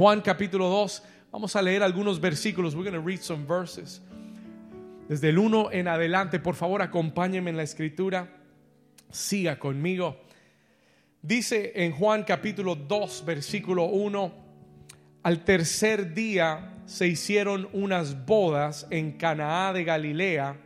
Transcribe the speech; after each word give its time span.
Juan 0.00 0.22
capítulo 0.22 0.70
2, 0.70 1.02
vamos 1.30 1.54
a 1.54 1.60
leer 1.60 1.82
algunos 1.82 2.18
versículos. 2.18 2.74
We're 2.74 2.90
going 2.90 2.98
to 2.98 3.06
read 3.06 3.20
some 3.20 3.44
verses. 3.44 4.00
Desde 5.10 5.28
el 5.28 5.38
1 5.38 5.72
en 5.72 5.88
adelante, 5.88 6.38
por 6.38 6.54
favor, 6.54 6.80
acompáñenme 6.80 7.50
en 7.50 7.58
la 7.58 7.64
escritura. 7.64 8.26
Siga 9.10 9.58
conmigo. 9.58 10.16
Dice 11.20 11.72
en 11.74 11.92
Juan 11.92 12.24
capítulo 12.24 12.76
2, 12.76 13.24
versículo 13.26 13.84
1, 13.88 14.32
al 15.22 15.44
tercer 15.44 16.14
día 16.14 16.78
se 16.86 17.06
hicieron 17.06 17.68
unas 17.74 18.24
bodas 18.24 18.86
en 18.88 19.18
Canaá 19.18 19.74
de 19.74 19.84
Galilea 19.84 20.56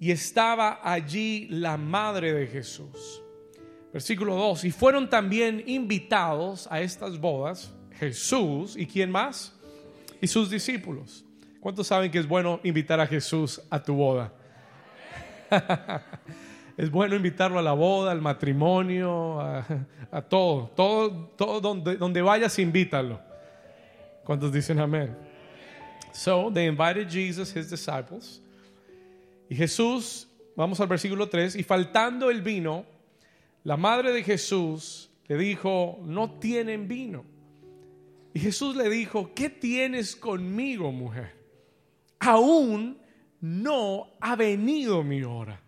y 0.00 0.10
estaba 0.10 0.80
allí 0.82 1.46
la 1.50 1.76
madre 1.76 2.32
de 2.32 2.48
Jesús. 2.48 3.22
Versículo 3.92 4.34
2, 4.34 4.64
y 4.64 4.72
fueron 4.72 5.08
también 5.08 5.62
invitados 5.68 6.66
a 6.68 6.80
estas 6.80 7.16
bodas 7.20 7.72
Jesús 8.00 8.76
y 8.78 8.86
quién 8.86 9.10
más? 9.10 9.52
Y 10.22 10.26
sus 10.26 10.48
discípulos. 10.48 11.22
¿Cuántos 11.60 11.86
saben 11.86 12.10
que 12.10 12.18
es 12.18 12.26
bueno 12.26 12.58
invitar 12.64 12.98
a 12.98 13.06
Jesús 13.06 13.60
a 13.68 13.82
tu 13.82 13.94
boda? 13.94 14.32
es 16.78 16.90
bueno 16.90 17.14
invitarlo 17.14 17.58
a 17.58 17.62
la 17.62 17.74
boda, 17.74 18.10
al 18.10 18.22
matrimonio, 18.22 19.38
a, 19.38 20.22
todo, 20.22 20.70
todo, 20.74 21.26
todo 21.36 21.60
donde, 21.60 21.96
donde 21.96 22.22
vayas, 22.22 22.58
invítalo. 22.58 23.20
¿Cuántos 24.24 24.50
dicen 24.50 24.80
amén? 24.80 25.14
So 26.12 26.50
they 26.52 26.66
invited 26.66 27.06
Jesus, 27.10 27.54
his 27.54 27.68
disciples. 27.68 28.40
Y 29.50 29.54
Jesús, 29.54 30.26
vamos 30.56 30.80
al 30.80 30.86
versículo 30.86 31.28
3, 31.28 31.54
y 31.54 31.62
faltando 31.64 32.30
el 32.30 32.40
vino, 32.40 32.86
la 33.62 33.76
madre 33.76 34.10
de 34.10 34.22
Jesús 34.22 35.10
le 35.28 35.36
dijo, 35.36 35.98
no 36.02 36.38
tienen 36.38 36.88
vino. 36.88 37.29
Y 38.32 38.40
Jesús 38.40 38.76
le 38.76 38.88
dijo, 38.88 39.34
¿qué 39.34 39.50
tienes 39.50 40.14
conmigo, 40.14 40.92
mujer? 40.92 41.34
Aún 42.20 43.00
no 43.40 44.12
ha 44.20 44.36
venido 44.36 45.02
mi 45.02 45.22
hora. 45.22 45.60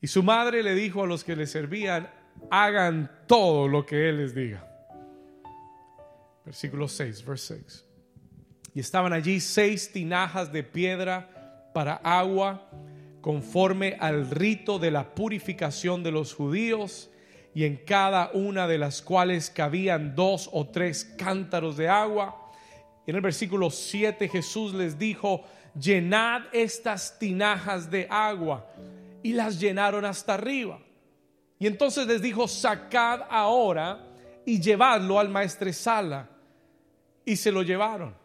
Y 0.00 0.06
su 0.06 0.22
madre 0.22 0.62
le 0.62 0.74
dijo 0.74 1.02
a 1.02 1.06
los 1.06 1.24
que 1.24 1.36
le 1.36 1.46
servían, 1.46 2.10
hagan 2.50 3.10
todo 3.26 3.68
lo 3.68 3.84
que 3.84 4.08
Él 4.08 4.18
les 4.18 4.34
diga. 4.34 4.68
Versículo 6.44 6.88
6, 6.88 7.24
verse 7.24 7.62
6. 7.62 7.84
Y 8.74 8.80
estaban 8.80 9.12
allí 9.12 9.38
seis 9.40 9.92
tinajas 9.92 10.52
de 10.52 10.62
piedra 10.62 11.70
para 11.74 11.94
agua, 11.94 12.70
conforme 13.20 13.96
al 14.00 14.30
rito 14.30 14.78
de 14.78 14.90
la 14.90 15.14
purificación 15.14 16.02
de 16.02 16.10
los 16.10 16.34
judíos, 16.34 17.10
y 17.54 17.64
en 17.64 17.76
cada 17.76 18.30
una 18.32 18.66
de 18.66 18.78
las 18.78 19.02
cuales 19.02 19.50
cabían 19.50 20.14
dos 20.14 20.48
o 20.52 20.66
tres 20.66 21.04
cántaros 21.18 21.76
de 21.76 21.88
agua. 21.88 22.50
En 23.06 23.16
el 23.16 23.20
versículo 23.20 23.70
7 23.70 24.28
Jesús 24.28 24.72
les 24.74 24.98
dijo, 24.98 25.44
llenad 25.78 26.42
estas 26.52 27.18
tinajas 27.18 27.90
de 27.90 28.06
agua 28.08 28.66
y 29.22 29.32
las 29.32 29.60
llenaron 29.60 30.04
hasta 30.04 30.34
arriba. 30.34 30.80
Y 31.58 31.66
entonces 31.66 32.06
les 32.06 32.22
dijo, 32.22 32.48
sacad 32.48 33.20
ahora 33.28 34.08
y 34.44 34.60
llevadlo 34.60 35.18
al 35.18 35.28
maestresala. 35.28 36.28
Y 37.24 37.36
se 37.36 37.52
lo 37.52 37.62
llevaron. 37.62 38.16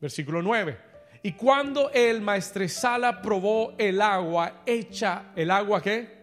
Versículo 0.00 0.42
9. 0.42 0.76
Y 1.22 1.32
cuando 1.32 1.90
el 1.90 2.20
maestresala 2.20 3.20
probó 3.22 3.74
el 3.78 4.00
agua 4.00 4.62
hecha, 4.66 5.26
¿el 5.36 5.50
agua 5.50 5.80
qué? 5.80 6.15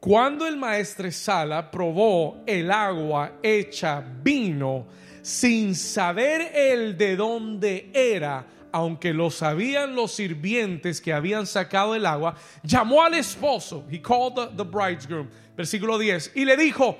Cuando 0.00 0.46
el 0.46 0.56
maestresala 0.56 1.70
probó 1.70 2.42
el 2.46 2.70
agua 2.70 3.32
hecha 3.42 4.04
vino, 4.22 4.86
sin 5.22 5.74
saber 5.74 6.52
el 6.54 6.96
de 6.96 7.16
dónde 7.16 7.90
era, 7.92 8.46
aunque 8.70 9.12
lo 9.12 9.30
sabían 9.30 9.96
los 9.96 10.12
sirvientes 10.12 11.00
que 11.00 11.12
habían 11.12 11.46
sacado 11.46 11.96
el 11.96 12.06
agua, 12.06 12.36
llamó 12.62 13.02
al 13.02 13.14
esposo, 13.14 13.84
he 13.90 14.00
called 14.00 14.34
the, 14.34 14.56
the 14.56 14.62
bridegroom, 14.62 15.28
versículo 15.56 15.98
10, 15.98 16.32
y 16.36 16.44
le 16.44 16.56
dijo, 16.56 16.96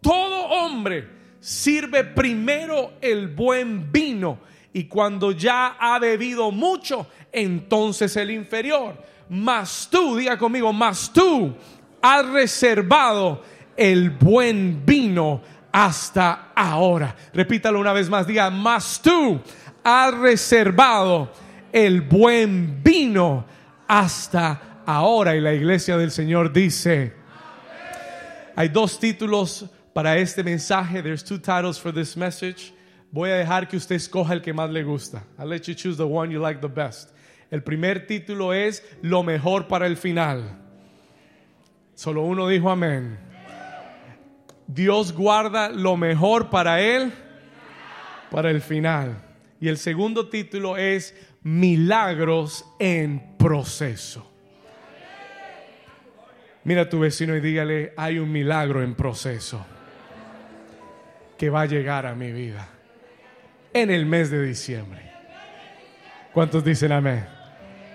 todo 0.00 0.48
hombre 0.48 1.08
sirve 1.38 2.02
primero 2.02 2.94
el 3.00 3.28
buen 3.28 3.92
vino 3.92 4.40
y 4.72 4.84
cuando 4.84 5.30
ya 5.30 5.76
ha 5.78 5.98
bebido 6.00 6.50
mucho, 6.50 7.06
entonces 7.30 8.16
el 8.16 8.32
inferior. 8.32 8.96
Mas 9.28 9.88
tú, 9.90 10.16
diga 10.16 10.36
conmigo, 10.36 10.72
mas 10.72 11.12
tú 11.12 11.54
has 12.02 12.26
reservado 12.26 13.42
el 13.76 14.10
buen 14.10 14.84
vino 14.84 15.40
hasta 15.72 16.52
ahora. 16.54 17.16
Repítalo 17.32 17.80
una 17.80 17.92
vez 17.92 18.10
más, 18.10 18.26
diga, 18.26 18.50
mas 18.50 19.00
tú 19.00 19.40
has 19.82 20.14
reservado 20.14 21.32
el 21.72 22.02
buen 22.02 22.82
vino 22.82 23.46
hasta 23.88 24.82
ahora. 24.84 25.34
Y 25.34 25.40
la 25.40 25.54
iglesia 25.54 25.96
del 25.96 26.10
Señor 26.10 26.52
dice, 26.52 27.14
hay 28.54 28.68
dos 28.68 28.98
títulos 28.98 29.66
para 29.94 30.18
este 30.18 30.42
mensaje. 30.42 31.02
There's 31.02 31.24
two 31.24 31.38
titles 31.38 31.78
for 31.78 31.92
this 31.92 32.16
message. 32.16 32.74
Voy 33.10 33.30
a 33.30 33.36
dejar 33.36 33.68
que 33.68 33.76
usted 33.76 33.96
escoja 33.96 34.32
el 34.32 34.40
que 34.40 34.52
más 34.52 34.70
le 34.70 34.82
gusta. 34.82 35.22
I'll 35.38 35.48
let 35.48 35.66
you 35.66 35.74
choose 35.74 35.96
the 35.96 36.06
one 36.06 36.30
you 36.32 36.40
like 36.40 36.60
the 36.60 36.68
best. 36.68 37.10
El 37.50 37.62
primer 37.62 38.06
título 38.06 38.54
es 38.54 38.82
Lo 39.02 39.22
mejor 39.22 39.68
para 39.68 39.86
el 39.86 39.96
final. 39.96 40.61
Solo 42.02 42.22
uno 42.22 42.48
dijo 42.48 42.68
amén. 42.68 43.16
Dios 44.66 45.12
guarda 45.12 45.68
lo 45.68 45.96
mejor 45.96 46.50
para 46.50 46.80
él, 46.80 47.12
para 48.28 48.50
el 48.50 48.60
final. 48.60 49.22
Y 49.60 49.68
el 49.68 49.78
segundo 49.78 50.28
título 50.28 50.76
es 50.76 51.14
Milagros 51.44 52.64
en 52.80 53.36
proceso. 53.38 54.28
Mira 56.64 56.82
a 56.82 56.88
tu 56.88 56.98
vecino 56.98 57.36
y 57.36 57.40
dígale, 57.40 57.92
hay 57.96 58.18
un 58.18 58.32
milagro 58.32 58.82
en 58.82 58.96
proceso 58.96 59.64
que 61.38 61.50
va 61.50 61.60
a 61.60 61.66
llegar 61.66 62.04
a 62.04 62.16
mi 62.16 62.32
vida 62.32 62.68
en 63.72 63.92
el 63.92 64.06
mes 64.06 64.28
de 64.28 64.44
diciembre. 64.44 65.08
¿Cuántos 66.32 66.64
dicen 66.64 66.90
amén? 66.90 67.24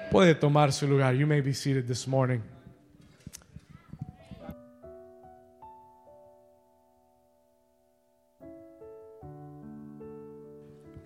Puede 0.09 0.33
tomar 0.33 0.71
su 0.71 0.87
lugar. 0.87 1.13
You 1.13 1.27
may 1.27 1.41
be 1.41 1.53
seated 1.53 1.87
this 1.87 2.07
morning. 2.07 2.39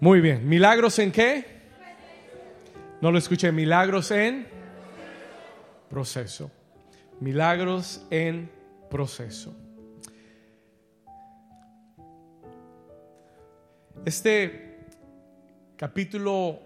Muy 0.02 0.20
bien. 0.20 0.50
¿Milagros 0.50 0.98
en 0.98 1.12
qué? 1.12 1.46
No 3.02 3.12
lo 3.12 3.20
escuché. 3.20 3.52
Milagros 3.52 4.10
en 4.10 4.48
proceso. 5.92 6.50
Milagros 7.20 8.04
en 8.10 8.50
proceso. 8.90 9.56
Este 14.04 14.88
capítulo 15.78 16.62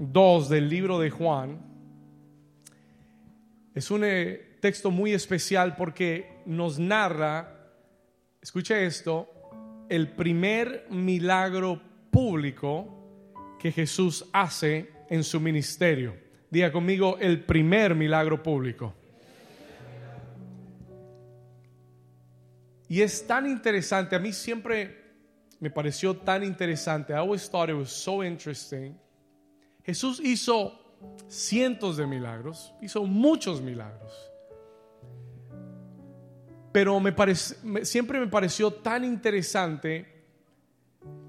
2 0.00 0.48
del 0.48 0.68
libro 0.68 0.98
de 0.98 1.10
Juan 1.10 1.60
es 3.76 3.92
un 3.92 4.02
eh, 4.02 4.56
texto 4.60 4.90
muy 4.90 5.12
especial 5.12 5.76
porque 5.76 6.42
nos 6.46 6.80
narra, 6.80 7.70
escuche 8.42 8.86
esto, 8.86 9.28
el 9.88 10.10
primer 10.10 10.88
milagro 10.90 11.94
público 12.16 12.88
que 13.58 13.70
Jesús 13.70 14.24
hace 14.32 14.90
en 15.10 15.22
su 15.22 15.38
ministerio. 15.38 16.16
Diga 16.50 16.72
conmigo 16.72 17.18
el 17.20 17.44
primer 17.44 17.94
milagro 17.94 18.42
público. 18.42 18.94
Y 22.88 23.02
es 23.02 23.26
tan 23.26 23.46
interesante, 23.46 24.16
a 24.16 24.18
mí 24.18 24.32
siempre 24.32 24.96
me 25.60 25.70
pareció 25.70 26.16
tan 26.16 26.42
interesante. 26.42 27.12
I 27.12 27.16
always 27.16 27.50
thought 27.50 27.68
it 27.68 27.76
was 27.76 27.90
so 27.90 28.24
interesting. 28.24 28.98
Jesús 29.84 30.18
hizo 30.18 30.72
cientos 31.28 31.98
de 31.98 32.06
milagros, 32.06 32.72
hizo 32.80 33.04
muchos 33.04 33.60
milagros. 33.60 34.10
Pero 36.72 36.98
me 36.98 37.12
siempre 37.84 38.18
me 38.18 38.28
pareció 38.28 38.72
tan 38.72 39.04
interesante 39.04 40.15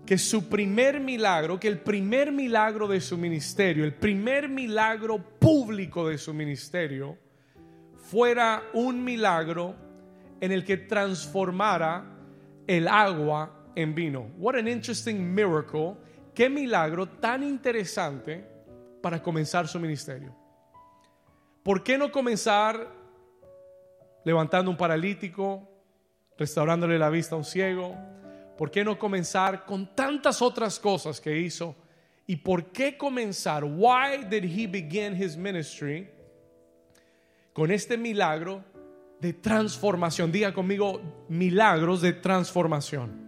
que 0.08 0.18
su 0.18 0.48
primer 0.48 1.02
milagro, 1.02 1.60
que 1.60 1.68
el 1.68 1.80
primer 1.80 2.32
milagro 2.32 2.88
de 2.88 3.02
su 3.02 3.18
ministerio, 3.18 3.84
el 3.84 3.94
primer 3.94 4.48
milagro 4.48 5.18
público 5.38 6.08
de 6.08 6.18
su 6.18 6.34
ministerio, 6.34 7.18
fuera 7.94 8.64
un 8.74 9.04
milagro 9.04 9.76
en 10.40 10.54
el 10.54 10.64
que 10.64 10.78
transformara 10.78 12.06
el 12.66 12.88
agua 12.88 13.66
en 13.76 13.94
vino. 13.94 14.32
What 14.38 14.56
an 14.56 14.70
interesting 14.70 15.20
miracle. 15.36 15.98
Qué 16.34 16.50
milagro 16.50 17.08
tan 17.08 17.44
interesante 17.44 18.48
para 19.04 19.22
comenzar 19.22 19.68
su 19.68 19.78
ministerio. 19.78 20.34
¿Por 21.64 21.84
qué 21.84 21.98
no 21.98 22.14
comenzar 22.14 22.94
levantando 24.24 24.72
un 24.72 24.78
paralítico, 24.78 25.70
restaurándole 26.38 26.98
la 26.98 27.10
vista 27.10 27.36
a 27.36 27.40
un 27.40 27.44
ciego? 27.44 27.94
¿Por 28.58 28.72
qué 28.72 28.84
no 28.84 28.98
comenzar 28.98 29.66
con 29.66 29.96
tantas 29.96 30.42
otras 30.42 30.80
cosas 30.80 31.22
que 31.22 31.38
hizo? 31.38 31.76
¿Y 32.26 32.36
por 32.38 32.72
qué 32.72 32.98
comenzar? 32.98 33.64
Why 33.64 34.26
did 34.30 34.44
he 34.44 34.68
begin 34.68 35.16
his 35.16 35.38
ministry 35.38 36.10
con 37.54 37.72
este 37.72 37.98
milagro 37.98 38.64
de 39.22 39.34
transformación? 39.34 40.32
Diga 40.32 40.54
conmigo, 40.54 41.00
milagros 41.30 42.02
de 42.02 42.14
transformación. 42.14 43.28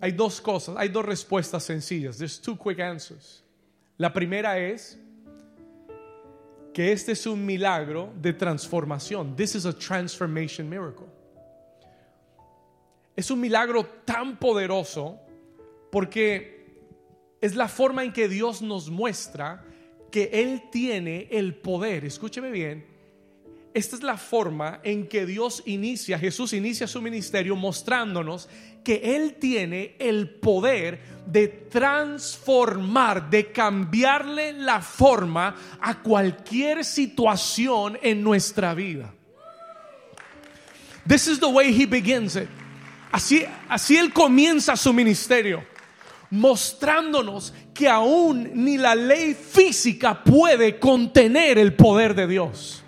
Hay 0.00 0.12
dos 0.12 0.40
cosas, 0.40 0.76
hay 0.76 0.88
dos 0.88 1.04
respuestas 1.04 1.62
sencillas. 1.62 2.18
There's 2.18 2.40
two 2.40 2.56
quick 2.56 2.80
answers. 2.80 3.42
La 3.96 4.12
primera 4.12 4.58
es 4.58 4.98
que 6.72 6.92
este 6.92 7.12
es 7.12 7.26
un 7.26 7.46
milagro 7.46 8.12
de 8.20 8.32
transformación. 8.32 9.36
This 9.36 9.54
is 9.54 9.66
a 9.66 9.72
transformation 9.72 10.68
miracle. 10.68 11.06
Es 13.16 13.30
un 13.30 13.40
milagro 13.40 13.84
tan 14.04 14.38
poderoso 14.38 15.20
porque 15.90 16.54
es 17.40 17.54
la 17.54 17.68
forma 17.68 18.02
en 18.04 18.12
que 18.12 18.28
Dios 18.28 18.62
nos 18.62 18.90
muestra 18.90 19.64
que 20.10 20.30
Él 20.32 20.62
tiene 20.72 21.28
el 21.30 21.54
poder. 21.54 22.04
Escúcheme 22.04 22.50
bien. 22.50 22.86
Esta 23.74 23.96
es 23.96 24.02
la 24.02 24.16
forma 24.16 24.80
en 24.84 25.08
que 25.08 25.26
Dios 25.26 25.62
inicia, 25.66 26.16
Jesús 26.16 26.52
inicia 26.52 26.86
su 26.86 27.02
ministerio 27.02 27.56
mostrándonos 27.56 28.48
que 28.84 29.16
Él 29.16 29.34
tiene 29.40 29.96
el 29.98 30.30
poder 30.30 31.00
de 31.26 31.48
transformar, 31.48 33.28
de 33.30 33.50
cambiarle 33.50 34.52
la 34.52 34.80
forma 34.80 35.56
a 35.80 36.00
cualquier 36.02 36.84
situación 36.84 37.98
en 38.00 38.22
nuestra 38.22 38.74
vida. 38.74 39.12
This 41.06 41.26
is 41.26 41.40
the 41.40 41.48
way 41.48 41.72
He 41.72 41.86
begins 41.86 42.36
it. 42.36 42.48
Así, 43.14 43.46
así 43.68 43.96
Él 43.96 44.12
comienza 44.12 44.76
su 44.76 44.92
ministerio, 44.92 45.64
mostrándonos 46.30 47.54
que 47.72 47.88
aún 47.88 48.50
ni 48.54 48.76
la 48.76 48.96
ley 48.96 49.34
física 49.34 50.24
puede 50.24 50.80
contener 50.80 51.56
el 51.58 51.74
poder 51.74 52.16
de 52.16 52.26
Dios. 52.26 52.82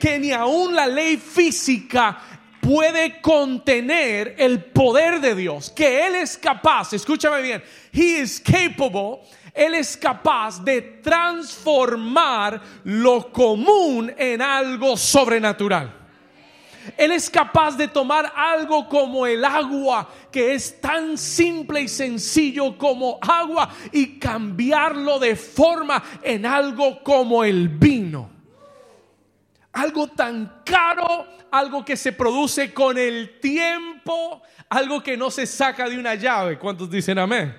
Que 0.00 0.18
ni 0.18 0.32
aún 0.32 0.74
la 0.74 0.86
ley 0.86 1.18
física 1.18 2.18
puede 2.62 3.20
contener 3.20 4.34
el 4.38 4.64
poder 4.64 5.20
de 5.20 5.34
Dios. 5.34 5.68
Que 5.68 6.06
Él 6.06 6.14
es 6.14 6.38
capaz, 6.38 6.94
escúchame 6.94 7.42
bien, 7.42 7.62
He 7.92 8.22
is 8.22 8.40
capable 8.40 9.20
él 9.52 9.74
es 9.74 9.96
capaz 9.96 10.62
de 10.64 10.80
transformar 10.80 12.62
lo 12.84 13.30
común 13.32 14.10
en 14.16 14.40
algo 14.40 14.96
sobrenatural. 14.96 15.99
Él 16.96 17.12
es 17.12 17.28
capaz 17.28 17.76
de 17.76 17.88
tomar 17.88 18.32
algo 18.34 18.88
como 18.88 19.26
el 19.26 19.44
agua, 19.44 20.08
que 20.30 20.54
es 20.54 20.80
tan 20.80 21.18
simple 21.18 21.82
y 21.82 21.88
sencillo 21.88 22.76
como 22.78 23.18
agua, 23.20 23.70
y 23.92 24.18
cambiarlo 24.18 25.18
de 25.18 25.36
forma 25.36 26.02
en 26.22 26.46
algo 26.46 27.02
como 27.02 27.44
el 27.44 27.68
vino. 27.68 28.30
Algo 29.72 30.08
tan 30.08 30.62
caro, 30.64 31.26
algo 31.50 31.84
que 31.84 31.96
se 31.96 32.12
produce 32.12 32.72
con 32.72 32.98
el 32.98 33.38
tiempo, 33.40 34.42
algo 34.68 35.02
que 35.02 35.16
no 35.16 35.30
se 35.30 35.46
saca 35.46 35.88
de 35.88 35.98
una 35.98 36.14
llave. 36.14 36.58
¿Cuántos 36.58 36.90
dicen 36.90 37.18
amén? 37.18 37.54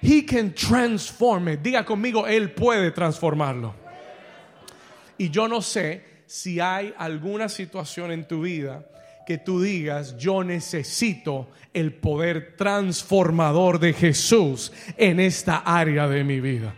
He 0.00 0.24
can 0.24 0.54
transform 0.54 1.48
it. 1.48 1.60
Diga 1.60 1.84
conmigo, 1.84 2.26
Él 2.26 2.52
puede 2.52 2.90
transformarlo. 2.92 3.74
Y 5.16 5.30
yo 5.30 5.48
no 5.48 5.60
sé 5.60 6.07
si 6.28 6.60
hay 6.60 6.92
alguna 6.98 7.48
situación 7.48 8.12
en 8.12 8.28
tu 8.28 8.42
vida 8.42 8.86
que 9.26 9.38
tú 9.38 9.62
digas, 9.62 10.14
yo 10.18 10.44
necesito 10.44 11.48
el 11.72 11.94
poder 11.94 12.54
transformador 12.54 13.78
de 13.78 13.94
Jesús 13.94 14.70
en 14.98 15.20
esta 15.20 15.56
área 15.58 16.06
de 16.06 16.24
mi 16.24 16.40
vida. 16.40 16.74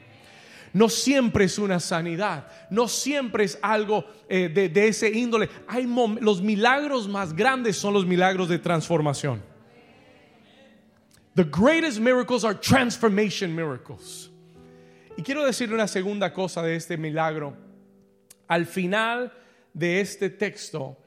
No 0.73 0.89
siempre 0.89 1.47
es 1.47 1.59
una 1.59 1.81
sanidad, 1.81 2.47
no 2.71 2.87
siempre 2.87 3.43
es 3.43 3.59
algo 3.61 4.05
eh, 4.29 4.49
de, 4.49 4.87
ese 4.89 5.11
índole. 5.11 5.49
Hay 5.67 5.85
los 6.21 6.41
milagros 6.41 7.09
más 7.09 7.35
grandes 7.35 7.77
son 7.77 7.93
los 7.93 8.07
milagros 8.07 8.49
de 8.49 8.61
transformación. 8.61 9.43
The 11.35 11.45
greatest 11.45 11.99
miracles 11.99 12.45
are 12.45 12.55
transformation 12.55 13.53
miracles. 13.53 14.31
Y 15.17 15.23
quiero 15.23 15.45
decirle 15.45 15.75
una 15.75 15.89
segunda 15.89 16.33
cosa 16.33 16.63
de 16.63 16.77
este 16.77 16.97
milagro. 16.97 17.70
Al 18.51 18.67
final 18.67 19.33
de 19.73 20.01
este 20.01 20.29
texto, 20.29 20.99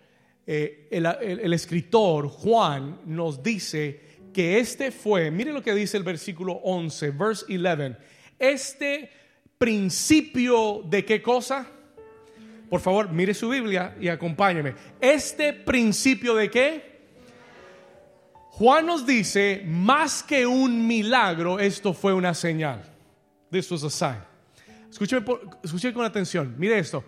eh, 0.47 0.87
el, 0.89 1.53
escritor 1.53 2.29
Juan 2.29 3.01
nos 3.05 3.43
dice 3.43 3.99
que 4.33 4.59
este 4.59 4.91
fue, 4.91 5.29
mire 5.29 5.51
lo 5.51 5.61
que 5.61 5.75
dice 5.75 5.97
el 5.97 6.03
versículo 6.03 6.53
11, 6.53 7.11
verse 7.11 7.45
11, 7.49 7.97
este 8.39 9.11
principio 9.57 10.83
de 10.85 11.03
qué 11.03 11.21
cosa? 11.21 11.67
Por 12.69 12.79
favor, 12.79 13.11
mire 13.11 13.33
su 13.33 13.49
Biblia 13.49 13.93
y 13.99 14.07
acompáñeme. 14.07 14.75
Este 15.01 15.51
principio 15.51 16.35
de 16.35 16.49
qué? 16.49 16.93
Juan 18.51 18.85
nos 18.85 19.05
dice, 19.05 19.63
más 19.65 20.23
que 20.23 20.47
un 20.47 20.87
milagro, 20.87 21.59
esto 21.59 21.93
fue 21.93 22.13
una 22.13 22.33
señal. 22.33 22.81
This 23.51 23.69
was 23.69 23.83
a 23.83 23.89
sign. 23.89 24.23
Escúcheme, 24.89 25.25
escúcheme 25.61 25.93
con 25.93 26.05
atención. 26.05 26.55
Mire 26.57 26.79
esto. 26.79 27.03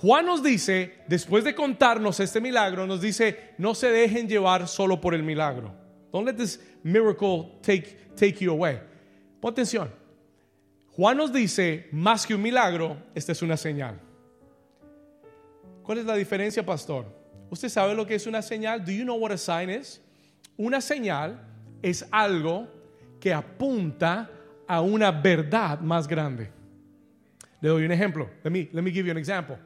Juan 0.00 0.24
nos 0.24 0.42
dice, 0.42 0.94
después 1.08 1.44
de 1.44 1.54
contarnos 1.54 2.20
este 2.20 2.40
milagro, 2.40 2.86
nos 2.86 3.02
dice, 3.02 3.52
no 3.58 3.74
se 3.74 3.90
dejen 3.90 4.26
llevar 4.26 4.66
solo 4.66 4.98
por 4.98 5.14
el 5.14 5.22
milagro. 5.22 5.74
Don't 6.10 6.26
let 6.26 6.36
this 6.36 6.58
miracle 6.82 7.58
take, 7.60 8.14
take 8.16 8.42
you 8.42 8.50
away. 8.50 8.80
Pon 9.42 9.52
atención. 9.52 9.90
Juan 10.96 11.18
nos 11.18 11.30
dice, 11.30 11.86
más 11.92 12.26
que 12.26 12.34
un 12.34 12.40
milagro, 12.40 12.96
esta 13.14 13.32
es 13.32 13.42
una 13.42 13.58
señal. 13.58 14.00
¿Cuál 15.82 15.98
es 15.98 16.06
la 16.06 16.14
diferencia, 16.14 16.64
pastor? 16.64 17.04
¿Usted 17.50 17.68
sabe 17.68 17.94
lo 17.94 18.06
que 18.06 18.14
es 18.14 18.26
una 18.26 18.40
señal? 18.40 18.82
Do 18.82 18.92
you 18.92 19.04
know 19.04 19.18
what 19.18 19.32
a 19.32 19.36
sign 19.36 19.68
is? 19.68 20.00
Una 20.56 20.80
señal 20.80 21.46
es 21.82 22.06
algo 22.10 22.68
que 23.20 23.34
apunta 23.34 24.30
a 24.66 24.80
una 24.80 25.10
verdad 25.10 25.78
más 25.80 26.08
grande. 26.08 26.50
Le 27.60 27.68
doy 27.68 27.84
un 27.84 27.92
ejemplo. 27.92 28.30
Let 28.42 28.50
me, 28.50 28.70
let 28.72 28.80
me 28.80 28.90
give 28.90 29.04
you 29.04 29.10
an 29.10 29.18
example. 29.18 29.58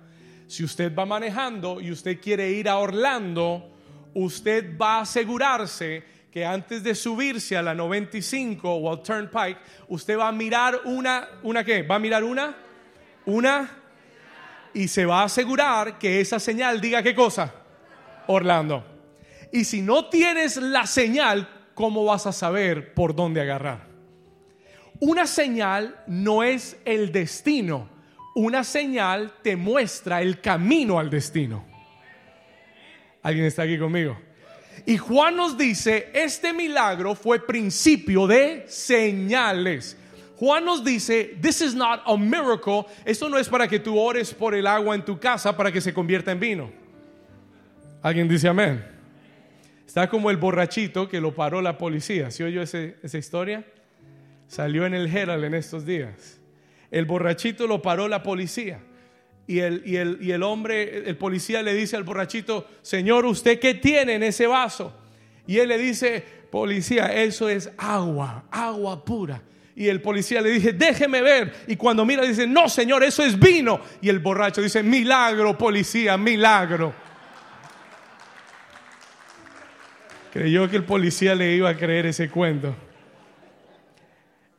Si 0.47 0.63
usted 0.65 0.95
va 0.95 1.07
manejando 1.07 1.81
y 1.81 1.91
usted 1.91 2.21
quiere 2.21 2.51
ir 2.51 2.69
a 2.69 2.79
Orlando, 2.79 3.71
usted 4.15 4.77
va 4.79 4.99
a 4.99 5.01
asegurarse 5.03 6.05
que 6.31 6.45
antes 6.45 6.83
de 6.83 6.95
subirse 6.95 7.57
a 7.57 7.63
la 7.63 7.75
95 7.75 8.69
o 8.69 8.91
al 8.91 9.03
Turnpike, 9.03 9.59
usted 9.89 10.19
va 10.19 10.29
a 10.29 10.33
mirar 10.33 10.81
una, 10.85 11.29
¿una 11.45 11.65
qué? 11.65 11.83
¿Va 11.83 11.95
a 11.95 11.99
mirar 12.01 12.25
una? 12.25 12.57
Una. 13.27 13.71
Y 14.75 14.89
se 14.89 15.07
va 15.07 15.21
a 15.21 15.25
asegurar 15.25 15.99
que 15.99 16.21
esa 16.21 16.41
señal 16.41 16.81
diga 16.81 17.03
qué 17.03 17.15
cosa? 17.15 17.55
Orlando. 18.27 18.85
Y 19.53 19.65
si 19.65 19.81
no 19.81 20.09
tienes 20.09 20.57
la 20.57 20.87
señal, 20.87 21.49
¿cómo 21.75 22.05
vas 22.05 22.27
a 22.27 22.33
saber 22.33 22.93
por 22.95 23.15
dónde 23.15 23.41
agarrar? 23.41 23.87
Una 24.99 25.27
señal 25.29 26.03
no 26.09 26.43
es 26.43 26.77
el 26.85 27.13
destino 27.13 27.94
una 28.35 28.65
señal 28.65 29.33
te 29.43 29.57
muestra 29.57 30.21
el 30.21 30.41
camino 30.41 30.99
al 30.99 31.09
destino. 31.09 31.65
¿Alguien 33.23 33.47
está 33.47 33.63
aquí 33.63 33.79
conmigo? 33.79 34.19
Y 34.87 34.97
Juan 34.99 35.37
nos 35.37 35.57
dice, 35.57 36.11
este 36.13 36.53
milagro 36.53 37.15
fue 37.15 37.45
principio 37.45 38.27
de 38.27 38.65
señales. 38.69 39.97
Juan 40.37 40.65
nos 40.65 40.85
dice, 40.85 41.37
this 41.41 41.63
is 41.63 41.75
not 41.75 42.03
a 42.05 42.17
miracle. 42.17 42.85
Esto 43.05 43.29
no 43.29 43.39
es 43.39 43.49
para 43.49 43.69
que 43.69 43.79
tú 43.79 43.99
ores 43.99 44.35
por 44.35 44.55
el 44.55 44.67
agua 44.67 44.95
en 44.95 45.05
tu 45.05 45.19
casa 45.19 45.57
para 45.57 45.71
que 45.73 45.81
se 45.81 45.95
convierta 45.95 46.33
en 46.33 46.41
vino. 46.41 46.71
¿Alguien 48.03 48.29
dice 48.29 48.49
amén? 48.49 48.85
Está 49.87 50.09
como 50.11 50.29
el 50.29 50.37
borrachito 50.37 51.09
que 51.09 51.21
lo 51.21 51.35
paró 51.35 51.63
la 51.63 51.79
policía. 51.79 52.31
¿Sí 52.31 52.43
oyó 52.43 52.63
esa 52.63 53.19
historia? 53.19 53.65
Salió 54.49 54.85
en 54.85 54.93
el 54.93 55.07
Herald 55.07 55.45
en 55.45 55.55
estos 55.55 55.87
días. 55.87 56.41
El 56.95 57.07
borrachito 57.07 57.67
lo 57.67 57.83
paró 57.83 58.07
la 58.07 58.23
policía. 58.23 58.79
Y 59.49 59.59
el, 59.59 59.83
y, 59.85 59.97
el, 59.97 60.19
y 60.21 60.31
el, 60.31 60.45
hombre, 60.45 61.09
el 61.09 61.17
policía 61.17 61.61
le 61.61 61.75
dice 61.75 61.97
al 61.97 62.05
borrachito, 62.05 62.69
Señor, 62.83 63.27
¿usted 63.27 63.59
qué 63.59 63.75
tiene 63.75 64.15
en 64.15 64.23
ese 64.23 64.47
vaso? 64.47 64.95
Y 65.45 65.59
él 65.59 65.71
le 65.71 65.77
dice, 65.77 66.25
policía, 66.53 67.13
eso 67.13 67.49
es 67.49 67.69
agua, 67.79 68.45
agua 68.49 69.05
pura. 69.05 69.43
Y 69.75 69.89
el 69.89 70.01
policía 70.01 70.41
le 70.41 70.51
dice, 70.51 70.73
déjeme 70.73 71.21
ver. 71.21 71.65
Y 71.67 71.75
cuando 71.75 72.05
mira, 72.05 72.23
dice, 72.23 72.47
no, 72.47 72.69
señor, 72.69 73.03
eso 73.03 73.25
es 73.25 73.37
vino. 73.37 73.81
Y 74.01 74.09
el 74.09 74.21
borracho 74.21 74.63
dice, 74.63 74.85
milagro, 74.85 75.59
policía, 75.59 76.17
milagro. 76.17 76.95
Creyó 80.33 80.71
que 80.71 80.77
el 80.77 80.85
policía 80.85 81.35
le 81.35 81.57
iba 81.57 81.71
a 81.71 81.77
creer 81.77 82.07
ese 82.07 82.31
cuento. 82.31 82.77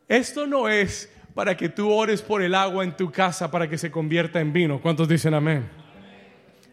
Esto 0.09 0.45
no 0.45 0.67
es 0.67 1.14
para 1.35 1.55
que 1.55 1.67
tú 1.67 1.91
ores 1.91 2.21
por 2.21 2.41
el 2.41 2.55
agua 2.55 2.83
en 2.85 2.95
tu 2.95 3.11
casa 3.11 3.51
para 3.51 3.69
que 3.69 3.77
se 3.77 3.91
convierta 3.91 4.39
en 4.39 4.53
vino. 4.53 4.81
¿Cuántos 4.81 5.07
dicen 5.07 5.33
amén? 5.33 5.69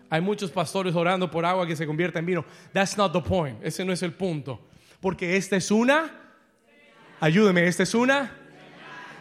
Hay 0.08 0.20
muchos 0.20 0.52
pastores 0.52 0.94
orando 0.94 1.28
por 1.30 1.44
agua 1.44 1.66
que 1.66 1.74
se 1.74 1.84
convierta 1.84 2.20
en 2.20 2.26
vino. 2.26 2.44
That's 2.72 2.96
not 2.96 3.12
the 3.12 3.20
point. 3.20 3.58
Ese 3.62 3.84
no 3.84 3.92
es 3.92 4.02
el 4.02 4.12
punto. 4.12 4.60
Porque 5.00 5.36
esta 5.36 5.56
es 5.56 5.70
una, 5.72 6.12
ayúdeme, 7.18 7.66
esta 7.66 7.82
es 7.82 7.92
una 7.92 8.38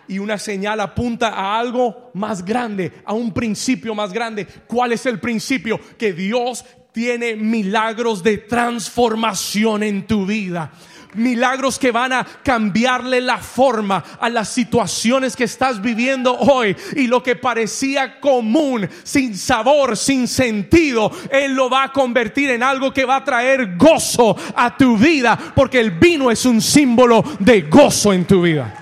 y 0.08 0.20
una 0.20 0.38
señal 0.38 0.80
apunta 0.80 1.30
a 1.30 1.60
algo 1.60 2.12
más 2.14 2.46
grande, 2.46 2.92
a 3.04 3.14
un 3.14 3.34
principio 3.34 3.96
más 3.96 4.14
grande. 4.14 4.46
¿Cuál 4.68 4.92
es 4.92 5.08
el 5.08 5.20
principio? 5.20 5.80
Que 5.98 6.14
Dios 6.14 6.64
tiene 6.92 7.36
milagros 7.36 8.22
de 8.22 8.38
transformación 8.38 9.82
en 9.82 10.06
tu 10.06 10.28
vida 10.28 10.72
milagros 11.14 11.78
que 11.78 11.92
van 11.92 12.14
a 12.14 12.26
cambiarle 12.44 13.22
la 13.22 13.38
forma 13.38 14.04
a 14.20 14.30
las 14.30 14.50
situaciones 14.50 15.36
que 15.36 15.46
estás 15.46 15.82
viviendo 15.82 16.38
hoy. 16.38 16.76
Y 16.96 17.08
lo 17.08 17.22
que 17.24 17.36
parecía 17.36 18.20
común, 18.20 18.90
sin 19.04 19.38
sabor, 19.38 19.98
sin 19.98 20.28
sentido, 20.28 21.12
Él 21.32 21.54
lo 21.54 21.70
va 21.70 21.86
a 21.86 21.92
convertir 21.92 22.52
en 22.52 22.64
algo 22.64 22.94
que 22.94 23.06
va 23.06 23.18
a 23.18 23.24
traer 23.24 23.76
gozo 23.78 24.36
a 24.56 24.76
tu 24.76 24.98
vida, 24.98 25.38
porque 25.56 25.80
el 25.80 25.92
vino 25.92 26.32
es 26.32 26.46
un 26.46 26.62
símbolo 26.62 27.24
de 27.40 27.64
gozo 27.64 28.14
en 28.14 28.26
tu 28.26 28.42
vida. 28.42 28.74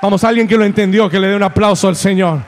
Vamos, 0.00 0.24
alguien 0.24 0.48
que 0.48 0.56
lo 0.56 0.64
entendió, 0.64 1.08
que 1.08 1.20
le 1.20 1.28
dé 1.28 1.36
un 1.36 1.44
aplauso 1.44 1.86
al 1.86 1.96
Señor. 1.96 2.40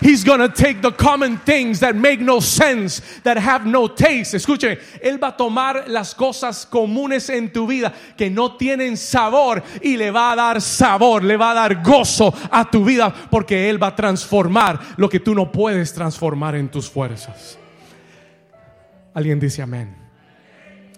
He's 0.00 0.24
gonna 0.24 0.48
take 0.48 0.80
the 0.80 0.92
common 0.92 1.38
things 1.38 1.80
that 1.80 1.94
make 1.94 2.20
no 2.20 2.40
sense, 2.40 3.00
that 3.22 3.36
have 3.36 3.66
no 3.66 3.86
taste. 3.88 4.34
Escuche, 4.34 4.78
Él 5.02 5.18
va 5.22 5.28
a 5.28 5.36
tomar 5.36 5.88
las 5.88 6.14
cosas 6.14 6.64
comunes 6.64 7.28
en 7.28 7.52
tu 7.52 7.66
vida 7.66 7.92
que 8.16 8.30
no 8.30 8.56
tienen 8.56 8.96
sabor 8.96 9.62
y 9.82 9.96
le 9.96 10.10
va 10.10 10.32
a 10.32 10.36
dar 10.36 10.60
sabor, 10.60 11.22
le 11.22 11.36
va 11.36 11.50
a 11.50 11.54
dar 11.54 11.82
gozo 11.82 12.32
a 12.50 12.70
tu 12.70 12.84
vida 12.84 13.12
porque 13.30 13.68
Él 13.68 13.82
va 13.82 13.88
a 13.88 13.96
transformar 13.96 14.80
lo 14.96 15.08
que 15.08 15.20
tú 15.20 15.34
no 15.34 15.52
puedes 15.52 15.92
transformar 15.92 16.54
en 16.54 16.70
tus 16.70 16.88
fuerzas. 16.88 17.58
Alguien 19.12 19.38
dice 19.38 19.60
amén. 19.60 19.96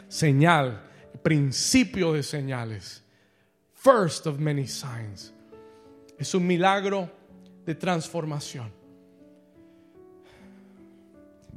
Señal, 0.09 0.81
principio 1.23 2.13
de 2.13 2.23
señales. 2.23 3.03
First 3.75 4.27
of 4.27 4.39
many 4.39 4.69
signs. 4.69 5.33
Es 6.19 6.35
un 6.35 6.47
milagro 6.47 7.11
de 7.67 7.75
transformación. 7.75 8.82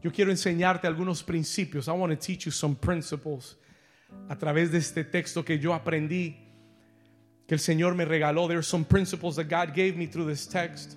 Yo 0.05 0.11
quiero 0.11 0.29
enseñarte 0.29 0.85
algunos 0.85 1.23
principios. 1.23 1.87
I 1.87 1.91
want 1.93 2.13
to 2.13 2.15
teach 2.15 2.45
you 2.45 2.51
some 2.51 2.75
principles 2.75 3.57
a 4.29 4.35
través 4.35 4.71
de 4.71 4.77
este 4.77 5.03
texto 5.03 5.43
que 5.43 5.57
yo 5.57 5.73
aprendí, 5.73 6.35
que 7.47 7.55
el 7.55 7.59
Señor 7.59 7.95
me 7.95 8.05
regaló. 8.05 8.47
There 8.47 8.59
are 8.59 8.63
some 8.63 8.85
principles 8.85 9.35
that 9.37 9.45
God 9.45 9.73
gave 9.73 9.97
me 9.97 10.05
through 10.05 10.27
this 10.27 10.47
text. 10.47 10.95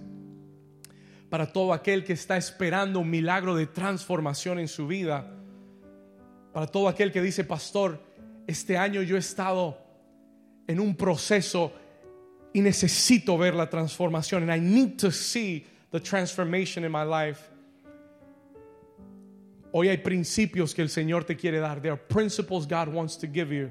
Para 1.30 1.46
todo 1.46 1.72
aquel 1.72 2.04
que 2.04 2.12
está 2.12 2.36
esperando 2.36 3.00
un 3.00 3.08
milagro 3.08 3.56
de 3.56 3.64
transformación 3.64 4.58
en 4.58 4.68
su 4.68 4.86
vida. 4.86 5.24
Para 6.52 6.66
todo 6.66 6.86
aquel 6.86 7.10
que 7.10 7.22
dice, 7.22 7.44
pastor, 7.44 7.98
este 8.46 8.76
año 8.76 9.00
yo 9.00 9.16
he 9.16 9.20
estado 9.20 9.78
en 10.66 10.78
un 10.78 10.94
proceso 10.94 11.72
y 12.52 12.60
necesito 12.60 13.38
ver 13.38 13.54
la 13.54 13.70
transformación. 13.70 14.42
And 14.42 14.52
I 14.52 14.60
need 14.60 14.98
to 14.98 15.10
see 15.10 15.64
the 15.92 15.98
transformation 15.98 16.84
in 16.84 16.92
my 16.92 17.04
life. 17.04 17.48
Hoy 19.72 19.88
hay 19.88 19.98
principios 19.98 20.74
que 20.74 20.82
el 20.82 20.88
Señor 20.88 21.24
te 21.24 21.36
quiere 21.36 21.58
dar. 21.58 21.80
There 21.80 21.92
are 21.92 22.00
principles 22.00 22.66
God 22.66 22.88
wants 22.88 23.18
to 23.18 23.26
give 23.26 23.54
you 23.54 23.70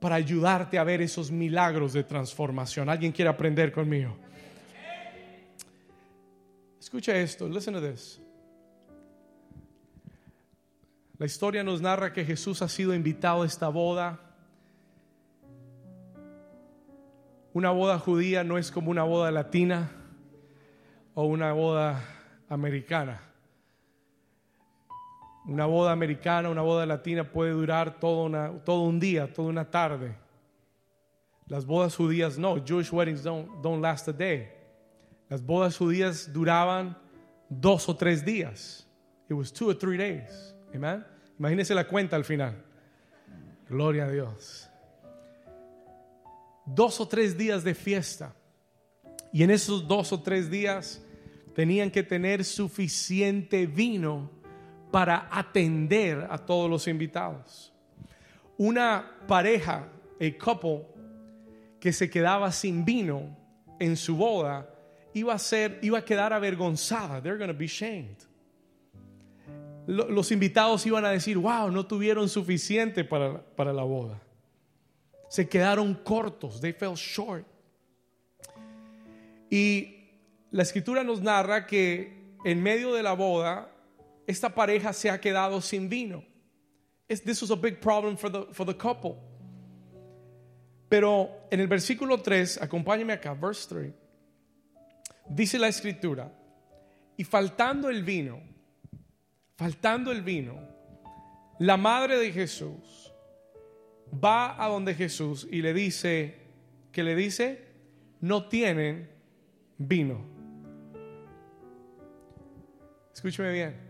para 0.00 0.14
ayudarte 0.14 0.78
a 0.78 0.84
ver 0.84 1.02
esos 1.02 1.30
milagros 1.30 1.92
de 1.92 2.04
transformación. 2.04 2.88
¿Alguien 2.88 3.12
quiere 3.12 3.28
aprender 3.28 3.72
conmigo? 3.72 4.16
Escucha 6.78 7.16
esto, 7.16 7.48
listen 7.48 7.74
to 7.74 7.80
this. 7.80 8.20
La 11.18 11.26
historia 11.26 11.64
nos 11.64 11.80
narra 11.80 12.12
que 12.12 12.24
Jesús 12.24 12.62
ha 12.62 12.68
sido 12.68 12.94
invitado 12.94 13.42
a 13.42 13.46
esta 13.46 13.68
boda. 13.68 14.20
Una 17.52 17.72
boda 17.72 17.98
judía 17.98 18.44
no 18.44 18.56
es 18.56 18.70
como 18.70 18.92
una 18.92 19.02
boda 19.02 19.32
latina 19.32 19.90
o 21.14 21.24
una 21.24 21.52
boda 21.52 22.04
americana. 22.48 23.27
Una 25.48 25.64
boda 25.64 25.92
americana, 25.92 26.50
una 26.50 26.60
boda 26.60 26.84
latina 26.84 27.24
puede 27.24 27.52
durar 27.52 27.98
todo, 27.98 28.24
una, 28.24 28.50
un 28.50 29.00
día, 29.00 29.32
toda 29.32 29.48
una 29.48 29.64
tarde. 29.64 30.14
Las 31.46 31.64
bodas 31.64 31.96
judías 31.96 32.36
no, 32.36 32.62
Jewish 32.62 32.92
weddings 32.92 33.22
don't, 33.22 33.62
don't 33.62 33.82
last 33.82 34.06
a 34.08 34.12
day. 34.12 34.50
Las 35.30 35.42
bodas 35.42 35.78
judías 35.78 36.30
duraban 36.30 36.94
dos 37.48 37.88
o 37.88 37.96
tres 37.96 38.22
días. 38.22 38.86
It 39.30 39.32
was 39.32 39.50
two 39.50 39.70
or 39.70 39.74
three 39.74 39.96
days. 39.96 40.54
Amen. 40.74 41.02
Imagínese 41.38 41.74
la 41.74 41.84
cuenta 41.84 42.16
al 42.16 42.24
final. 42.24 42.54
Gloria 43.70 44.04
a 44.04 44.10
Dios. 44.10 44.68
Dos 46.66 47.00
o 47.00 47.08
tres 47.08 47.38
días 47.38 47.64
de 47.64 47.74
fiesta. 47.74 48.34
Y 49.32 49.42
en 49.42 49.50
esos 49.50 49.88
dos 49.88 50.12
o 50.12 50.20
tres 50.20 50.50
días 50.50 51.02
tenían 51.54 51.90
que 51.90 52.02
tener 52.02 52.44
suficiente 52.44 53.66
vino 53.66 54.30
para 54.90 55.28
atender 55.30 56.26
a 56.30 56.38
todos 56.38 56.70
los 56.70 56.86
invitados. 56.88 57.72
Una 58.56 59.04
pareja, 59.26 59.88
a 60.20 60.38
couple, 60.38 60.86
que 61.80 61.92
se 61.92 62.10
quedaba 62.10 62.50
sin 62.50 62.84
vino 62.84 63.36
en 63.78 63.96
su 63.96 64.16
boda, 64.16 64.68
iba 65.14 65.34
a 65.34 65.38
ser, 65.38 65.78
iba 65.82 65.98
a 65.98 66.04
quedar 66.04 66.32
avergonzada. 66.32 67.22
They're 67.22 67.38
going 67.38 67.52
to 67.52 67.58
be 67.58 67.66
shamed. 67.66 68.16
Los 69.86 70.32
invitados 70.32 70.84
iban 70.86 71.04
a 71.04 71.10
decir, 71.10 71.38
wow, 71.38 71.70
no 71.70 71.86
tuvieron 71.86 72.28
suficiente 72.28 73.04
para, 73.04 73.40
para 73.56 73.72
la 73.72 73.84
boda. 73.84 74.20
Se 75.30 75.48
quedaron 75.48 75.94
cortos, 75.94 76.60
they 76.60 76.72
fell 76.72 76.94
short. 76.94 77.46
Y 79.50 79.94
la 80.50 80.62
escritura 80.62 81.04
nos 81.04 81.22
narra 81.22 81.66
que 81.66 82.34
en 82.44 82.62
medio 82.62 82.92
de 82.92 83.02
la 83.02 83.14
boda 83.14 83.70
esta 84.28 84.50
pareja 84.50 84.92
se 84.92 85.08
ha 85.08 85.18
quedado 85.18 85.58
sin 85.62 85.88
vino. 85.88 86.22
This 87.08 87.40
was 87.40 87.50
a 87.50 87.56
big 87.56 87.80
problem 87.80 88.18
for 88.18 88.28
the, 88.30 88.46
for 88.52 88.66
the 88.66 88.74
couple. 88.74 89.16
Pero 90.90 91.30
en 91.50 91.60
el 91.60 91.66
versículo 91.66 92.22
3, 92.22 92.60
acompáñame 92.60 93.14
acá, 93.14 93.34
verse 93.34 93.66
3, 93.68 93.92
dice 95.30 95.58
la 95.58 95.68
escritura, 95.68 96.30
y 97.16 97.24
faltando 97.24 97.88
el 97.88 98.04
vino, 98.04 98.40
faltando 99.56 100.12
el 100.12 100.22
vino, 100.22 100.58
la 101.58 101.78
madre 101.78 102.18
de 102.18 102.30
Jesús 102.30 103.12
va 104.12 104.62
a 104.62 104.68
donde 104.68 104.94
Jesús 104.94 105.48
y 105.50 105.62
le 105.62 105.72
dice, 105.72 106.36
que 106.92 107.02
le 107.02 107.14
dice, 107.14 107.64
no 108.20 108.46
tienen 108.48 109.10
vino. 109.78 110.22
Escúcheme 113.14 113.52
bien 113.52 113.87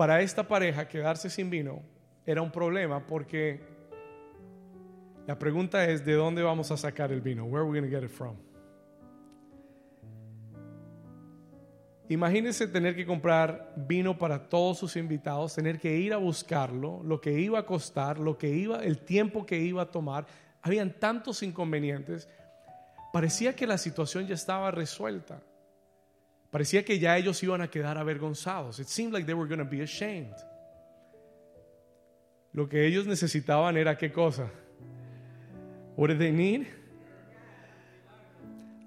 para 0.00 0.22
esta 0.22 0.48
pareja 0.48 0.88
quedarse 0.88 1.28
sin 1.28 1.50
vino 1.50 1.82
era 2.24 2.40
un 2.40 2.50
problema 2.50 3.06
porque 3.06 3.60
la 5.26 5.38
pregunta 5.38 5.84
es 5.84 6.06
de 6.06 6.14
dónde 6.14 6.42
vamos 6.42 6.70
a 6.70 6.78
sacar 6.78 7.12
el 7.12 7.20
vino? 7.20 7.44
Where 7.44 7.58
are 7.58 7.70
we 7.70 7.78
going 7.78 7.90
to 7.90 7.94
get 7.94 8.02
it 8.02 8.10
from? 8.10 8.34
Imagínense 12.08 12.66
tener 12.66 12.96
que 12.96 13.04
comprar 13.04 13.74
vino 13.76 14.16
para 14.16 14.48
todos 14.48 14.78
sus 14.78 14.96
invitados, 14.96 15.54
tener 15.54 15.78
que 15.78 15.94
ir 15.94 16.14
a 16.14 16.16
buscarlo, 16.16 17.02
lo 17.04 17.20
que 17.20 17.38
iba 17.38 17.58
a 17.58 17.66
costar, 17.66 18.18
lo 18.18 18.38
que 18.38 18.48
iba, 18.48 18.82
el 18.82 19.00
tiempo 19.00 19.44
que 19.44 19.58
iba 19.58 19.82
a 19.82 19.90
tomar. 19.90 20.26
Habían 20.62 20.98
tantos 20.98 21.42
inconvenientes. 21.42 22.26
Parecía 23.12 23.54
que 23.54 23.66
la 23.66 23.76
situación 23.76 24.26
ya 24.26 24.34
estaba 24.34 24.70
resuelta. 24.70 25.42
Parecía 26.50 26.84
que 26.84 26.98
ya 26.98 27.16
ellos 27.16 27.42
iban 27.42 27.60
a 27.60 27.68
quedar 27.68 27.96
avergonzados. 27.96 28.80
It 28.80 28.88
seemed 28.88 29.12
like 29.12 29.24
they 29.24 29.34
were 29.34 29.48
going 29.48 29.64
to 29.64 29.70
be 29.70 29.82
ashamed. 29.82 30.34
Lo 32.52 32.68
que 32.68 32.84
ellos 32.84 33.06
necesitaban 33.06 33.76
era 33.76 33.96
qué 33.96 34.10
cosa? 34.10 34.50
What 35.96 36.08
did 36.08 36.18
they 36.18 36.32
need? 36.32 36.66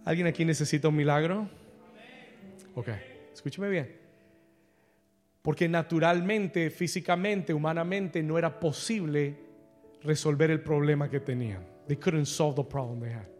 ¿Alguien 0.03 0.27
aquí 0.27 0.43
necesita 0.43 0.89
un 0.89 0.97
milagro? 0.97 1.47
Ok, 2.75 2.89
escúcheme 3.33 3.69
bien. 3.69 3.95
Porque 5.41 5.69
naturalmente, 5.69 6.69
físicamente, 6.69 7.53
humanamente 7.53 8.21
no 8.21 8.37
era 8.37 8.59
posible 8.59 9.37
resolver 10.03 10.51
el 10.51 10.61
problema 10.61 11.09
que 11.09 11.21
tenían. 11.21 11.65
They 11.87 11.97
couldn't 11.97 12.25
solve 12.25 12.55
the 12.55 12.69
problem 12.69 12.99
they 12.99 13.13
had. 13.13 13.32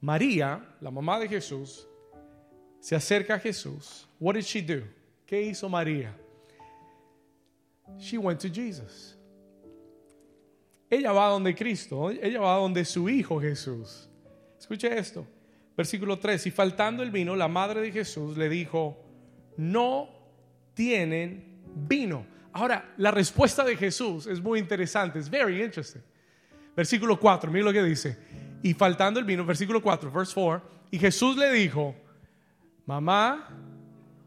María, 0.00 0.64
la 0.80 0.90
mamá 0.90 1.18
de 1.18 1.28
Jesús, 1.28 1.86
se 2.80 2.96
acerca 2.96 3.34
a 3.34 3.38
Jesús. 3.38 4.08
What 4.18 4.34
did 4.34 4.44
she 4.44 4.62
do? 4.62 4.82
¿Qué 5.26 5.42
hizo 5.42 5.68
María? 5.68 6.14
She 7.98 8.16
went 8.18 8.40
to 8.40 8.48
Jesus. 8.48 9.16
Ella 10.88 11.12
va 11.12 11.28
donde 11.28 11.54
Cristo, 11.54 12.10
ella 12.10 12.40
va 12.40 12.56
donde 12.56 12.84
su 12.84 13.08
hijo 13.08 13.40
Jesús. 13.40 14.08
Escuche 14.58 14.98
esto. 14.98 15.26
Versículo 15.76 16.18
3, 16.18 16.46
y 16.46 16.50
faltando 16.50 17.02
el 17.02 17.10
vino, 17.10 17.36
la 17.36 17.48
madre 17.48 17.80
de 17.80 17.92
Jesús 17.92 18.36
le 18.36 18.48
dijo, 18.48 18.98
no 19.56 20.08
tienen 20.74 21.62
vino. 21.74 22.26
Ahora, 22.52 22.92
la 22.96 23.10
respuesta 23.10 23.64
de 23.64 23.76
Jesús 23.76 24.26
es 24.26 24.40
muy 24.40 24.58
interesante, 24.58 25.18
es 25.18 25.30
very 25.30 25.62
interesting. 25.62 26.02
Versículo 26.76 27.18
4, 27.18 27.50
mira 27.50 27.64
lo 27.64 27.72
que 27.72 27.82
dice. 27.82 28.18
Y 28.62 28.74
faltando 28.74 29.18
el 29.18 29.26
vino, 29.26 29.44
versículo 29.44 29.80
4, 29.80 30.10
verse 30.10 30.34
4, 30.34 30.62
y 30.90 30.98
Jesús 30.98 31.36
le 31.36 31.50
dijo, 31.52 31.94
mamá, 32.84 33.48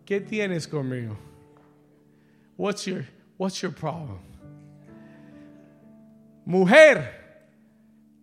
¿qué 0.05 0.21
tienes 0.21 0.67
conmigo? 0.67 1.17
What's 2.57 2.85
your, 2.85 3.05
what's 3.37 3.61
your 3.61 3.73
problem? 3.73 4.19
Mujer, 6.45 7.09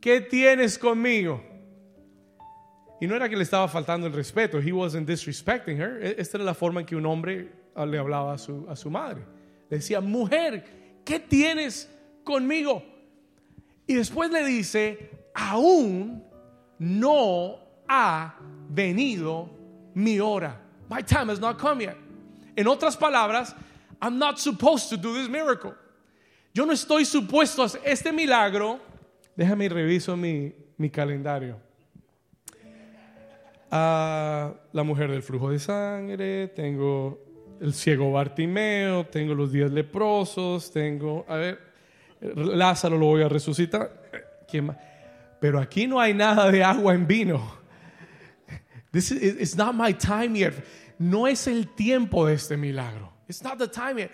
¿qué 0.00 0.20
tienes 0.20 0.78
conmigo? 0.78 1.42
Y 3.00 3.06
no 3.06 3.16
era 3.16 3.28
que 3.28 3.36
le 3.36 3.44
estaba 3.44 3.66
faltando 3.66 4.06
el 4.06 4.12
respeto, 4.12 4.60
he 4.60 4.72
wasn't 4.72 5.08
disrespecting 5.08 5.80
her. 5.80 5.98
E, 6.02 6.16
esta 6.18 6.36
era 6.36 6.44
la 6.44 6.54
forma 6.54 6.80
en 6.80 6.86
que 6.86 6.96
un 6.96 7.06
hombre 7.06 7.48
ah, 7.74 7.86
le 7.86 7.98
hablaba 7.98 8.34
a 8.34 8.38
su, 8.38 8.66
a 8.68 8.76
su 8.76 8.90
madre. 8.90 9.22
Le 9.70 9.78
decía, 9.78 10.00
mujer, 10.00 10.64
¿qué 11.04 11.18
tienes 11.18 11.88
conmigo? 12.24 12.82
Y 13.86 13.94
después 13.94 14.30
le 14.30 14.44
dice, 14.44 15.10
aún 15.34 16.22
no 16.78 17.58
ha 17.88 18.34
venido 18.68 19.48
mi 19.94 20.18
hora. 20.20 20.60
My 20.88 21.02
time 21.02 21.28
has 21.30 21.40
not 21.40 21.58
come 21.58 21.82
yet. 21.82 21.96
En 22.56 22.66
otras 22.66 22.96
palabras, 22.96 23.54
I'm 24.00 24.18
not 24.18 24.38
supposed 24.38 24.88
to 24.90 24.96
do 24.96 25.14
this 25.14 25.28
miracle. 25.28 25.74
Yo 26.52 26.64
no 26.64 26.72
estoy 26.72 27.04
supuesto 27.04 27.62
a 27.62 27.66
hacer 27.66 27.80
este 27.84 28.12
milagro. 28.12 28.80
Déjame 29.36 29.68
reviso 29.68 30.16
mi, 30.16 30.52
mi 30.76 30.90
calendario 30.90 31.56
a 33.70 34.52
la 34.72 34.82
mujer 34.82 35.10
del 35.10 35.22
flujo 35.22 35.50
de 35.50 35.58
sangre, 35.58 36.48
tengo 36.48 37.20
el 37.60 37.72
ciego 37.72 38.10
Bartimeo, 38.10 39.06
tengo 39.06 39.34
los 39.34 39.52
días 39.52 39.70
leprosos, 39.70 40.72
tengo, 40.72 41.24
a 41.28 41.36
ver, 41.36 41.60
Lázaro 42.20 42.98
lo 42.98 43.06
voy 43.06 43.22
a 43.22 43.28
resucitar. 43.28 44.00
Pero 45.40 45.58
aquí 45.58 45.86
no 45.86 45.98
hay 46.00 46.14
nada 46.14 46.50
de 46.50 46.62
agua 46.62 46.94
en 46.94 47.06
vino. 47.06 47.58
This 48.92 49.10
is, 49.12 49.36
it's 49.40 49.56
not 49.56 49.74
my 49.74 49.92
time 49.92 50.36
yet. 50.36 50.54
No 50.98 51.26
es 51.26 51.46
el 51.46 51.68
tiempo 51.74 52.26
de 52.26 52.34
este 52.34 52.56
milagro. 52.56 53.12
It's 53.28 53.42
not 53.42 53.58
the 53.58 53.68
time 53.68 53.98
yet. 53.98 54.10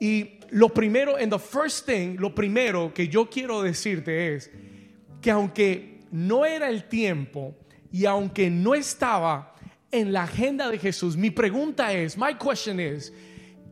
Y 0.00 0.40
lo 0.50 0.68
primero, 0.68 1.16
and 1.16 1.32
the 1.32 1.38
first 1.38 1.86
thing, 1.86 2.16
lo 2.18 2.34
primero 2.34 2.92
que 2.94 3.08
yo 3.08 3.26
quiero 3.28 3.62
decirte 3.62 4.34
es 4.34 4.50
que 5.20 5.30
aunque 5.30 6.00
no 6.12 6.44
era 6.44 6.68
el 6.68 6.84
tiempo, 6.84 7.56
y 7.90 8.04
aunque 8.06 8.50
no 8.50 8.74
estaba 8.74 9.54
en 9.90 10.12
la 10.12 10.24
agenda 10.24 10.68
de 10.68 10.78
Jesús, 10.78 11.16
mi 11.16 11.30
pregunta 11.30 11.92
es, 11.92 12.16
my 12.16 12.34
question 12.34 12.78
is, 12.78 13.12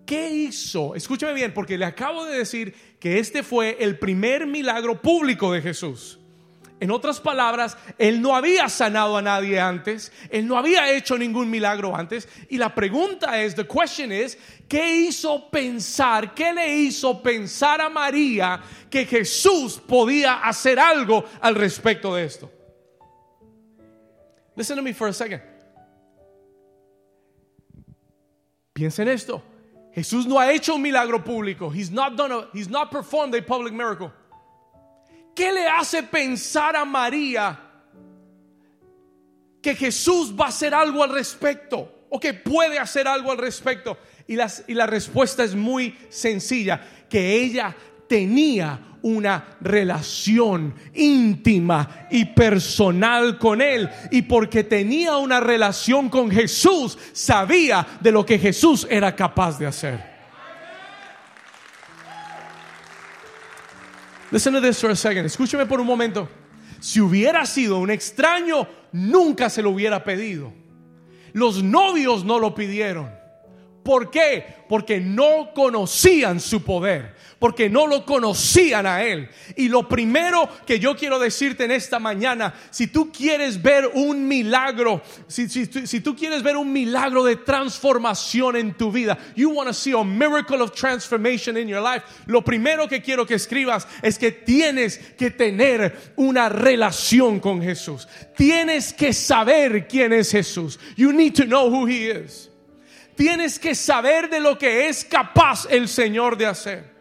¿qué 0.06 0.30
hizo? 0.30 0.94
Escúchame 0.94 1.34
bien, 1.34 1.52
porque 1.52 1.76
le 1.76 1.84
acabo 1.84 2.24
de 2.24 2.38
decir 2.38 2.74
que 2.98 3.18
este 3.18 3.42
fue 3.42 3.76
el 3.80 3.98
primer 3.98 4.46
milagro 4.46 5.00
público 5.00 5.52
de 5.52 5.60
Jesús. 5.60 6.18
En 6.78 6.90
otras 6.90 7.20
palabras, 7.20 7.78
él 7.96 8.20
no 8.20 8.36
había 8.36 8.68
sanado 8.68 9.16
a 9.16 9.22
nadie 9.22 9.58
antes, 9.58 10.12
él 10.30 10.46
no 10.46 10.58
había 10.58 10.92
hecho 10.92 11.16
ningún 11.16 11.48
milagro 11.48 11.96
antes. 11.96 12.28
Y 12.50 12.58
la 12.58 12.74
pregunta 12.74 13.40
es, 13.42 13.54
the 13.54 13.66
question 13.66 14.12
is, 14.12 14.36
¿qué 14.68 14.94
hizo 14.94 15.48
pensar, 15.48 16.34
qué 16.34 16.52
le 16.52 16.76
hizo 16.76 17.22
pensar 17.22 17.80
a 17.80 17.88
María 17.88 18.60
que 18.90 19.06
Jesús 19.06 19.78
podía 19.78 20.40
hacer 20.40 20.78
algo 20.78 21.24
al 21.40 21.54
respecto 21.54 22.14
de 22.14 22.24
esto? 22.24 22.52
Listen 24.54 24.76
to 24.76 24.82
me 24.82 24.92
for 24.92 25.08
a 25.08 25.12
second. 25.14 25.40
Piensa 28.74 29.00
en 29.02 29.08
esto. 29.08 29.42
Jesús 29.94 30.26
no 30.26 30.38
ha 30.38 30.52
hecho 30.52 30.74
un 30.74 30.82
milagro 30.82 31.24
público. 31.24 31.70
He's 31.70 31.90
not 31.90 32.16
done 32.16 32.32
a, 32.32 32.48
he's 32.52 32.68
not 32.68 32.90
performed 32.90 33.34
a 33.34 33.40
public 33.40 33.72
miracle. 33.72 34.12
¿Qué 35.36 35.52
le 35.52 35.68
hace 35.68 36.02
pensar 36.02 36.74
a 36.76 36.86
María 36.86 37.60
que 39.60 39.74
Jesús 39.74 40.34
va 40.34 40.46
a 40.46 40.48
hacer 40.48 40.72
algo 40.72 41.04
al 41.04 41.10
respecto 41.10 42.06
o 42.08 42.18
que 42.18 42.32
puede 42.32 42.78
hacer 42.78 43.06
algo 43.06 43.30
al 43.30 43.36
respecto? 43.36 43.98
Y, 44.26 44.38
y 44.66 44.74
la 44.74 44.86
respuesta 44.86 45.44
es 45.44 45.54
muy 45.54 45.94
sencilla, 46.08 46.80
que 47.10 47.34
ella 47.34 47.76
tenía 48.08 48.96
una 49.02 49.58
relación 49.60 50.74
íntima 50.94 52.08
y 52.10 52.24
personal 52.24 53.36
con 53.36 53.60
Él. 53.60 53.90
Y 54.10 54.22
porque 54.22 54.64
tenía 54.64 55.18
una 55.18 55.38
relación 55.40 56.08
con 56.08 56.30
Jesús, 56.30 56.96
sabía 57.12 57.86
de 58.00 58.10
lo 58.10 58.24
que 58.24 58.38
Jesús 58.38 58.86
era 58.88 59.14
capaz 59.14 59.58
de 59.58 59.66
hacer. 59.66 60.15
Listen 64.30 64.54
to 64.54 64.60
this 64.60 64.80
for 64.80 64.90
a 64.90 64.96
second. 64.96 65.26
Escúcheme 65.26 65.66
por 65.66 65.80
un 65.80 65.86
momento. 65.86 66.28
Si 66.80 67.00
hubiera 67.00 67.46
sido 67.46 67.78
un 67.78 67.90
extraño, 67.90 68.68
nunca 68.92 69.50
se 69.50 69.62
lo 69.62 69.70
hubiera 69.70 70.04
pedido. 70.04 70.52
Los 71.32 71.62
novios 71.62 72.24
no 72.24 72.38
lo 72.38 72.54
pidieron. 72.54 73.10
¿Por 73.82 74.10
qué? 74.10 74.64
Porque 74.68 75.00
no 75.00 75.52
conocían 75.54 76.40
su 76.40 76.62
poder 76.62 77.15
porque 77.38 77.68
no 77.68 77.86
lo 77.86 78.04
conocían 78.04 78.86
a 78.86 79.02
Él. 79.02 79.28
Y 79.56 79.68
lo 79.68 79.88
primero 79.88 80.48
que 80.66 80.78
yo 80.78 80.96
quiero 80.96 81.18
decirte 81.18 81.64
en 81.64 81.70
esta 81.70 81.98
mañana, 81.98 82.54
si 82.70 82.86
tú 82.86 83.12
quieres 83.12 83.60
ver 83.60 83.90
un 83.94 84.26
milagro, 84.26 85.02
si, 85.26 85.46
tú 86.00 86.16
quieres 86.16 86.42
ver 86.42 86.56
un 86.56 86.72
milagro 86.72 87.24
de 87.24 87.36
transformación 87.36 88.56
en 88.56 88.74
tu 88.74 88.90
vida, 88.90 89.18
you 89.34 89.50
want 89.50 89.68
to 89.68 89.74
see 89.74 89.92
a 89.92 90.02
miracle 90.02 90.62
of 90.62 90.72
transformation 90.72 91.56
in 91.56 91.68
your 91.68 91.82
life, 91.82 92.04
lo 92.26 92.42
primero 92.42 92.88
que 92.88 93.02
quiero 93.02 93.26
que 93.26 93.34
escribas 93.34 93.86
es 94.02 94.18
que 94.18 94.32
tienes 94.32 94.98
que 95.18 95.30
tener 95.30 96.14
una 96.16 96.48
relación 96.48 97.40
con 97.40 97.60
Jesús. 97.60 98.08
Tienes 98.36 98.92
que 98.92 99.12
saber 99.12 99.86
quién 99.86 100.12
es 100.12 100.30
Jesús. 100.30 100.78
You 100.96 101.12
need 101.12 101.34
to 101.34 101.44
know 101.44 101.68
who 101.68 101.86
he 101.86 102.10
is. 102.10 102.50
Tienes 103.16 103.58
que 103.58 103.74
saber 103.74 104.28
de 104.28 104.40
lo 104.40 104.58
que 104.58 104.88
es 104.88 105.04
capaz 105.04 105.66
el 105.70 105.88
Señor 105.88 106.36
de 106.36 106.46
hacer. 106.46 106.95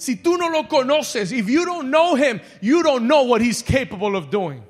Si 0.00 0.16
tú 0.16 0.38
no 0.38 0.48
lo 0.48 0.62
conoces, 0.62 1.30
if 1.30 1.46
you 1.46 1.66
don't 1.66 1.90
know 1.90 2.14
him, 2.14 2.40
you 2.62 2.82
don't 2.82 3.06
know 3.06 3.24
what 3.24 3.42
he's 3.42 3.60
capable 3.60 4.16
of 4.16 4.30
doing. 4.30 4.62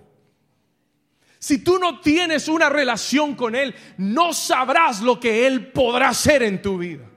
Si 1.38 1.58
tú 1.58 1.78
no 1.78 2.00
tienes 2.00 2.48
una 2.48 2.68
relación 2.68 3.36
con 3.36 3.54
Él, 3.54 3.72
no 3.96 4.32
sabrás 4.32 5.00
lo 5.00 5.20
que 5.20 5.46
Él 5.46 5.70
podrá 5.70 6.08
hacer 6.08 6.42
en 6.42 6.60
tu 6.60 6.78
vida. 6.78 7.08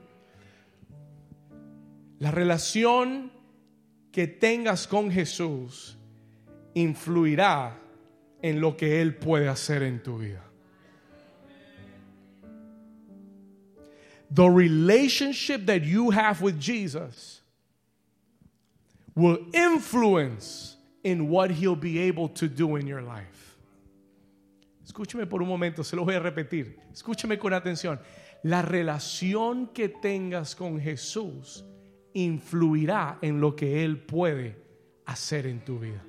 La 2.20 2.30
relación 2.30 3.32
que 4.12 4.28
tengas 4.28 4.86
con 4.86 5.10
Jesús 5.10 5.98
influirá 6.76 7.80
en 8.44 8.62
lo 8.62 8.78
que 8.78 9.02
Él 9.02 9.16
puede 9.16 9.48
hacer 9.48 9.82
en 9.82 10.04
tu 10.04 10.20
vida. 10.20 10.44
The 14.30 14.48
relationship 14.48 15.66
that 15.66 15.82
you 15.82 16.12
have 16.12 16.44
with 16.44 16.60
Jesus 16.60 17.43
will 19.16 19.40
influence 19.54 20.78
in 21.04 21.30
what 21.30 21.52
he'll 21.52 21.76
be 21.76 22.00
able 22.00 22.30
to 22.30 22.48
do 22.48 22.76
in 22.78 22.88
your 22.88 23.02
life. 23.02 23.58
Escúcheme 24.86 25.28
por 25.28 25.42
un 25.42 25.48
momento, 25.48 25.84
se 25.84 25.96
lo 25.96 26.04
voy 26.04 26.16
a 26.16 26.20
repetir. 26.20 26.78
Escúcheme 26.92 27.38
con 27.38 27.54
atención. 27.54 28.00
La 28.44 28.62
relación 28.62 29.68
que 29.68 29.90
tengas 29.90 30.56
con 30.56 30.80
Jesús 30.80 31.64
influirá 32.14 33.18
en 33.22 33.40
lo 33.40 33.56
que 33.56 33.84
Él 33.84 34.00
puede 34.00 34.58
hacer 35.06 35.48
en 35.48 35.64
tu 35.64 35.80
vida. 35.80 36.04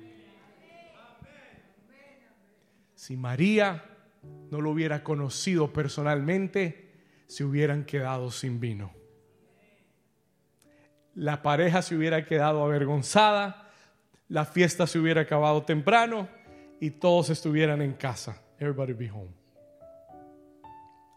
Si 2.95 3.15
María 3.15 3.83
no 4.51 4.59
lo 4.61 4.71
hubiera 4.71 5.03
conocido 5.03 5.71
personalmente, 5.71 6.91
se 7.27 7.43
hubieran 7.43 7.85
quedado 7.85 8.31
sin 8.31 8.59
vino 8.59 9.04
la 11.15 11.41
pareja 11.41 11.81
se 11.81 11.95
hubiera 11.95 12.25
quedado 12.25 12.63
avergonzada, 12.63 13.69
la 14.27 14.45
fiesta 14.45 14.85
se 14.85 14.99
hubiera 14.99 15.21
acabado 15.21 15.63
temprano 15.63 16.27
y 16.79 16.91
todos 16.91 17.29
estuvieran 17.29 17.81
en 17.81 17.93
casa. 17.93 18.41
Everybody 18.59 18.93
be 18.93 19.09
home. 19.09 19.31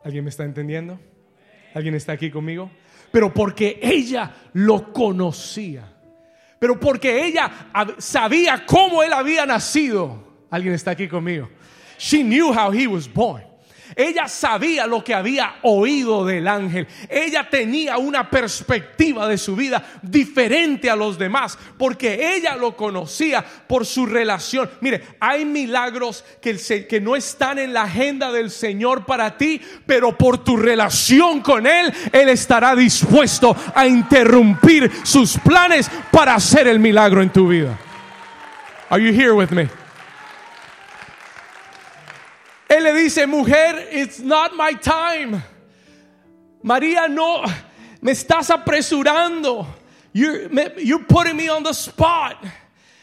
¿Alguien 0.05 0.25
me 0.25 0.31
está 0.31 0.45
entendiendo? 0.45 0.99
¿Alguien 1.75 1.95
está 1.95 2.13
aquí 2.13 2.31
conmigo? 2.31 2.71
Pero 3.11 3.35
porque 3.35 3.79
ella 3.83 4.35
lo 4.53 4.93
conocía. 4.93 5.93
Pero 6.59 6.79
porque 6.79 7.25
ella 7.25 7.51
sabía 7.99 8.65
cómo 8.67 9.03
él 9.03 9.13
había 9.13 9.47
nacido. 9.47 10.25
¿Alguien 10.51 10.75
está 10.75 10.93
aquí 10.93 11.09
conmigo? 11.09 11.49
She 11.99 12.23
knew 12.23 12.53
how 12.53 12.73
he 12.73 12.87
was 12.87 13.13
born. 13.13 13.48
Ella 13.97 14.29
sabía 14.29 14.87
lo 14.87 15.03
que 15.03 15.15
había 15.15 15.57
oído 15.63 16.25
del 16.25 16.49
ángel. 16.49 16.87
Ella 17.09 17.49
tenía 17.49 17.99
una 17.99 18.31
perspectiva 18.31 19.29
de 19.29 19.39
su 19.39 19.57
vida 19.57 19.85
diferente 20.03 20.91
a 20.91 20.97
los 20.97 21.19
demás 21.19 21.59
porque 21.77 22.35
ella 22.37 22.57
lo 22.57 22.77
conocía 22.77 23.45
por 23.67 23.87
su 23.87 24.07
relación. 24.07 24.71
Mire, 24.81 25.03
hay 25.21 25.45
milagros 25.45 26.25
que, 26.41 26.87
que 26.87 27.01
no 27.01 27.17
están 27.17 27.59
en 27.59 27.73
la 27.73 27.83
agenda 27.83 28.33
del 28.33 28.51
Señor 28.51 29.07
para 29.07 29.37
ti, 29.37 29.61
pero 29.87 30.17
por 30.17 30.45
tu 30.45 30.57
relación 30.57 31.41
con 31.41 31.67
Él, 31.67 31.93
Él 32.13 32.29
estará 32.29 32.75
dispuesto 32.75 33.57
a 33.75 33.87
interrumpir 33.87 34.91
sus 35.05 35.39
planes 35.39 35.91
para 36.11 36.35
hacer 36.35 36.69
el 36.69 36.79
milagro 36.79 37.23
en 37.23 37.31
tu 37.31 37.49
vida. 37.49 37.79
Are 38.91 39.03
you 39.03 39.13
here 39.13 39.33
with 39.33 39.51
me? 39.51 39.69
Él 42.69 42.85
le 42.85 42.93
dice, 42.93 43.27
mujer, 43.27 43.89
it's 43.93 44.21
not 44.21 44.53
my 44.55 44.75
time. 44.75 45.43
María, 46.63 47.09
no, 47.09 47.43
me 48.03 48.13
estás 48.13 48.51
apresurando. 48.51 49.67
You're, 50.13 51.05
putting 51.09 51.37
me 51.37 51.49
on 51.49 51.63
the 51.63 51.73
spot. 51.73 52.37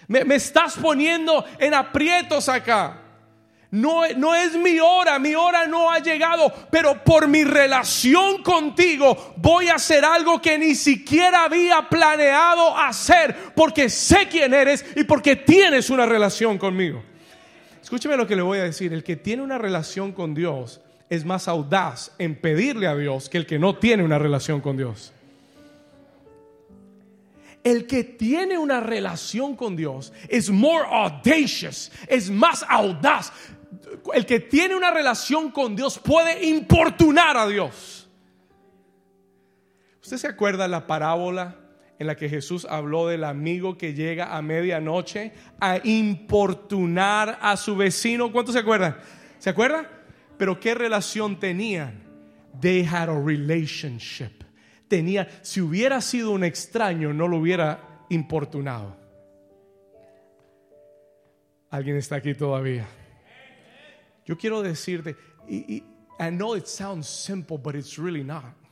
Me, 0.08 0.24
me, 0.24 0.36
estás 0.36 0.76
poniendo 0.76 1.44
en 1.60 1.74
aprietos 1.74 2.48
acá. 2.48 2.98
No, 3.72 4.08
no 4.16 4.36
es 4.36 4.54
mi 4.54 4.80
hora, 4.80 5.18
mi 5.20 5.34
hora 5.34 5.66
no 5.68 5.92
ha 5.92 6.00
llegado, 6.00 6.54
pero 6.72 7.04
por 7.04 7.28
mi 7.28 7.44
relación 7.44 8.44
contigo 8.44 9.34
voy 9.38 9.68
a 9.68 9.76
hacer 9.76 10.06
algo 10.06 10.42
que 10.42 10.58
ni 10.58 10.76
siquiera 10.76 11.44
había 11.44 11.90
planeado 11.90 12.78
hacer, 12.78 13.36
porque 13.56 13.90
sé 13.90 14.28
quién 14.30 14.54
eres 14.54 14.86
y 14.96 15.04
porque 15.04 15.36
tienes 15.36 15.90
una 15.90 16.06
relación 16.06 16.58
conmigo. 16.58 17.04
Escúcheme 17.86 18.18
lo 18.18 18.26
que 18.26 18.36
le 18.36 18.42
voy 18.42 18.58
a 18.58 18.64
decir. 18.64 18.92
El 18.94 19.04
que 19.04 19.16
tiene 19.16 19.44
una 19.44 19.60
relación 19.60 20.12
con 20.12 20.34
Dios 20.34 20.82
es 21.08 21.24
más 21.24 21.48
audaz 21.48 22.14
en 22.18 22.34
pedirle 22.34 22.88
a 22.88 22.96
Dios 22.96 23.30
que 23.30 23.38
el 23.38 23.46
que 23.46 23.60
no 23.60 23.78
tiene 23.78 24.04
una 24.04 24.18
relación 24.18 24.60
con 24.60 24.76
Dios. 24.76 25.14
El 27.64 27.86
que 27.86 28.04
tiene 28.04 28.58
una 28.58 28.80
relación 28.80 29.56
con 29.56 29.76
Dios 29.76 30.14
es 30.30 30.50
more 30.50 30.84
audacious, 30.90 31.92
es 32.08 32.28
más 32.32 32.66
audaz. 32.68 33.32
El 34.16 34.26
que 34.26 34.40
tiene 34.40 34.76
una 34.76 34.90
relación 34.90 35.52
con 35.52 35.76
Dios 35.76 36.00
puede 36.00 36.44
importunar 36.44 37.38
a 37.38 37.46
Dios. 37.46 38.10
¿Usted 40.02 40.18
se 40.18 40.28
acuerda 40.28 40.68
la 40.68 40.88
parábola 40.88 41.56
en 41.98 42.08
la 42.08 42.16
que 42.16 42.30
Jesús 42.30 42.66
habló 42.70 43.08
del 43.08 43.24
amigo 43.24 43.78
que 43.78 43.94
llega 43.94 44.36
a 44.36 44.42
medianoche 44.42 45.34
a 45.60 45.80
importunar 45.84 47.40
a 47.42 47.56
su 47.58 47.76
vecino. 47.76 48.32
¿Cuántos 48.32 48.54
se 48.54 48.60
acuerdan? 48.60 48.98
¿Se 49.40 49.50
acuerdan? 49.50 49.88
Pero 50.38 50.60
¿qué 50.60 50.76
relación 50.76 51.40
tenían? 51.40 52.04
They 52.60 52.84
had 52.84 53.10
a 53.10 53.20
relationship. 53.20 54.44
Tenía, 54.88 55.28
si 55.42 55.62
hubiera 55.62 56.02
sido 56.02 56.32
un 56.32 56.44
extraño, 56.44 57.14
no 57.14 57.28
lo 57.28 57.38
hubiera 57.38 58.06
importunado. 58.10 58.98
¿Alguien 61.70 61.98
está 61.98 62.18
aquí 62.18 62.34
todavía? 62.34 62.86
Yo 64.26 64.38
quiero 64.38 64.62
decirte, 64.62 65.16
I 65.48 66.30
know 66.30 66.56
it 66.56 66.66
sounds 66.66 67.08
simple, 67.08 67.58
but 67.58 67.76
it's 67.76 67.98
really 67.98 68.24
not. 68.24 68.65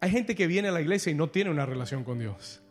Hay 0.00 0.10
gente 0.10 0.34
que 0.34 0.46
viene 0.46 0.68
a 0.68 0.72
la 0.72 0.80
iglesia 0.80 1.10
y 1.10 1.14
no 1.14 1.28
tiene 1.30 1.50
una 1.50 1.66
relación 1.66 2.04
con 2.04 2.18
Dios. 2.18 2.62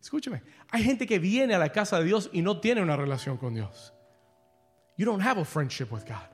Escúcheme, 0.00 0.42
hay 0.70 0.82
gente 0.82 1.06
que 1.06 1.18
viene 1.18 1.54
a 1.54 1.58
la 1.58 1.70
casa 1.70 1.98
de 1.98 2.04
Dios 2.04 2.30
y 2.32 2.42
no 2.42 2.60
tiene 2.60 2.82
una 2.82 2.96
relación 2.96 3.36
con 3.36 3.54
Dios. 3.54 3.92
You 4.96 5.06
don't 5.06 5.22
have 5.22 5.40
a 5.40 5.44
friendship 5.44 5.90
with 5.90 6.04
God. 6.04 6.28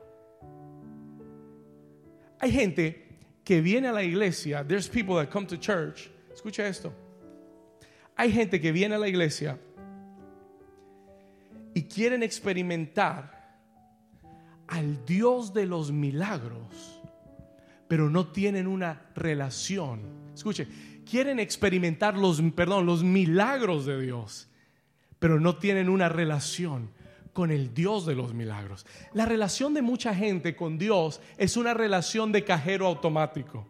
Hay 2.41 2.51
gente 2.53 3.19
que 3.45 3.61
viene 3.61 3.89
a 3.89 3.93
la 3.93 4.03
iglesia, 4.03 4.65
there's 4.67 4.89
people 4.89 5.15
that 5.17 5.31
come 5.31 5.47
to 5.47 5.57
church. 5.57 6.11
Escucha 6.33 6.67
esto. 6.67 6.93
Hay 8.17 8.33
gente 8.33 8.61
que 8.61 8.73
viene 8.73 8.95
a 8.95 8.99
la 8.99 9.09
iglesia 9.09 9.59
y 11.75 11.83
quieren 11.85 12.23
experimentar 12.23 13.41
al 14.69 15.05
Dios 15.05 15.53
de 15.53 15.67
los 15.67 15.91
milagros 15.91 17.00
pero 17.91 18.09
no 18.09 18.29
tienen 18.29 18.69
una 18.69 19.11
relación. 19.17 20.31
Escuche, 20.33 20.69
quieren 21.05 21.41
experimentar 21.41 22.17
los, 22.17 22.41
perdón, 22.55 22.87
los 22.87 23.03
milagros 23.03 23.85
de 23.85 24.01
Dios, 24.01 24.49
pero 25.19 25.41
no 25.41 25.57
tienen 25.57 25.89
una 25.89 26.09
relación 26.09 26.93
con 27.33 27.51
el 27.51 27.75
Dios 27.75 28.07
de 28.07 28.15
los 28.15 28.33
milagros. 28.33 28.87
La 29.13 29.27
relación 29.27 29.75
de 29.75 29.83
mucha 29.83 30.15
gente 30.15 30.55
con 30.55 30.79
Dios 30.79 31.21
es 31.37 31.57
una 31.57 31.75
relación 31.75 32.31
de 32.31 32.45
cajero 32.45 32.87
automático. 32.87 33.67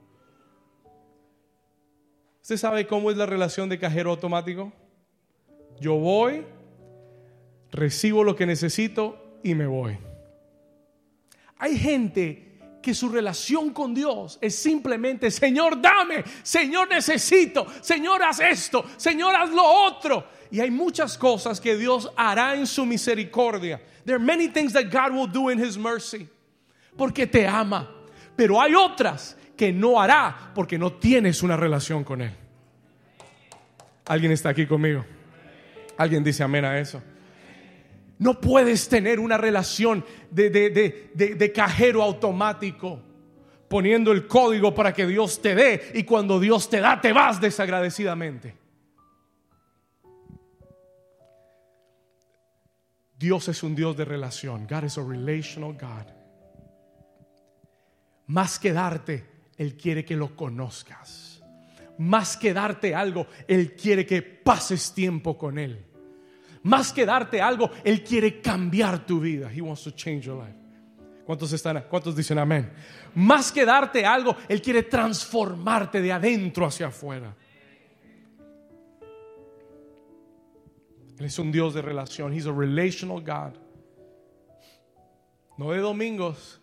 ¿Usted 2.42 2.58
sabe 2.58 2.86
cómo 2.86 3.10
es 3.10 3.16
la 3.16 3.24
relación 3.24 3.70
de 3.70 3.78
cajero 3.78 4.10
automático? 4.10 4.70
Yo 5.80 5.94
voy, 5.94 6.44
recibo 7.70 8.22
lo 8.22 8.36
que 8.36 8.44
necesito 8.44 9.40
y 9.42 9.54
me 9.54 9.66
voy. 9.66 9.96
Hay 11.56 11.78
gente 11.78 12.49
que 12.82 12.94
su 12.94 13.08
relación 13.08 13.70
con 13.70 13.94
Dios 13.94 14.38
es 14.40 14.54
simplemente, 14.56 15.30
Señor, 15.30 15.80
dame, 15.80 16.24
Señor, 16.42 16.88
necesito, 16.88 17.66
Señor, 17.80 18.22
haz 18.22 18.40
esto, 18.40 18.84
Señor, 18.96 19.34
haz 19.34 19.50
lo 19.50 19.64
otro. 19.64 20.26
Y 20.50 20.60
hay 20.60 20.70
muchas 20.70 21.16
cosas 21.16 21.60
que 21.60 21.76
Dios 21.76 22.10
hará 22.16 22.54
en 22.54 22.66
su 22.66 22.84
misericordia. 22.84 23.80
There 24.04 24.16
are 24.16 24.24
many 24.24 24.48
things 24.48 24.72
that 24.72 24.90
God 24.90 25.12
will 25.12 25.30
do 25.30 25.50
in 25.50 25.62
his 25.62 25.78
mercy. 25.78 26.28
Porque 26.96 27.26
te 27.26 27.46
ama. 27.46 27.88
Pero 28.34 28.60
hay 28.60 28.74
otras 28.74 29.36
que 29.56 29.72
no 29.72 30.00
hará 30.00 30.52
porque 30.54 30.78
no 30.78 30.94
tienes 30.94 31.42
una 31.42 31.56
relación 31.56 32.02
con 32.02 32.22
él. 32.22 32.32
¿Alguien 34.06 34.32
está 34.32 34.48
aquí 34.48 34.66
conmigo? 34.66 35.04
¿Alguien 35.96 36.24
dice 36.24 36.42
amén 36.42 36.64
a 36.64 36.78
eso? 36.78 37.02
No 38.20 38.38
puedes 38.38 38.86
tener 38.86 39.18
una 39.18 39.38
relación 39.38 40.04
de, 40.30 41.52
cajero 41.54 42.02
automático 42.02 43.00
poniendo 43.66 44.12
el 44.12 44.26
código 44.26 44.74
para 44.74 44.92
que 44.92 45.06
Dios 45.06 45.40
te 45.40 45.54
dé 45.54 45.90
y 45.94 46.04
cuando 46.04 46.38
Dios 46.38 46.68
te 46.68 46.80
da 46.80 47.00
te 47.00 47.14
vas 47.14 47.40
desagradecidamente. 47.40 48.54
Dios 53.18 53.48
es 53.48 53.62
un 53.62 53.74
Dios 53.74 53.96
de 53.96 54.04
relación. 54.04 54.66
God 54.66 54.84
is 54.84 54.98
a 54.98 55.02
relational 55.02 55.72
God. 55.72 56.12
Más 58.26 58.58
que 58.58 58.74
darte, 58.74 59.24
Él 59.56 59.78
quiere 59.78 60.04
que 60.04 60.14
lo 60.14 60.36
conozcas. 60.36 61.42
Más 61.96 62.36
que 62.36 62.52
darte 62.52 62.94
algo, 62.94 63.28
Él 63.48 63.74
quiere 63.74 64.04
que 64.04 64.20
pases 64.20 64.92
tiempo 64.92 65.38
con 65.38 65.58
Él. 65.58 65.89
Más 66.62 66.92
que 66.92 67.06
darte 67.06 67.40
algo, 67.40 67.70
Él 67.84 68.04
quiere 68.04 68.40
cambiar 68.40 69.06
tu 69.06 69.18
vida. 69.18 69.50
He 69.50 69.60
wants 69.60 69.82
to 69.84 69.92
change 69.92 70.22
your 70.22 70.36
life. 70.36 70.56
¿Cuántos, 71.24 71.52
están, 71.52 71.84
¿Cuántos 71.88 72.14
dicen 72.14 72.38
amén? 72.38 72.70
Más 73.14 73.50
que 73.50 73.64
darte 73.64 74.04
algo, 74.04 74.36
Él 74.48 74.60
quiere 74.60 74.82
transformarte 74.82 76.02
de 76.02 76.12
adentro 76.12 76.66
hacia 76.66 76.88
afuera. 76.88 77.34
Él 81.18 81.26
es 81.26 81.38
un 81.38 81.52
Dios 81.52 81.74
de 81.74 81.82
relación. 81.82 82.32
He's 82.32 82.46
a 82.46 82.52
relational 82.52 83.20
God. 83.20 83.54
No 85.56 85.70
de 85.70 85.78
domingos. 85.78 86.60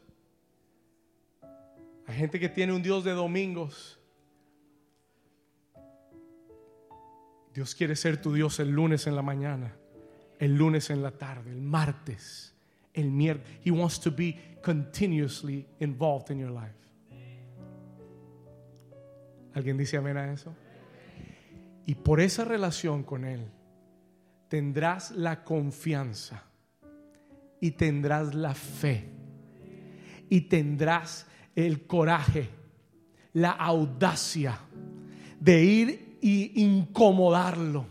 Hay 2.07 2.15
gente 2.15 2.39
que 2.39 2.49
tiene 2.49 2.73
un 2.73 2.81
Dios 2.81 3.03
de 3.03 3.11
domingos. 3.11 3.99
Dios 7.53 7.73
quiere 7.73 7.95
ser 7.95 8.21
tu 8.21 8.33
Dios 8.33 8.59
el 8.59 8.69
lunes 8.69 9.07
en 9.07 9.15
la 9.15 9.21
mañana 9.23 9.75
el 10.39 10.55
lunes 10.55 10.89
en 10.89 11.01
la 11.01 11.11
tarde, 11.11 11.51
el 11.51 11.61
martes, 11.61 12.53
el 12.93 13.11
miércoles. 13.11 13.59
He 13.63 13.71
wants 13.71 13.99
to 14.01 14.11
be 14.11 14.57
continuously 14.61 15.65
involved 15.79 16.31
in 16.31 16.39
your 16.39 16.51
life. 16.51 16.75
¿Alguien 19.53 19.77
dice 19.77 19.97
amén 19.97 20.17
a 20.17 20.31
eso? 20.31 20.53
Y 21.85 21.95
por 21.95 22.19
esa 22.19 22.45
relación 22.45 23.03
con 23.03 23.25
Él 23.25 23.49
tendrás 24.49 25.11
la 25.11 25.43
confianza 25.43 26.43
y 27.59 27.71
tendrás 27.71 28.35
la 28.35 28.53
fe 28.53 29.09
y 30.29 30.41
tendrás 30.41 31.25
el 31.55 31.87
coraje, 31.87 32.49
la 33.33 33.51
audacia 33.51 34.59
de 35.39 35.63
ir 35.63 36.19
y 36.21 36.61
incomodarlo 36.63 37.85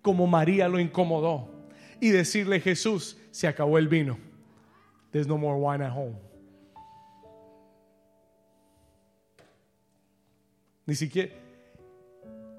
como 0.00 0.26
María 0.26 0.68
lo 0.68 0.78
incomodó 0.78 1.51
y 2.02 2.10
decirle, 2.10 2.58
Jesús, 2.58 3.16
se 3.30 3.46
acabó 3.46 3.78
el 3.78 3.86
vino. 3.86 4.18
There's 5.12 5.28
no 5.28 5.38
more 5.38 5.56
wine 5.56 5.84
at 5.84 5.96
home. 5.96 6.16
Ni 10.84 10.96
siquiera 10.96 11.32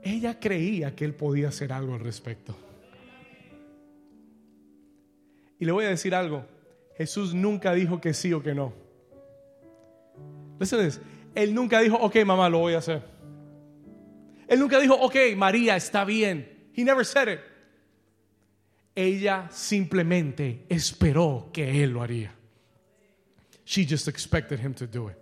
ella 0.02 0.40
creía 0.40 0.96
que 0.96 1.04
él 1.04 1.14
podía 1.14 1.50
hacer 1.50 1.74
algo 1.74 1.94
al 1.94 2.00
respecto. 2.00 2.56
Y 5.60 5.66
le 5.66 5.74
voy 5.74 5.86
a 5.86 5.90
decir 5.90 6.16
algo, 6.16 6.46
Jesús 6.98 7.34
nunca 7.34 7.74
dijo 7.74 8.00
que 8.00 8.14
sí 8.14 8.32
o 8.32 8.42
que 8.42 8.56
no. 8.56 8.74
Listen. 10.58 10.90
Él 11.36 11.54
nunca 11.54 11.82
dijo, 11.82 11.98
ok, 11.98 12.16
mamá, 12.26 12.48
lo 12.48 12.60
voy 12.60 12.76
a 12.76 12.78
hacer. 12.78 13.02
Él 14.48 14.60
nunca 14.60 14.80
dijo, 14.80 14.94
ok, 14.94 15.16
María, 15.36 15.76
está 15.76 16.06
bien. 16.06 16.70
He 16.74 16.86
never 16.86 17.06
said 17.06 17.28
it. 17.28 17.53
Ella 18.96 19.50
simplemente 19.52 20.66
esperó 20.70 21.50
que 21.52 21.84
él 21.84 21.92
lo 21.92 22.04
haría. 22.04 22.34
She 23.66 23.86
just 23.86 24.08
expected 24.08 24.60
him 24.60 24.74
to 24.76 24.86
do 24.86 25.10
it. 25.10 25.18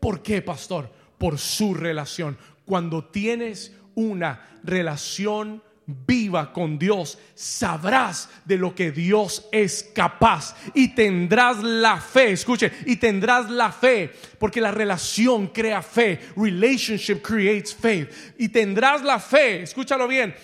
¿Por 0.00 0.22
qué, 0.22 0.42
pastor? 0.42 0.90
Por 1.18 1.38
su 1.38 1.74
relación. 1.74 2.36
Cuando 2.64 3.04
tienes 3.04 3.72
una 3.94 4.58
relación 4.64 5.62
viva 5.86 6.52
con 6.52 6.78
Dios, 6.78 7.18
sabrás 7.34 8.28
de 8.44 8.56
lo 8.56 8.74
que 8.74 8.90
Dios 8.90 9.46
es 9.52 9.90
capaz 9.94 10.56
y 10.74 10.94
tendrás 10.94 11.62
la 11.62 12.00
fe, 12.00 12.32
escuche, 12.32 12.72
y 12.86 12.96
tendrás 12.96 13.50
la 13.50 13.70
fe, 13.70 14.10
porque 14.38 14.60
la 14.60 14.70
relación 14.70 15.48
crea 15.48 15.82
fe, 15.82 16.18
relationship 16.36 17.20
creates 17.20 17.74
faith, 17.74 18.10
y 18.38 18.48
tendrás 18.48 19.02
la 19.02 19.20
fe, 19.20 19.62
escúchalo 19.62 20.08
bien, 20.08 20.34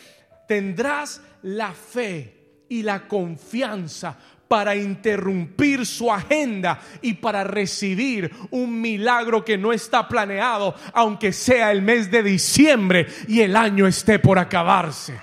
tendrás 0.46 1.22
la 1.42 1.72
fe 1.72 2.39
y 2.70 2.82
la 2.84 3.06
confianza 3.06 4.16
para 4.48 4.74
interrumpir 4.74 5.84
su 5.84 6.10
agenda 6.10 6.80
y 7.02 7.14
para 7.14 7.44
recibir 7.44 8.30
un 8.50 8.80
milagro 8.80 9.44
que 9.44 9.58
no 9.58 9.72
está 9.72 10.08
planeado, 10.08 10.74
aunque 10.94 11.32
sea 11.32 11.70
el 11.72 11.82
mes 11.82 12.10
de 12.10 12.22
diciembre 12.22 13.06
y 13.28 13.42
el 13.42 13.54
año 13.54 13.86
esté 13.86 14.18
por 14.18 14.38
acabarse. 14.38 15.18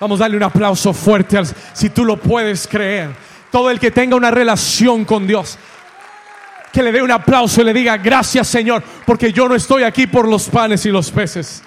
Vamos 0.00 0.20
a 0.20 0.24
darle 0.24 0.36
un 0.36 0.42
aplauso 0.42 0.92
fuerte 0.92 1.38
si 1.72 1.90
tú 1.90 2.04
lo 2.04 2.18
puedes 2.18 2.66
creer. 2.66 3.10
Todo 3.50 3.70
el 3.70 3.78
que 3.78 3.90
tenga 3.90 4.16
una 4.16 4.30
relación 4.30 5.04
con 5.04 5.26
Dios, 5.26 5.58
que 6.72 6.82
le 6.82 6.92
dé 6.92 7.02
un 7.02 7.10
aplauso 7.10 7.60
y 7.60 7.64
le 7.64 7.72
diga 7.72 7.96
gracias 7.98 8.48
Señor, 8.48 8.82
porque 9.04 9.32
yo 9.32 9.46
no 9.48 9.54
estoy 9.54 9.82
aquí 9.82 10.06
por 10.06 10.26
los 10.28 10.48
panes 10.48 10.84
y 10.86 10.90
los 10.90 11.10
peces. 11.10 11.62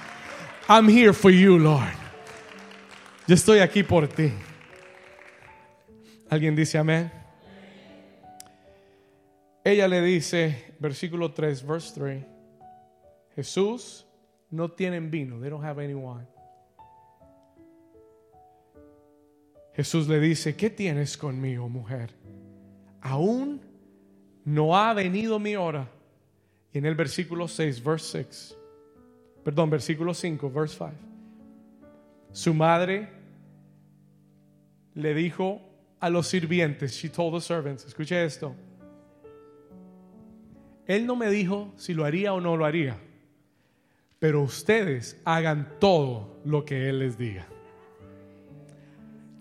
I'm 0.71 0.87
here 0.87 1.13
for 1.13 1.31
you, 1.31 1.57
Lord. 1.57 1.97
Yo 3.25 3.33
estoy 3.33 3.57
aquí 3.57 3.81
por 3.81 4.07
ti. 4.07 4.31
¿Alguien 6.29 6.55
dice 6.55 6.77
amén? 6.77 7.11
Ella 9.63 9.87
le 9.87 9.99
dice, 10.03 10.75
versículo 10.79 11.33
3, 11.33 11.65
verse 11.65 11.91
3, 11.95 12.23
Jesús, 13.35 14.05
no 14.51 14.69
tienen 14.69 15.09
vino, 15.09 15.39
they 15.39 15.49
don't 15.49 15.63
have 15.63 15.79
any 15.83 15.95
wine. 15.95 16.27
Jesús 19.73 20.07
le 20.07 20.19
dice, 20.19 20.55
¿qué 20.55 20.69
tienes 20.69 21.17
conmigo, 21.17 21.67
mujer? 21.67 22.11
Aún 23.01 23.59
no 24.45 24.77
ha 24.77 24.93
venido 24.93 25.39
mi 25.39 25.55
hora. 25.55 25.89
Y 26.71 26.77
en 26.77 26.85
el 26.85 26.93
versículo 26.93 27.47
6, 27.47 27.83
verse 27.83 28.23
6, 28.23 28.58
perdón, 29.43 29.69
versículo 29.69 30.13
5, 30.13 30.51
verse 30.51 30.75
5, 30.77 30.91
su 32.31 32.53
madre 32.53 33.09
le 34.93 35.13
dijo 35.13 35.61
a 35.99 36.09
los 36.09 36.27
sirvientes, 36.27 36.93
she 36.93 37.09
told 37.09 37.33
the 37.33 37.41
servants, 37.41 37.85
escuche 37.85 38.23
esto, 38.23 38.55
él 40.85 41.05
no 41.05 41.15
me 41.15 41.29
dijo 41.29 41.73
si 41.77 41.93
lo 41.93 42.05
haría 42.05 42.33
o 42.33 42.41
no 42.41 42.57
lo 42.57 42.65
haría, 42.65 42.97
pero 44.17 44.41
ustedes 44.41 45.21
hagan 45.25 45.75
todo 45.79 46.39
lo 46.45 46.65
que 46.65 46.89
él 46.89 46.99
les 46.99 47.17
diga. 47.17 47.47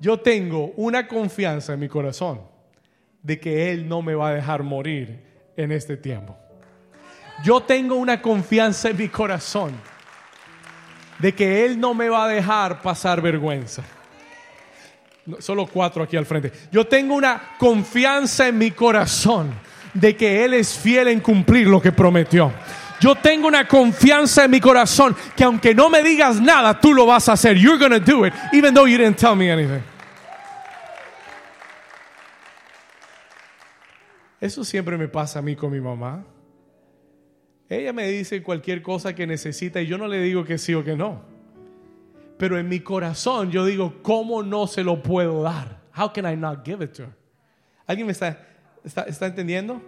Yo 0.00 0.20
tengo 0.20 0.72
una 0.76 1.08
confianza 1.08 1.74
en 1.74 1.80
mi 1.80 1.88
corazón 1.88 2.40
de 3.22 3.40
que 3.40 3.72
Él 3.72 3.88
no 3.88 4.00
me 4.00 4.14
va 4.14 4.28
a 4.28 4.34
dejar 4.34 4.62
morir 4.62 5.20
en 5.56 5.72
este 5.72 5.96
tiempo. 5.96 6.36
Yo 7.44 7.60
tengo 7.60 7.94
una 7.96 8.20
confianza 8.20 8.90
en 8.90 8.96
mi 8.96 9.08
corazón 9.08 9.72
de 11.18 11.34
que 11.34 11.64
Él 11.64 11.78
no 11.78 11.94
me 11.94 12.08
va 12.08 12.24
a 12.24 12.28
dejar 12.28 12.82
pasar 12.82 13.20
vergüenza. 13.20 13.82
solo 15.40 15.66
cuatro 15.66 16.02
aquí 16.02 16.16
al 16.16 16.26
frente. 16.26 16.52
Yo 16.72 16.86
tengo 16.86 17.14
una 17.14 17.56
confianza 17.58 18.48
en 18.48 18.58
mi 18.58 18.70
corazón 18.70 19.52
de 19.92 20.16
que 20.16 20.44
Él 20.44 20.54
es 20.54 20.76
fiel 20.76 21.08
en 21.08 21.20
cumplir 21.20 21.66
lo 21.66 21.80
que 21.80 21.92
prometió. 21.92 22.52
Yo 23.00 23.14
tengo 23.14 23.46
una 23.46 23.68
confianza 23.68 24.44
en 24.44 24.50
mi 24.50 24.60
corazón 24.60 25.14
que 25.36 25.44
aunque 25.44 25.74
no 25.74 25.88
me 25.88 26.02
digas 26.02 26.40
nada, 26.40 26.80
tú 26.80 26.92
lo 26.92 27.06
vas 27.06 27.28
a 27.28 27.32
hacer. 27.34 27.56
You're 27.56 27.78
going 27.78 27.92
to 27.92 28.00
do 28.00 28.26
it, 28.26 28.32
even 28.52 28.74
though 28.74 28.88
you 28.88 28.98
didn't 28.98 29.18
tell 29.18 29.36
me 29.36 29.52
anything. 29.52 29.82
Eso 34.40 34.64
siempre 34.64 34.96
me 34.96 35.08
pasa 35.08 35.40
a 35.40 35.42
mí 35.42 35.56
con 35.56 35.70
mi 35.70 35.80
mamá. 35.80 36.24
Ella 37.68 37.92
me 37.92 38.08
dice 38.08 38.42
cualquier 38.42 38.82
cosa 38.82 39.14
que 39.14 39.26
necesita 39.26 39.80
y 39.80 39.86
yo 39.86 39.98
no 39.98 40.08
le 40.08 40.20
digo 40.22 40.44
que 40.44 40.58
sí 40.58 40.74
o 40.74 40.82
que 40.82 40.96
no. 40.96 41.22
Pero 42.38 42.58
en 42.58 42.68
mi 42.68 42.80
corazón 42.80 43.50
yo 43.50 43.64
digo, 43.64 44.02
¿cómo 44.02 44.42
no 44.42 44.66
se 44.66 44.84
lo 44.84 45.02
puedo 45.02 45.42
dar? 45.42 45.82
How 45.96 46.12
can 46.12 46.24
I 46.30 46.36
not 46.36 46.64
give 46.64 46.84
it 46.84 46.92
to 46.92 47.02
her? 47.04 47.16
¿Alguien 47.86 48.06
me 48.06 48.12
está, 48.12 48.38
está, 48.84 49.26
entendiendo? 49.26 49.82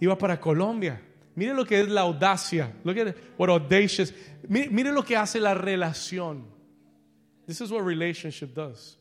Iba 0.00 0.18
para 0.18 0.40
Colombia 0.40 1.00
Mire 1.36 1.54
lo 1.54 1.64
que 1.64 1.80
es 1.80 1.88
la 1.88 2.02
audacia. 2.02 2.72
Look 2.84 2.98
at 2.98 3.14
what 3.36 3.48
audacious. 3.48 4.12
Mire, 4.48 4.70
mire, 4.70 4.92
lo 4.92 5.02
que 5.02 5.16
hace 5.16 5.40
la 5.40 5.54
relación. 5.54 6.44
This 7.46 7.60
is 7.60 7.70
what 7.70 7.84
relationship 7.84 8.54
does. 8.54 8.98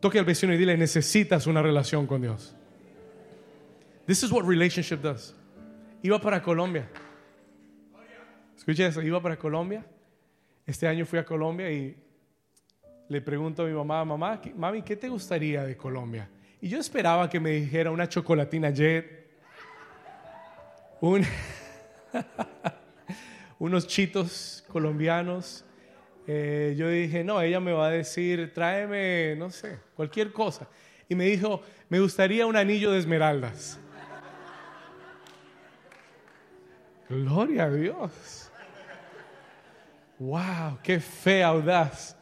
Toque 0.00 0.18
al 0.18 0.24
vecino 0.24 0.54
y 0.54 0.56
dile, 0.56 0.76
necesitas 0.76 1.46
una 1.46 1.62
relación 1.62 2.06
con 2.06 2.22
Dios. 2.22 2.54
This 4.06 4.22
is 4.22 4.32
what 4.32 4.44
relationship 4.44 5.02
does. 5.02 5.34
Iba 6.02 6.20
para 6.20 6.42
Colombia. 6.42 6.88
Escuche 8.56 8.86
eso, 8.86 9.00
iba 9.02 9.20
para 9.22 9.36
Colombia. 9.36 9.84
Este 10.66 10.86
año 10.86 11.06
fui 11.06 11.18
a 11.18 11.24
Colombia 11.24 11.70
y 11.70 11.96
le 13.08 13.20
pregunto 13.20 13.62
a 13.62 13.66
mi 13.66 13.72
mamá, 13.72 14.04
mamá, 14.04 14.40
mami, 14.56 14.82
¿qué 14.82 14.96
te 14.96 15.08
gustaría 15.08 15.64
de 15.64 15.76
Colombia? 15.76 16.28
Y 16.60 16.68
yo 16.68 16.78
esperaba 16.78 17.28
que 17.28 17.38
me 17.40 17.50
dijera 17.50 17.90
una 17.90 18.08
chocolatina 18.08 18.70
Jet 18.70 19.22
unos 23.58 23.86
chitos 23.86 24.64
colombianos. 24.68 25.64
Eh, 26.26 26.74
yo 26.76 26.88
dije, 26.88 27.24
no, 27.24 27.40
ella 27.40 27.58
me 27.58 27.72
va 27.72 27.88
a 27.88 27.90
decir, 27.90 28.52
tráeme, 28.54 29.34
no 29.36 29.50
sé, 29.50 29.78
cualquier 29.96 30.32
cosa. 30.32 30.68
Y 31.08 31.16
me 31.16 31.24
dijo, 31.24 31.62
me 31.88 31.98
gustaría 31.98 32.46
un 32.46 32.56
anillo 32.56 32.92
de 32.92 32.98
esmeraldas. 33.00 33.80
Gloria 37.12 37.64
a 37.64 37.70
Dios. 37.70 38.50
Wow, 40.18 40.78
qué 40.82 40.98
fe 40.98 41.44
audaz. 41.44 42.16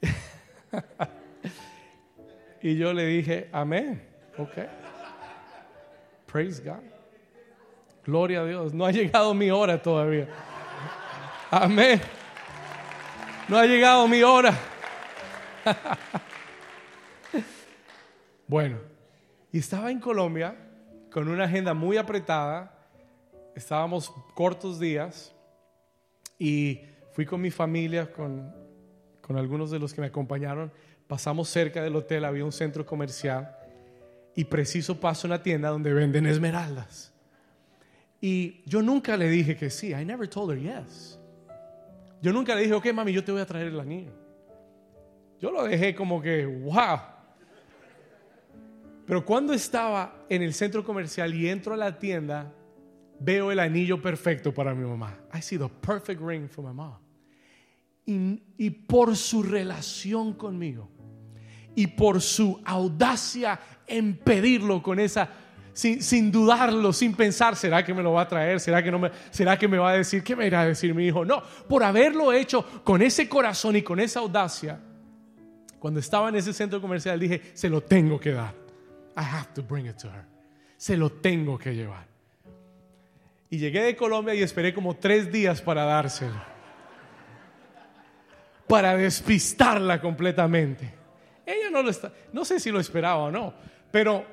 y 2.62 2.74
yo 2.74 2.94
le 2.94 3.04
dije, 3.04 3.50
amén. 3.52 4.02
Ok. 4.38 4.66
Praise 6.24 6.62
God. 6.62 6.80
Gloria 8.06 8.40
a 8.40 8.46
Dios. 8.46 8.72
No 8.72 8.86
ha 8.86 8.92
llegado 8.92 9.34
mi 9.34 9.50
hora 9.50 9.82
todavía. 9.82 10.28
Amén. 11.50 12.00
No 13.46 13.58
ha 13.58 13.66
llegado 13.66 14.08
mi 14.08 14.22
hora. 14.22 14.54
bueno, 18.46 18.78
y 19.52 19.58
estaba 19.58 19.90
en 19.90 20.00
Colombia 20.00 20.56
con 21.10 21.28
una 21.28 21.44
agenda 21.44 21.74
muy 21.74 21.96
apretada. 21.96 22.74
Estábamos 23.54 24.10
cortos 24.34 24.78
días 24.78 25.34
y 26.38 26.82
fui 27.12 27.26
con 27.26 27.40
mi 27.40 27.50
familia, 27.50 28.12
con, 28.12 28.54
con 29.20 29.36
algunos 29.36 29.70
de 29.70 29.78
los 29.78 29.92
que 29.92 30.00
me 30.00 30.06
acompañaron. 30.06 30.70
Pasamos 31.06 31.48
cerca 31.48 31.82
del 31.82 31.96
hotel, 31.96 32.24
había 32.24 32.44
un 32.44 32.52
centro 32.52 32.84
comercial 32.84 33.56
y 34.34 34.44
preciso 34.44 35.00
paso 35.00 35.26
una 35.26 35.42
tienda 35.42 35.70
donde 35.70 35.92
venden 35.92 36.26
esmeraldas. 36.26 37.12
Y 38.20 38.62
yo 38.66 38.82
nunca 38.82 39.16
le 39.16 39.28
dije 39.28 39.56
que 39.56 39.70
sí. 39.70 39.92
I 39.92 40.04
never 40.04 40.28
told 40.28 40.52
her 40.52 40.58
yes. 40.58 41.18
Yo 42.20 42.32
nunca 42.32 42.54
le 42.54 42.62
dije, 42.62 42.74
ok, 42.74 42.92
mami, 42.92 43.12
yo 43.12 43.24
te 43.24 43.32
voy 43.32 43.40
a 43.40 43.46
traer 43.46 43.68
el 43.68 43.80
anillo. 43.80 44.12
Yo 45.40 45.52
lo 45.52 45.64
dejé 45.64 45.94
como 45.94 46.20
que, 46.20 46.44
wow. 46.44 46.98
Pero 49.08 49.24
cuando 49.24 49.54
estaba 49.54 50.26
en 50.28 50.42
el 50.42 50.52
centro 50.52 50.84
comercial 50.84 51.34
y 51.34 51.48
entro 51.48 51.72
a 51.72 51.78
la 51.78 51.98
tienda, 51.98 52.52
veo 53.18 53.50
el 53.50 53.58
anillo 53.58 54.02
perfecto 54.02 54.52
para 54.52 54.74
mi 54.74 54.86
mamá. 54.86 55.16
I 55.32 55.40
see 55.40 55.56
the 55.56 55.70
perfect 55.80 56.20
ring 56.20 56.46
for 56.46 56.62
my 56.62 56.74
mom. 56.74 56.98
Y, 58.04 58.70
por 58.70 59.16
su 59.16 59.42
relación 59.42 60.34
conmigo 60.34 60.90
y 61.74 61.86
por 61.86 62.20
su 62.20 62.60
audacia 62.64 63.58
en 63.86 64.16
pedirlo 64.16 64.82
con 64.82 65.00
esa 65.00 65.30
sin, 65.72 66.02
sin, 66.02 66.30
dudarlo, 66.30 66.92
sin 66.92 67.14
pensar, 67.14 67.56
¿será 67.56 67.84
que 67.84 67.94
me 67.94 68.02
lo 68.02 68.12
va 68.12 68.22
a 68.22 68.28
traer? 68.28 68.60
¿Será 68.60 68.82
que, 68.82 68.90
no 68.90 68.98
me, 68.98 69.10
¿Será 69.30 69.58
que 69.58 69.68
me 69.68 69.78
va 69.78 69.90
a 69.90 69.96
decir? 69.96 70.22
¿Qué 70.22 70.36
me 70.36 70.46
irá 70.46 70.62
a 70.62 70.66
decir 70.66 70.94
mi 70.94 71.06
hijo? 71.06 71.24
No, 71.24 71.42
por 71.66 71.82
haberlo 71.82 72.32
hecho 72.32 72.62
con 72.84 73.00
ese 73.00 73.26
corazón 73.26 73.76
y 73.76 73.82
con 73.82 74.00
esa 74.00 74.20
audacia, 74.20 74.80
cuando 75.78 76.00
estaba 76.00 76.28
en 76.28 76.36
ese 76.36 76.52
centro 76.52 76.80
comercial 76.80 77.18
dije, 77.18 77.40
se 77.54 77.70
lo 77.70 77.80
tengo 77.80 78.18
que 78.20 78.32
dar. 78.32 78.67
I 79.18 79.22
have 79.22 79.52
to 79.54 79.62
bring 79.62 79.86
it 79.86 79.96
to 79.98 80.08
her. 80.08 80.24
Se 80.76 80.96
lo 80.96 81.10
tengo 81.10 81.58
que 81.58 81.74
llevar. 81.74 82.06
Y 83.50 83.58
llegué 83.58 83.82
de 83.82 83.96
Colombia 83.96 84.32
y 84.34 84.42
esperé 84.42 84.72
como 84.72 84.94
tres 84.94 85.32
días 85.32 85.60
para 85.60 85.84
dárselo. 85.84 86.40
Para 88.68 88.96
despistarla 88.96 90.00
completamente. 90.00 90.94
Ella 91.44 91.68
no 91.70 91.82
lo 91.82 91.90
está, 91.90 92.12
no 92.32 92.44
sé 92.44 92.60
si 92.60 92.70
lo 92.70 92.78
esperaba 92.78 93.16
o 93.16 93.30
no, 93.30 93.54
pero 93.90 94.24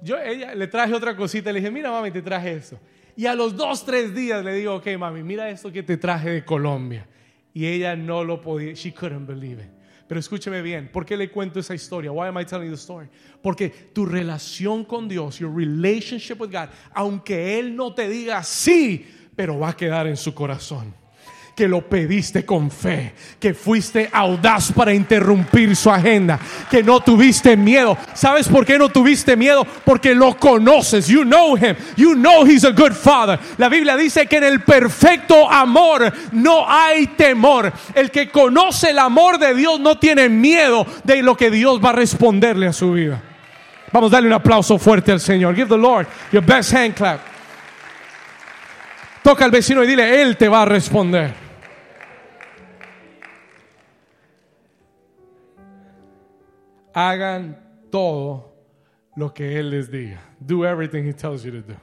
yo 0.00 0.16
ella 0.16 0.54
le 0.54 0.68
traje 0.68 0.94
otra 0.94 1.16
cosita, 1.16 1.50
le 1.50 1.58
dije, 1.58 1.72
mira 1.72 1.90
mami, 1.90 2.12
te 2.12 2.22
traje 2.22 2.52
esto. 2.52 2.78
Y 3.16 3.26
a 3.26 3.34
los 3.34 3.56
dos, 3.56 3.84
tres 3.84 4.14
días 4.14 4.44
le 4.44 4.54
digo, 4.54 4.76
ok 4.76 4.86
mami, 4.96 5.24
mira 5.24 5.50
esto 5.50 5.72
que 5.72 5.82
te 5.82 5.96
traje 5.96 6.30
de 6.30 6.44
Colombia. 6.44 7.06
Y 7.52 7.66
ella 7.66 7.96
no 7.96 8.22
lo 8.22 8.40
podía, 8.40 8.72
she 8.74 8.94
couldn't 8.94 9.26
believe 9.26 9.62
it. 9.62 9.75
Pero 10.06 10.20
escúcheme 10.20 10.62
bien, 10.62 10.90
¿por 10.92 11.04
qué 11.04 11.16
le 11.16 11.30
cuento 11.30 11.58
esa 11.58 11.74
historia? 11.74 12.12
Why 12.12 12.28
am 12.28 12.38
I 12.38 12.44
telling 12.44 12.70
the 12.70 12.76
story? 12.76 13.08
Porque 13.42 13.68
tu 13.92 14.06
relación 14.06 14.84
con 14.84 15.08
Dios, 15.08 15.38
your 15.38 15.54
relationship 15.54 16.40
with 16.40 16.50
God, 16.50 16.68
aunque 16.94 17.58
Él 17.58 17.74
no 17.74 17.92
te 17.92 18.08
diga 18.08 18.42
sí, 18.42 19.06
pero 19.34 19.58
va 19.58 19.70
a 19.70 19.76
quedar 19.76 20.06
en 20.06 20.16
su 20.16 20.32
corazón 20.34 20.94
que 21.56 21.66
lo 21.66 21.80
pediste 21.80 22.44
con 22.44 22.70
fe, 22.70 23.14
que 23.40 23.54
fuiste 23.54 24.10
audaz 24.12 24.70
para 24.72 24.92
interrumpir 24.92 25.74
su 25.74 25.90
agenda, 25.90 26.38
que 26.70 26.82
no 26.82 27.00
tuviste 27.00 27.56
miedo. 27.56 27.96
¿Sabes 28.12 28.46
por 28.46 28.66
qué 28.66 28.78
no 28.78 28.90
tuviste 28.90 29.38
miedo? 29.38 29.66
Porque 29.82 30.14
lo 30.14 30.36
conoces. 30.36 31.08
You 31.08 31.22
know 31.22 31.56
him. 31.56 31.74
You 31.96 32.12
know 32.12 32.44
he's 32.44 32.66
a 32.66 32.72
good 32.72 32.92
father. 32.92 33.38
La 33.56 33.70
Biblia 33.70 33.96
dice 33.96 34.26
que 34.26 34.36
en 34.36 34.44
el 34.44 34.60
perfecto 34.60 35.50
amor 35.50 36.12
no 36.32 36.70
hay 36.70 37.06
temor. 37.06 37.72
El 37.94 38.10
que 38.10 38.30
conoce 38.30 38.90
el 38.90 38.98
amor 38.98 39.38
de 39.38 39.54
Dios 39.54 39.80
no 39.80 39.98
tiene 39.98 40.28
miedo 40.28 40.86
de 41.04 41.22
lo 41.22 41.38
que 41.38 41.50
Dios 41.50 41.80
va 41.82 41.88
a 41.88 41.94
responderle 41.94 42.66
a 42.66 42.74
su 42.74 42.92
vida. 42.92 43.22
Vamos 43.92 44.12
a 44.12 44.16
darle 44.16 44.28
un 44.28 44.34
aplauso 44.34 44.78
fuerte 44.78 45.10
al 45.10 45.20
Señor. 45.20 45.54
Give 45.54 45.70
the 45.70 45.78
Lord 45.78 46.06
your 46.30 46.44
best 46.44 46.74
hand 46.74 46.92
clap. 46.92 47.20
Toca 49.22 49.46
al 49.46 49.50
vecino 49.50 49.82
y 49.82 49.86
dile, 49.86 50.20
Él 50.20 50.36
te 50.36 50.50
va 50.50 50.62
a 50.62 50.64
responder. 50.66 51.45
Hagan 56.96 57.58
todo 57.90 58.54
lo 59.16 59.34
que 59.34 59.58
Él 59.58 59.70
les 59.70 59.90
diga. 59.90 60.18
Do 60.40 60.64
everything 60.64 61.04
He 61.06 61.12
tells 61.12 61.44
you 61.44 61.52
to 61.52 61.60
do. 61.60 61.76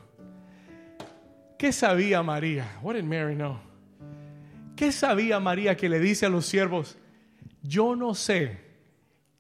¿Qué 1.58 1.72
sabía 1.72 2.24
María? 2.24 2.66
What 2.82 2.96
did 2.96 3.04
Mary 3.04 3.36
know? 3.36 3.60
¿Qué 4.76 4.92
sabía 4.92 5.40
María 5.40 5.78
que 5.78 5.88
le 5.88 6.00
dice 6.00 6.26
a 6.26 6.30
los 6.30 6.48
siervos? 6.48 6.98
Yo 7.62 7.96
no 7.96 8.16
sé 8.16 8.60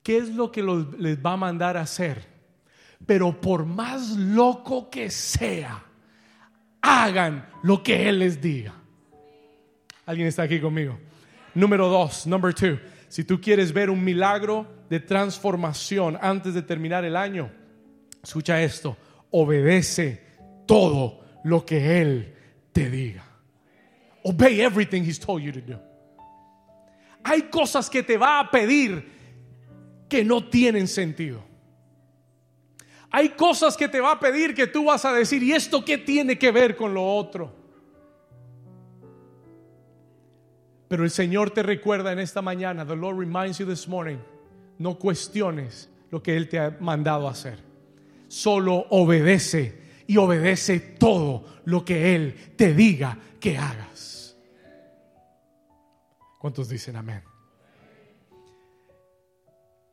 qué 0.04 0.18
es 0.18 0.30
lo 0.30 0.52
que 0.52 0.62
les 0.62 1.18
va 1.18 1.34
a 1.34 1.38
mandar 1.38 1.76
a 1.76 1.82
hacer, 1.82 2.24
pero 3.08 3.42
por 3.42 3.66
más 3.66 4.12
loco 4.12 4.92
que 4.92 5.10
sea, 5.10 5.84
hagan 6.82 7.50
lo 7.64 7.82
que 7.82 8.08
Él 8.08 8.20
les 8.20 8.40
diga. 8.40 8.76
¿Alguien 10.06 10.28
está 10.28 10.44
aquí 10.44 10.62
conmigo? 10.62 11.00
Número 11.56 11.90
dos, 11.90 12.28
number 12.28 12.54
two. 12.54 12.78
Si 13.10 13.24
tú 13.24 13.42
quieres 13.42 13.74
ver 13.74 13.90
un 13.90 14.04
milagro 14.04 14.68
de 14.94 15.00
transformación 15.00 16.20
antes 16.22 16.54
de 16.54 16.62
terminar 16.62 17.04
el 17.04 17.16
año, 17.16 17.52
escucha 18.22 18.62
esto, 18.62 18.96
obedece 19.32 20.22
todo 20.68 21.20
lo 21.46 21.66
que 21.66 22.00
Él 22.00 22.36
te 22.72 22.92
diga. 22.92 23.26
Obey 24.24 24.62
everything 24.62 25.02
He's 25.02 25.20
told 25.20 25.42
you 25.42 25.52
to 25.52 25.62
do. 25.62 25.80
Hay 27.24 27.50
cosas 27.50 27.90
que 27.90 28.04
te 28.04 28.20
va 28.20 28.40
a 28.40 28.52
pedir 28.52 30.06
que 30.08 30.24
no 30.24 30.48
tienen 30.48 30.88
sentido. 30.88 31.44
Hay 33.10 33.30
cosas 33.30 33.76
que 33.76 33.88
te 33.88 34.00
va 34.00 34.12
a 34.12 34.20
pedir 34.20 34.54
que 34.54 34.68
tú 34.68 34.86
vas 34.86 35.06
a 35.06 35.14
decir, 35.14 35.42
¿y 35.42 35.54
esto 35.54 35.84
qué 35.84 35.98
tiene 35.98 36.38
que 36.38 36.52
ver 36.52 36.76
con 36.76 36.94
lo 36.94 37.04
otro? 37.04 37.52
Pero 40.88 41.04
el 41.04 41.10
Señor 41.10 41.50
te 41.50 41.64
recuerda 41.64 42.12
en 42.12 42.20
esta 42.20 42.44
mañana, 42.44 42.86
the 42.86 42.96
Lord 42.96 43.18
reminds 43.18 43.58
you 43.58 43.66
this 43.66 43.88
morning, 43.88 44.20
no 44.84 45.00
cuestiones 45.00 45.90
lo 46.12 46.22
que 46.22 46.36
Él 46.36 46.50
te 46.50 46.60
ha 46.60 46.78
mandado 46.82 47.30
hacer. 47.30 47.58
Solo 48.28 48.86
obedece 48.90 49.82
y 50.06 50.18
obedece 50.18 50.80
todo 50.80 51.46
lo 51.64 51.86
que 51.86 52.14
Él 52.14 52.36
te 52.58 52.74
diga 52.74 53.18
que 53.40 53.58
hagas. 53.58 54.36
¿Cuántos 56.38 56.68
dicen 56.68 56.98
amén? 56.98 57.24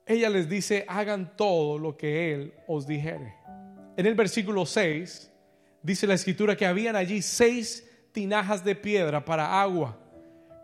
Ella 0.04 0.28
les 0.28 0.48
dice, 0.48 0.84
hagan 0.88 1.36
todo 1.36 1.78
lo 1.78 1.96
que 1.96 2.34
Él 2.34 2.52
os 2.66 2.84
dijere. 2.84 3.34
En 3.96 4.06
el 4.06 4.16
versículo 4.16 4.66
6 4.66 5.30
dice 5.84 6.06
la 6.08 6.14
escritura 6.14 6.56
que 6.56 6.66
habían 6.66 6.96
allí 6.96 7.22
seis 7.22 7.88
tinajas 8.10 8.64
de 8.64 8.74
piedra 8.74 9.24
para 9.24 9.62
agua 9.62 9.96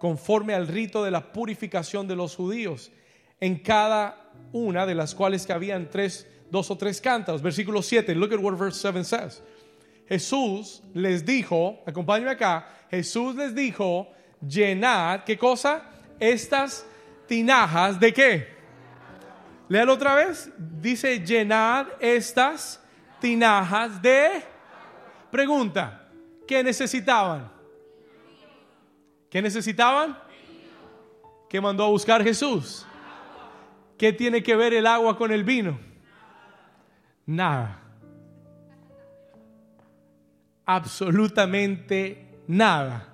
conforme 0.00 0.52
al 0.52 0.66
rito 0.66 1.04
de 1.04 1.12
la 1.12 1.32
purificación 1.32 2.08
de 2.08 2.16
los 2.16 2.34
judíos, 2.34 2.90
en 3.40 3.58
cada 3.58 4.30
una 4.52 4.86
de 4.86 4.94
las 4.94 5.14
cuales 5.14 5.46
que 5.46 5.52
habían 5.52 5.90
tres, 5.90 6.26
dos 6.50 6.70
o 6.70 6.76
tres 6.76 7.00
cántaros. 7.00 7.42
Versículo 7.42 7.82
7, 7.82 8.14
look 8.14 8.32
at 8.32 8.40
what 8.40 8.54
verse 8.56 8.80
7 8.80 9.04
says. 9.04 9.42
Jesús 10.08 10.82
les 10.94 11.24
dijo, 11.24 11.82
acompáñame 11.86 12.30
acá, 12.30 12.68
Jesús 12.90 13.34
les 13.34 13.54
dijo, 13.54 14.08
llenad, 14.40 15.24
¿qué 15.24 15.36
cosa? 15.36 15.82
Estas 16.18 16.86
tinajas 17.26 17.98
de 17.98 18.12
qué? 18.12 18.56
Léalo 19.68 19.94
otra 19.94 20.14
vez. 20.14 20.50
Dice, 20.56 21.18
llenad 21.24 21.88
estas 22.00 22.80
tinajas 23.20 24.00
de... 24.00 24.42
Pregunta, 25.30 26.08
¿qué 26.46 26.62
necesitaban? 26.62 27.50
¿Qué 29.28 29.42
necesitaban? 29.42 30.16
¿Qué 31.48 31.60
mandó 31.60 31.84
a 31.84 31.88
buscar 31.88 32.22
Jesús? 32.22 32.86
¿Qué 33.98 34.12
tiene 34.12 34.42
que 34.42 34.56
ver 34.56 34.74
el 34.74 34.86
agua 34.86 35.16
con 35.16 35.32
el 35.32 35.44
vino? 35.44 35.78
Nada. 37.26 37.82
Absolutamente 40.64 42.42
nada. 42.46 43.12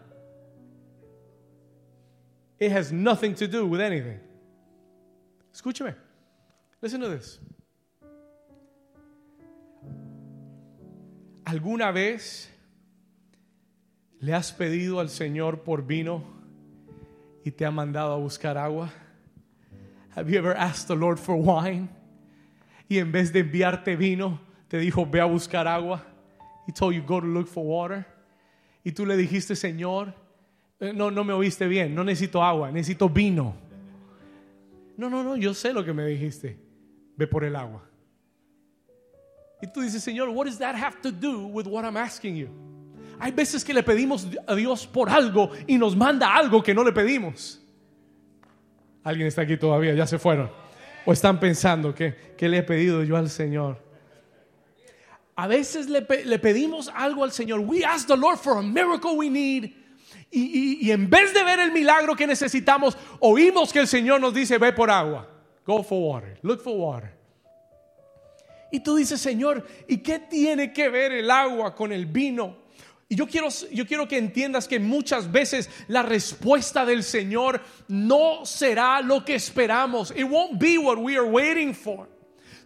It 2.58 2.72
has 2.72 2.92
nothing 2.92 3.34
to 3.34 3.46
do 3.46 3.66
with 3.66 3.80
anything. 3.80 4.20
Escúcheme. 5.52 5.94
Listen 6.80 7.00
to 7.00 7.08
this. 7.08 7.40
¿Alguna 11.44 11.92
vez 11.92 12.52
¿Le 14.22 14.34
has 14.34 14.52
pedido 14.52 15.00
al 15.00 15.08
Señor 15.08 15.64
por 15.64 15.84
vino 15.84 16.22
y 17.42 17.50
te 17.50 17.66
ha 17.66 17.72
mandado 17.72 18.12
a 18.12 18.18
buscar 18.18 18.56
agua? 18.56 18.92
Have 20.14 20.30
you 20.30 20.38
ever 20.38 20.54
asked 20.54 20.88
the 20.88 20.94
Lord 20.94 21.18
for 21.18 21.36
wine? 21.36 21.88
Y 22.88 22.98
en 22.98 23.10
vez 23.10 23.32
de 23.32 23.40
enviarte 23.40 23.96
vino, 23.96 24.38
te 24.68 24.78
dijo, 24.78 25.06
ve 25.06 25.20
a 25.20 25.26
buscar 25.26 25.66
agua. 25.66 26.02
He 26.66 26.72
told 26.72 26.94
you, 26.94 27.02
go 27.02 27.20
to 27.20 27.26
look 27.26 27.48
for 27.48 27.64
water. 27.64 28.06
Y 28.84 28.92
tú 28.92 29.06
le 29.06 29.16
dijiste, 29.16 29.56
Señor, 29.56 30.12
eh, 30.80 30.92
no, 30.92 31.10
no 31.10 31.24
me 31.24 31.32
oíste 31.32 31.66
bien, 31.66 31.94
no 31.94 32.04
necesito 32.04 32.42
agua, 32.42 32.70
necesito 32.70 33.08
vino. 33.08 33.54
No, 34.96 35.08
no, 35.08 35.22
no, 35.22 35.36
yo 35.36 35.54
sé 35.54 35.72
lo 35.72 35.84
que 35.84 35.92
me 35.92 36.04
dijiste. 36.04 36.58
Ve 37.16 37.26
por 37.26 37.44
el 37.44 37.56
agua. 37.56 37.82
Y 39.62 39.68
tú 39.68 39.80
dices, 39.80 40.02
Señor, 40.02 40.28
what 40.28 40.46
does 40.46 40.58
that 40.58 40.74
have 40.74 41.00
to 41.00 41.10
do 41.10 41.46
with 41.46 41.66
what 41.66 41.84
I'm 41.84 41.96
asking 41.96 42.36
you? 42.36 42.48
Hay 43.20 43.30
veces 43.30 43.64
que 43.64 43.72
le 43.72 43.82
pedimos 43.82 44.26
a 44.46 44.54
Dios 44.56 44.86
por 44.86 45.08
algo 45.08 45.50
y 45.66 45.78
nos 45.78 45.94
manda 45.94 46.34
algo 46.34 46.62
que 46.62 46.74
no 46.74 46.82
le 46.82 46.92
pedimos. 46.92 47.61
¿Alguien 49.04 49.26
está 49.26 49.42
aquí 49.42 49.56
todavía? 49.56 49.94
¿Ya 49.94 50.06
se 50.06 50.18
fueron? 50.18 50.50
¿O 51.04 51.12
están 51.12 51.40
pensando 51.40 51.94
que, 51.94 52.14
le 52.38 52.58
he 52.58 52.62
pedido 52.62 53.02
yo 53.02 53.16
al 53.16 53.28
Señor? 53.28 53.78
A 55.34 55.46
veces 55.46 55.88
le, 55.88 56.02
pedimos 56.02 56.90
algo 56.94 57.24
al 57.24 57.32
Señor. 57.32 57.60
We 57.60 57.84
ask 57.84 58.06
the 58.06 58.16
Lord 58.16 58.38
for 58.38 58.58
a 58.58 58.62
miracle 58.62 59.16
we 59.16 59.28
need. 59.28 59.72
Y, 60.30 60.78
y, 60.80 60.90
en 60.90 61.10
vez 61.10 61.34
de 61.34 61.42
ver 61.42 61.58
el 61.58 61.72
milagro 61.72 62.14
que 62.14 62.26
necesitamos, 62.26 62.96
oímos 63.20 63.72
que 63.72 63.80
el 63.80 63.86
Señor 63.86 64.20
nos 64.20 64.32
dice, 64.32 64.56
ve 64.58 64.72
por 64.72 64.90
agua. 64.90 65.28
Go 65.66 65.82
for 65.82 66.00
water. 66.00 66.38
Look 66.42 66.60
for 66.60 66.74
water. 66.76 67.12
Y 68.70 68.80
tú 68.80 68.96
dices, 68.96 69.20
Señor, 69.20 69.66
¿y 69.86 69.98
qué 69.98 70.18
tiene 70.18 70.72
que 70.72 70.88
ver 70.88 71.12
el 71.12 71.30
agua 71.30 71.74
con 71.74 71.92
el 71.92 72.06
vino? 72.06 72.61
Y 73.12 73.14
yo 73.14 73.26
quiero, 73.26 73.48
yo 73.70 73.86
quiero 73.86 74.08
que 74.08 74.16
entiendas 74.16 74.66
que 74.66 74.80
muchas 74.80 75.30
veces 75.30 75.68
la 75.88 76.02
respuesta 76.02 76.86
del 76.86 77.02
Señor 77.02 77.60
no 77.86 78.46
será 78.46 79.02
lo 79.02 79.22
que 79.22 79.34
esperamos. 79.34 80.12
It 80.16 80.24
won't 80.24 80.58
be 80.58 80.78
what 80.78 80.96
we 80.96 81.18
are 81.18 81.26
waiting 81.28 81.74
for. 81.74 82.08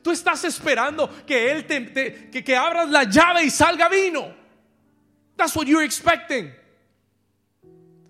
Tú 0.03 0.13
estás 0.13 0.45
esperando 0.45 1.11
que 1.27 1.51
Él 1.51 1.67
te, 1.67 1.81
te- 1.81 2.31
que, 2.31 2.45
que 2.45 2.55
abras 2.55 2.89
la 2.91 3.03
llave 3.03 3.43
y 3.43 3.51
salga 3.51 3.89
vino. 3.89 4.33
That's 5.35 5.57
what 5.57 5.67
you're 5.67 5.85
expecting. 5.85 6.53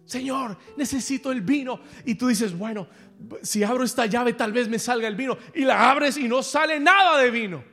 Señor, 0.05 0.59
necesito 0.76 1.32
el 1.32 1.41
vino. 1.41 1.80
Y 2.05 2.16
tú 2.16 2.28
dices, 2.28 2.53
bueno, 2.53 2.87
si 3.41 3.64
abro 3.64 3.82
esta 3.82 4.05
llave 4.05 4.34
tal 4.34 4.53
vez 4.53 4.68
me 4.68 4.78
salga 4.78 5.09
el 5.09 5.16
vino. 5.16 5.39
Y 5.55 5.62
la 5.62 5.91
abres 5.91 6.18
y 6.18 6.28
no 6.28 6.43
sale 6.43 6.78
nada 6.80 7.16
de 7.16 7.30
vino. 7.30 7.64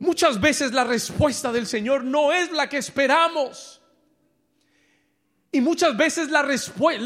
Muchas 0.00 0.40
veces 0.40 0.72
la 0.72 0.84
respuesta 0.84 1.52
del 1.52 1.66
Señor 1.66 2.04
no 2.04 2.32
es 2.32 2.52
la 2.52 2.68
que 2.68 2.78
esperamos. 2.78 3.80
Y 5.50 5.60
muchas 5.60 5.96
veces 5.96 6.30
la 6.30 6.42
respuesta, 6.42 7.02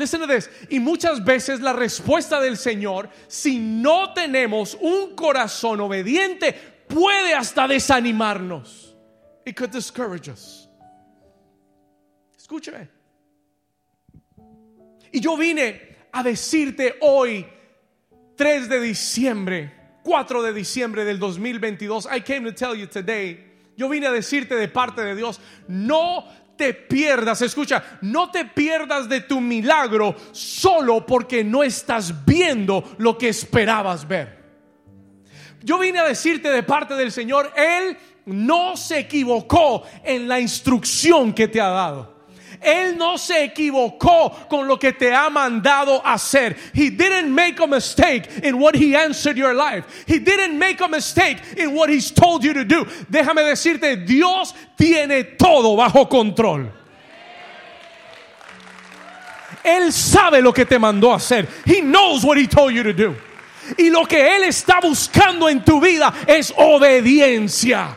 y 0.69 0.81
muchas 0.81 1.25
veces 1.25 1.61
la 1.61 1.73
respuesta 1.73 2.41
del 2.41 2.57
Señor, 2.57 3.09
si 3.29 3.59
no 3.59 4.13
tenemos 4.13 4.77
un 4.81 5.15
corazón 5.15 5.81
obediente, 5.81 6.53
puede 6.89 7.35
hasta 7.35 7.69
desanimarnos. 7.69 8.97
It 9.45 9.57
could 9.57 9.71
discourage 9.71 10.29
us. 10.29 10.69
Escúchame. 12.37 12.89
Y 15.13 15.21
yo 15.21 15.37
vine 15.37 15.97
a 16.13 16.23
decirte 16.23 16.97
hoy, 17.01 17.47
3 18.37 18.69
de 18.69 18.81
diciembre, 18.81 19.82
4 20.03 20.43
de 20.43 20.53
diciembre 20.53 21.05
del 21.05 21.19
2022, 21.19 22.09
I 22.15 22.21
came 22.21 22.51
to 22.51 22.55
tell 22.55 22.79
you 22.79 22.87
today, 22.87 23.53
yo 23.77 23.89
vine 23.89 24.07
a 24.07 24.13
decirte 24.13 24.55
de 24.55 24.69
parte 24.69 25.03
de 25.03 25.15
Dios, 25.15 25.41
no 25.69 26.25
te 26.57 26.75
pierdas, 26.75 27.43
escucha, 27.43 27.99
no 28.03 28.31
te 28.31 28.45
pierdas 28.45 29.09
de 29.09 29.23
tu 29.23 29.41
milagro 29.41 30.15
solo 30.33 31.05
porque 31.07 31.43
no 31.43 31.63
estás 31.63 32.25
viendo 32.25 32.95
lo 32.99 33.17
que 33.17 33.29
esperabas 33.29 34.07
ver. 34.07 34.43
Yo 35.63 35.79
vine 35.79 36.01
a 36.01 36.05
decirte 36.05 36.51
de 36.51 36.63
parte 36.63 36.95
del 36.95 37.13
Señor, 37.13 37.53
Él 37.57 37.97
no 38.27 38.77
se 38.77 39.01
equivocó 39.01 39.83
en 40.05 40.29
la 40.29 40.41
instrucción 40.41 41.33
que 41.33 41.49
te 41.49 41.61
ha 41.61 41.69
dado. 41.69 42.12
Él 42.63 42.97
no 42.97 43.17
se 43.17 43.45
equivocó 43.45 44.49
con 44.49 44.67
lo 44.67 44.79
que 44.79 44.93
te 44.93 45.13
ha 45.13 45.29
mandado 45.31 46.01
hacer. 46.05 46.57
He 46.73 46.91
didn't 46.91 47.31
make 47.31 47.61
a 47.61 47.67
mistake 47.67 48.29
in 48.43 48.59
what 48.59 48.75
he 48.75 48.95
answered 48.95 49.37
your 49.37 49.55
life. 49.55 49.85
He 50.07 50.19
didn't 50.19 50.59
make 50.59 50.81
a 50.81 50.89
mistake 50.89 51.39
in 51.57 51.75
what 51.75 51.91
he's 51.91 52.11
told 52.11 52.45
you 52.45 52.53
to 52.55 52.65
do. 52.65 52.85
Déjame 53.11 53.43
decirte, 53.43 54.07
Dios 54.07 54.55
tiene 54.77 55.37
todo 55.37 55.77
bajo 55.77 56.09
control. 56.09 56.71
Él 59.65 59.93
sabe 59.93 60.43
lo 60.43 60.53
que 60.53 60.65
te 60.65 60.79
mandó 60.79 61.13
hacer. 61.13 61.47
He 61.65 61.81
knows 61.83 62.25
what 62.25 62.37
he 62.37 62.47
told 62.47 62.73
you 62.73 62.83
to 62.83 62.93
do. 62.93 63.15
Y 63.79 63.91
lo 63.91 64.05
que 64.07 64.37
Él 64.37 64.45
está 64.45 64.81
buscando 64.81 65.49
en 65.49 65.65
tu 65.65 65.81
vida 65.81 66.13
es 66.27 66.53
obediencia. 66.57 67.97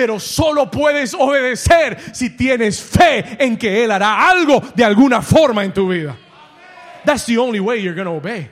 Pero 0.00 0.18
solo 0.18 0.70
puedes 0.70 1.12
obedecer 1.12 1.98
si 2.14 2.30
tienes 2.30 2.80
fe 2.80 3.36
en 3.38 3.58
que 3.58 3.84
Él 3.84 3.90
hará 3.90 4.30
algo 4.30 4.58
de 4.74 4.82
alguna 4.82 5.20
forma 5.20 5.62
en 5.62 5.74
tu 5.74 5.90
vida. 5.90 6.16
That's 7.04 7.26
the 7.26 7.36
only 7.36 7.60
way 7.60 7.82
you're 7.82 7.94
going 7.94 8.06
to 8.06 8.16
obey. 8.16 8.48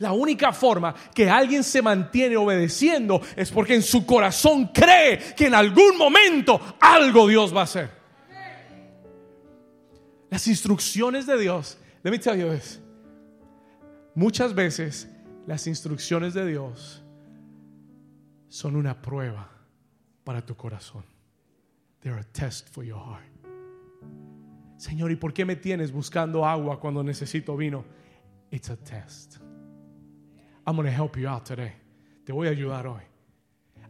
La 0.00 0.10
única 0.10 0.52
forma 0.52 0.92
que 1.14 1.30
alguien 1.30 1.62
se 1.62 1.80
mantiene 1.80 2.36
obedeciendo 2.36 3.22
es 3.36 3.52
porque 3.52 3.76
en 3.76 3.82
su 3.84 4.04
corazón 4.04 4.72
cree 4.74 5.20
que 5.36 5.46
en 5.46 5.54
algún 5.54 5.96
momento 5.96 6.60
algo 6.80 7.28
Dios 7.28 7.54
va 7.54 7.60
a 7.60 7.64
hacer. 7.64 7.90
Las 10.30 10.48
instrucciones 10.48 11.26
de 11.26 11.38
Dios, 11.38 11.78
let 12.02 12.10
me 12.10 12.18
tell 12.18 12.36
you 12.36 12.50
this. 12.50 12.80
Muchas 14.16 14.52
veces 14.52 15.08
las 15.46 15.68
instrucciones 15.68 16.34
de 16.34 16.44
Dios 16.44 17.04
son 18.48 18.74
una 18.74 19.00
prueba 19.00 19.53
para 20.24 20.44
tu 20.44 20.54
corazón. 20.54 21.04
They're 22.00 22.18
a 22.18 22.24
test 22.24 22.68
for 22.68 22.84
your 22.84 22.98
heart. 22.98 23.24
Señor, 24.76 25.10
¿y 25.10 25.16
por 25.16 25.32
qué 25.32 25.44
me 25.44 25.56
tienes 25.56 25.92
buscando 25.92 26.44
agua 26.44 26.78
cuando 26.80 27.02
necesito 27.02 27.56
vino? 27.56 27.84
It's 28.50 28.70
a 28.70 28.76
test. 28.76 29.38
I'm 30.66 30.76
going 30.76 30.86
to 30.86 30.92
help 30.92 31.16
you 31.16 31.28
out 31.28 31.44
today. 31.44 31.72
Te 32.24 32.32
voy 32.32 32.48
a 32.48 32.50
ayudar 32.50 32.86
hoy. 32.86 33.02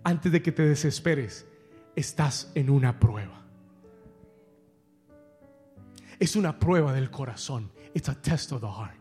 Antes 0.04 0.30
de 0.30 0.42
que 0.42 0.52
te 0.52 0.62
desesperes, 0.62 1.46
estás 1.96 2.50
en 2.54 2.70
una 2.70 2.98
prueba. 2.98 3.42
Es 6.18 6.36
una 6.36 6.58
prueba 6.58 6.92
del 6.92 7.10
corazón. 7.10 7.70
It's 7.94 8.08
a 8.08 8.14
test 8.14 8.52
of 8.52 8.60
the 8.60 8.68
heart. 8.68 8.96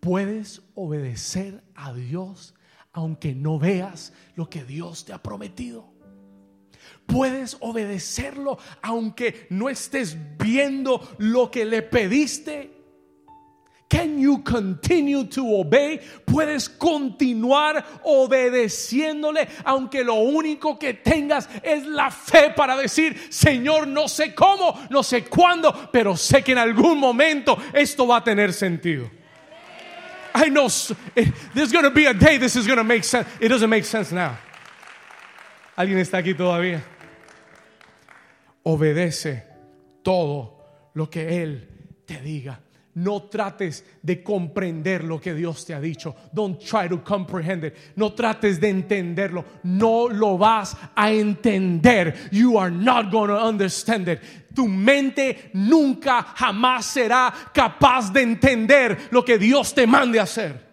Puedes 0.00 0.62
obedecer 0.74 1.62
a 1.74 1.92
Dios 1.92 2.54
aunque 2.98 3.32
no 3.34 3.58
veas 3.58 4.12
lo 4.34 4.50
que 4.50 4.64
Dios 4.64 5.04
te 5.04 5.12
ha 5.12 5.22
prometido. 5.22 5.86
Puedes 7.06 7.56
obedecerlo 7.60 8.58
aunque 8.82 9.46
no 9.50 9.68
estés 9.68 10.16
viendo 10.36 11.08
lo 11.18 11.50
que 11.50 11.64
le 11.64 11.82
pediste. 11.82 12.74
Can 13.88 14.18
you 14.18 14.42
continue 14.44 15.24
to 15.28 15.42
obey? 15.46 16.00
Puedes 16.26 16.68
continuar 16.68 18.02
obedeciéndole, 18.02 19.48
aunque 19.64 20.04
lo 20.04 20.14
único 20.14 20.78
que 20.78 20.92
tengas 20.92 21.48
es 21.62 21.86
la 21.86 22.10
fe 22.10 22.50
para 22.54 22.76
decir, 22.76 23.16
Señor, 23.30 23.86
no 23.86 24.08
sé 24.08 24.34
cómo, 24.34 24.78
no 24.90 25.02
sé 25.02 25.24
cuándo, 25.24 25.88
pero 25.90 26.16
sé 26.16 26.42
que 26.42 26.52
en 26.52 26.58
algún 26.58 26.98
momento 26.98 27.56
esto 27.72 28.06
va 28.06 28.18
a 28.18 28.24
tener 28.24 28.52
sentido. 28.52 29.17
I 30.34 30.48
know 30.48 30.68
there's 31.54 31.72
going 31.72 31.84
to 31.84 31.90
be 31.90 32.06
a 32.06 32.14
day 32.14 32.38
this 32.38 32.56
is 32.56 32.66
going 32.66 32.78
to 32.78 32.84
make 32.84 33.04
sense. 33.04 33.28
It 33.40 33.48
doesn't 33.48 33.70
make 33.70 33.84
sense 33.84 34.12
now. 34.12 34.38
¿Alguien 35.76 35.98
está 35.98 36.18
aquí 36.18 36.34
todavía? 36.34 36.82
Obedece 38.64 39.44
todo 40.02 40.90
lo 40.94 41.08
que 41.08 41.42
Él 41.42 41.68
te 42.04 42.20
diga. 42.20 42.60
No 42.98 43.22
trates 43.22 43.84
de 44.02 44.24
comprender 44.24 45.04
lo 45.04 45.20
que 45.20 45.32
Dios 45.32 45.64
te 45.64 45.72
ha 45.72 45.80
dicho. 45.80 46.16
Don't 46.32 46.58
try 46.58 46.88
to 46.88 47.04
comprehend 47.04 47.62
it. 47.62 47.74
No 47.94 48.12
trates 48.12 48.58
de 48.58 48.70
entenderlo. 48.70 49.44
No 49.62 50.08
lo 50.08 50.36
vas 50.36 50.76
a 50.96 51.12
entender. 51.12 52.28
You 52.32 52.58
are 52.58 52.72
not 52.72 53.12
going 53.12 53.28
to 53.28 53.36
understand 53.36 54.08
it. 54.08 54.18
Tu 54.52 54.66
mente 54.66 55.50
nunca 55.54 56.22
jamás 56.36 56.86
será 56.86 57.32
capaz 57.54 58.12
de 58.12 58.22
entender 58.22 58.98
lo 59.12 59.24
que 59.24 59.38
Dios 59.38 59.72
te 59.72 59.86
mande 59.86 60.18
hacer. 60.18 60.67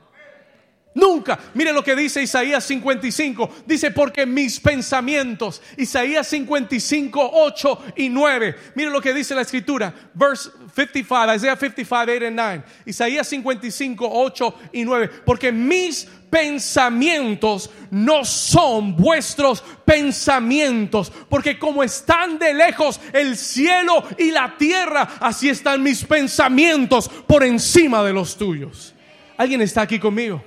Nunca. 0.96 1.38
Mire 1.54 1.74
lo 1.74 1.84
que 1.84 1.94
dice 1.94 2.24
Isaías 2.24 2.64
55. 2.64 3.50
Dice, 3.66 3.92
porque 3.92 4.26
mis 4.26 4.62
pensamientos, 4.62 5.62
Isaías 5.76 6.26
55, 6.26 7.32
8 7.34 7.84
y 7.98 8.08
9. 8.08 8.56
Mire 8.76 8.90
lo 8.90 9.02
que 9.02 9.14
dice 9.14 9.36
la 9.36 9.42
escritura. 9.42 9.94
Verse 10.14 10.50
55, 10.74 11.34
Isaiah 11.36 11.58
55, 11.58 12.00
8 12.00 12.26
and 12.26 12.40
9. 12.40 12.64
Isaías 12.86 13.28
55, 13.28 14.10
8 14.10 14.56
y 14.72 14.86
9. 14.86 15.10
Porque 15.26 15.52
mis 15.52 16.08
pensamientos 16.30 17.70
no 17.92 18.24
son 18.24 18.96
vuestros 18.96 19.62
pensamientos. 19.84 21.12
Porque 21.28 21.60
como 21.60 21.84
están 21.84 22.40
de 22.40 22.54
lejos 22.54 23.02
el 23.12 23.36
cielo 23.36 24.02
y 24.18 24.32
la 24.32 24.56
tierra, 24.58 25.18
así 25.20 25.50
están 25.50 25.84
mis 25.84 26.06
pensamientos 26.06 27.10
por 27.10 27.44
encima 27.44 28.02
de 28.02 28.14
los 28.14 28.38
tuyos. 28.38 28.94
¿Alguien 29.36 29.62
está 29.62 29.82
aquí 29.82 30.00
conmigo? 30.00 30.42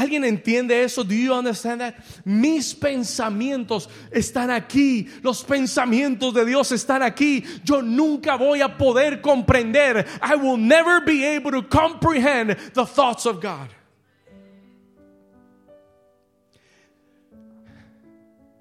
¿Alguien 0.00 0.24
entiende 0.24 0.82
eso? 0.82 1.04
Do 1.04 1.14
you 1.14 1.34
understand 1.34 1.82
that? 1.82 1.94
Mis 2.24 2.74
pensamientos 2.74 3.86
están 4.10 4.50
aquí. 4.50 5.06
Los 5.22 5.44
pensamientos 5.44 6.32
de 6.32 6.46
Dios 6.46 6.72
están 6.72 7.02
aquí. 7.02 7.44
Yo 7.62 7.82
nunca 7.82 8.36
voy 8.36 8.62
a 8.62 8.78
poder 8.78 9.20
comprender. 9.20 10.06
I 10.22 10.36
will 10.36 10.56
never 10.56 11.04
be 11.04 11.36
able 11.36 11.50
to 11.50 11.68
comprehend 11.68 12.56
the 12.72 12.86
thoughts 12.86 13.26
of 13.26 13.42
God. 13.42 13.68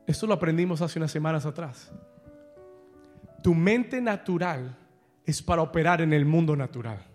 Esto 0.06 0.28
lo 0.28 0.34
aprendimos 0.34 0.82
hace 0.82 1.00
unas 1.00 1.12
semanas 1.12 1.46
atrás. 1.46 1.90
Tu 3.42 3.56
mente 3.56 4.02
natural 4.02 4.76
es 5.26 5.42
para 5.42 5.62
operar 5.62 6.02
en 6.02 6.12
el 6.12 6.26
mundo 6.26 6.54
natural. 6.58 7.09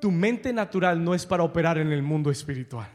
Tu 0.00 0.10
mente 0.10 0.52
natural 0.52 1.02
no 1.02 1.14
es 1.14 1.24
para 1.24 1.42
operar 1.42 1.78
en 1.78 1.92
el 1.92 2.02
mundo 2.02 2.30
espiritual. 2.30 2.88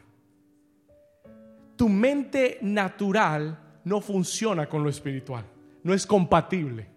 Tu 1.75 1.89
mente 1.89 2.59
natural 2.61 3.57
no 3.83 4.01
funciona 4.01 4.67
con 4.67 4.83
lo 4.83 4.89
espiritual. 4.89 5.43
No 5.83 5.93
es 5.93 6.05
compatible. 6.05 6.87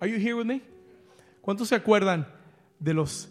Are 0.00 0.10
you 0.10 0.16
here 0.16 0.34
with 0.34 0.46
me? 0.46 0.62
¿Cuántos 1.40 1.68
se 1.68 1.74
acuerdan 1.74 2.26
de 2.78 2.94
los 2.94 3.28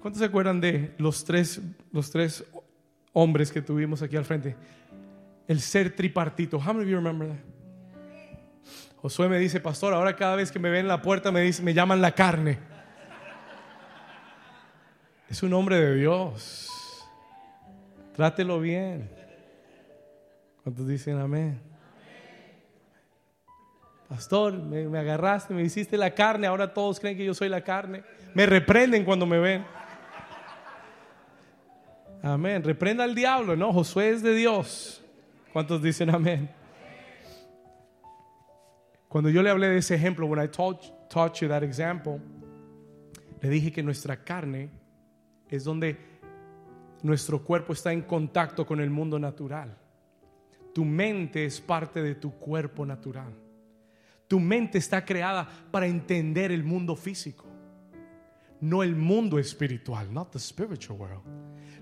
cuántos 0.00 0.18
se 0.18 0.26
acuerdan 0.26 0.60
de 0.60 0.94
los 0.98 1.24
tres 1.24 1.60
los 1.92 2.10
tres 2.10 2.44
hombres 3.14 3.50
que 3.50 3.62
tuvimos 3.62 4.02
aquí 4.02 4.16
al 4.16 4.24
frente? 4.24 4.54
El 5.48 5.60
ser 5.60 5.96
tripartito. 5.96 6.58
How 6.58 6.74
many 6.74 6.84
of 6.84 6.88
you 6.88 6.96
remember 6.96 7.28
that? 7.28 7.38
Josué 8.96 9.28
me 9.28 9.38
dice, 9.38 9.60
"Pastor, 9.60 9.92
ahora 9.92 10.16
cada 10.16 10.36
vez 10.36 10.50
que 10.50 10.58
me 10.58 10.70
ven 10.70 10.80
en 10.80 10.88
la 10.88 11.02
puerta 11.02 11.30
me 11.30 11.42
dice, 11.42 11.62
me 11.62 11.74
llaman 11.74 12.00
la 12.00 12.12
carne." 12.12 12.58
Es 15.34 15.42
un 15.42 15.52
hombre 15.52 15.80
de 15.80 15.96
Dios. 15.96 16.70
Trátelo 18.14 18.60
bien. 18.60 19.10
¿Cuántos 20.62 20.86
dicen 20.86 21.18
amén? 21.18 21.60
Pastor, 24.08 24.52
me, 24.52 24.96
agarraste, 24.96 25.52
me 25.52 25.64
hiciste 25.64 25.96
la 25.96 26.14
carne, 26.14 26.46
ahora 26.46 26.72
todos 26.72 27.00
creen 27.00 27.16
que 27.16 27.24
yo 27.24 27.34
soy 27.34 27.48
la 27.48 27.62
carne. 27.64 28.04
Me 28.32 28.46
reprenden 28.46 29.04
cuando 29.04 29.26
me 29.26 29.40
ven. 29.40 29.64
Amén. 32.22 32.62
Reprenda 32.62 33.02
al 33.02 33.16
diablo, 33.16 33.56
¿no? 33.56 33.72
Josué 33.72 34.10
es 34.10 34.22
de 34.22 34.36
Dios. 34.36 35.02
¿Cuántos 35.52 35.82
dicen 35.82 36.10
amén? 36.10 36.48
Cuando 39.08 39.30
yo 39.30 39.42
le 39.42 39.50
hablé 39.50 39.68
de 39.68 39.78
ese 39.78 39.96
ejemplo, 39.96 40.28
when 40.28 40.40
I 40.40 40.46
taught, 40.46 40.80
taught 41.08 41.34
you 41.40 41.48
that 41.48 41.64
example, 41.64 42.20
le 43.42 43.48
dije 43.48 43.72
que 43.72 43.82
nuestra 43.82 44.22
carne 44.22 44.83
es 45.48 45.64
donde 45.64 45.98
nuestro 47.02 47.42
cuerpo 47.42 47.72
está 47.72 47.92
en 47.92 48.02
contacto 48.02 48.66
con 48.66 48.80
el 48.80 48.90
mundo 48.90 49.18
natural. 49.18 49.76
Tu 50.72 50.84
mente 50.84 51.44
es 51.44 51.60
parte 51.60 52.02
de 52.02 52.14
tu 52.14 52.32
cuerpo 52.32 52.84
natural. 52.84 53.32
Tu 54.26 54.40
mente 54.40 54.78
está 54.78 55.04
creada 55.04 55.48
para 55.70 55.86
entender 55.86 56.50
el 56.50 56.64
mundo 56.64 56.96
físico, 56.96 57.44
no 58.60 58.82
el 58.82 58.96
mundo 58.96 59.38
espiritual, 59.38 60.12
not 60.12 60.32
the 60.32 60.38
spiritual 60.38 60.98
world. 60.98 61.22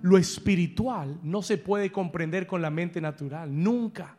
Lo 0.02 0.18
espiritual 0.18 1.20
no 1.22 1.40
se 1.40 1.56
puede 1.56 1.92
comprender 1.92 2.46
con 2.46 2.60
la 2.60 2.70
mente 2.70 3.00
natural, 3.00 3.48
nunca. 3.50 4.18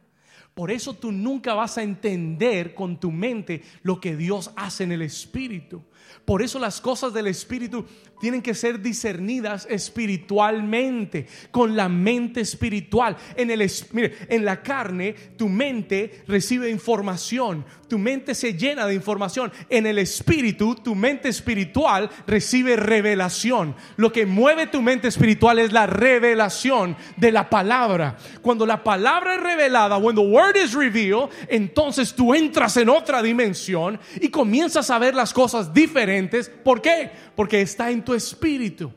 Por 0.53 0.69
eso 0.69 0.93
tú 0.93 1.11
nunca 1.11 1.55
vas 1.55 1.77
a 1.77 1.83
entender 1.83 2.75
con 2.75 2.99
tu 2.99 3.11
mente 3.11 3.63
lo 3.81 3.99
que 3.99 4.15
Dios 4.15 4.51
hace 4.55 4.83
en 4.83 4.91
el 4.91 5.01
Espíritu. 5.01 5.81
Por 6.25 6.41
eso 6.41 6.59
las 6.59 6.79
cosas 6.79 7.11
del 7.11 7.27
Espíritu 7.27 7.85
tienen 8.21 8.41
que 8.41 8.53
ser 8.53 8.81
discernidas 8.81 9.67
espiritualmente, 9.69 11.27
con 11.51 11.75
la 11.75 11.89
mente 11.89 12.39
espiritual. 12.39 13.17
En, 13.35 13.51
el, 13.51 13.69
mire, 13.91 14.15
en 14.29 14.45
la 14.45 14.61
carne, 14.63 15.13
tu 15.37 15.49
mente 15.49 16.23
recibe 16.27 16.69
información, 16.69 17.65
tu 17.89 17.97
mente 17.97 18.33
se 18.33 18.53
llena 18.53 18.85
de 18.85 18.93
información. 18.93 19.51
En 19.69 19.85
el 19.85 19.97
Espíritu, 19.97 20.75
tu 20.75 20.95
mente 20.95 21.27
espiritual 21.27 22.09
recibe 22.25 22.77
revelación. 22.77 23.75
Lo 23.97 24.13
que 24.13 24.25
mueve 24.25 24.67
tu 24.67 24.81
mente 24.81 25.09
espiritual 25.09 25.59
es 25.59 25.73
la 25.73 25.87
revelación 25.87 26.95
de 27.17 27.31
la 27.33 27.49
palabra. 27.49 28.15
Cuando 28.41 28.65
la 28.65 28.83
palabra 28.85 29.35
es 29.35 29.43
revelada, 29.43 29.99
the 30.13 30.21
word 30.43 30.57
is 30.57 30.73
revealed, 30.73 31.29
entonces 31.47 32.13
tú 32.13 32.33
entras 32.33 32.77
en 32.77 32.89
otra 32.89 33.21
dimensión 33.21 33.99
y 34.19 34.29
comienzas 34.29 34.89
a 34.89 34.99
ver 34.99 35.15
las 35.15 35.33
cosas 35.33 35.73
diferentes. 35.73 36.49
¿Por 36.49 36.81
qué? 36.81 37.09
Porque 37.35 37.61
está 37.61 37.89
en 37.91 38.03
tu 38.03 38.13
espíritu. 38.13 38.91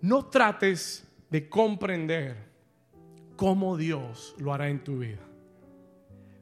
No 0.00 0.26
trates 0.26 1.04
de 1.30 1.48
comprender 1.48 2.36
cómo 3.36 3.76
Dios 3.76 4.34
lo 4.38 4.52
hará 4.52 4.68
en 4.68 4.82
tu 4.82 4.98
vida. 4.98 5.20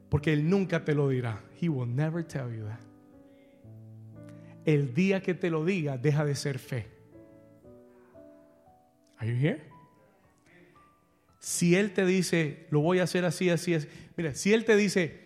Porque 0.09 0.33
Él 0.33 0.49
nunca 0.49 0.83
te 0.83 0.95
lo 0.95 1.09
dirá. 1.09 1.41
He 1.61 1.69
will 1.69 1.87
never 1.87 2.23
tell 2.23 2.49
you 2.49 2.65
that. 2.65 2.79
El 4.65 4.93
día 4.93 5.21
que 5.21 5.33
te 5.33 5.49
lo 5.49 5.65
diga, 5.65 5.97
deja 5.97 6.25
de 6.25 6.35
ser 6.35 6.59
fe. 6.59 6.87
Are 9.17 9.27
you 9.27 9.35
here? 9.35 9.68
Si 11.39 11.75
Él 11.75 11.93
te 11.93 12.05
dice, 12.05 12.67
lo 12.69 12.81
voy 12.81 12.99
a 12.99 13.03
hacer 13.03 13.25
así, 13.25 13.49
así, 13.49 13.73
así. 13.73 13.87
Mira, 14.17 14.35
si 14.35 14.53
Él 14.53 14.65
te 14.65 14.75
dice, 14.75 15.25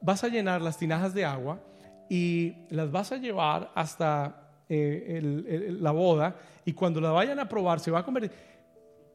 vas 0.00 0.22
a 0.22 0.28
llenar 0.28 0.60
las 0.60 0.78
tinajas 0.78 1.14
de 1.14 1.24
agua 1.24 1.62
y 2.08 2.66
las 2.70 2.90
vas 2.90 3.12
a 3.12 3.16
llevar 3.16 3.72
hasta 3.74 4.64
eh, 4.68 5.68
la 5.80 5.90
boda 5.90 6.38
y 6.64 6.72
cuando 6.72 7.00
la 7.00 7.10
vayan 7.10 7.38
a 7.38 7.48
probar 7.48 7.80
se 7.80 7.90
va 7.90 8.00
a 8.00 8.04
convertir. 8.04 8.30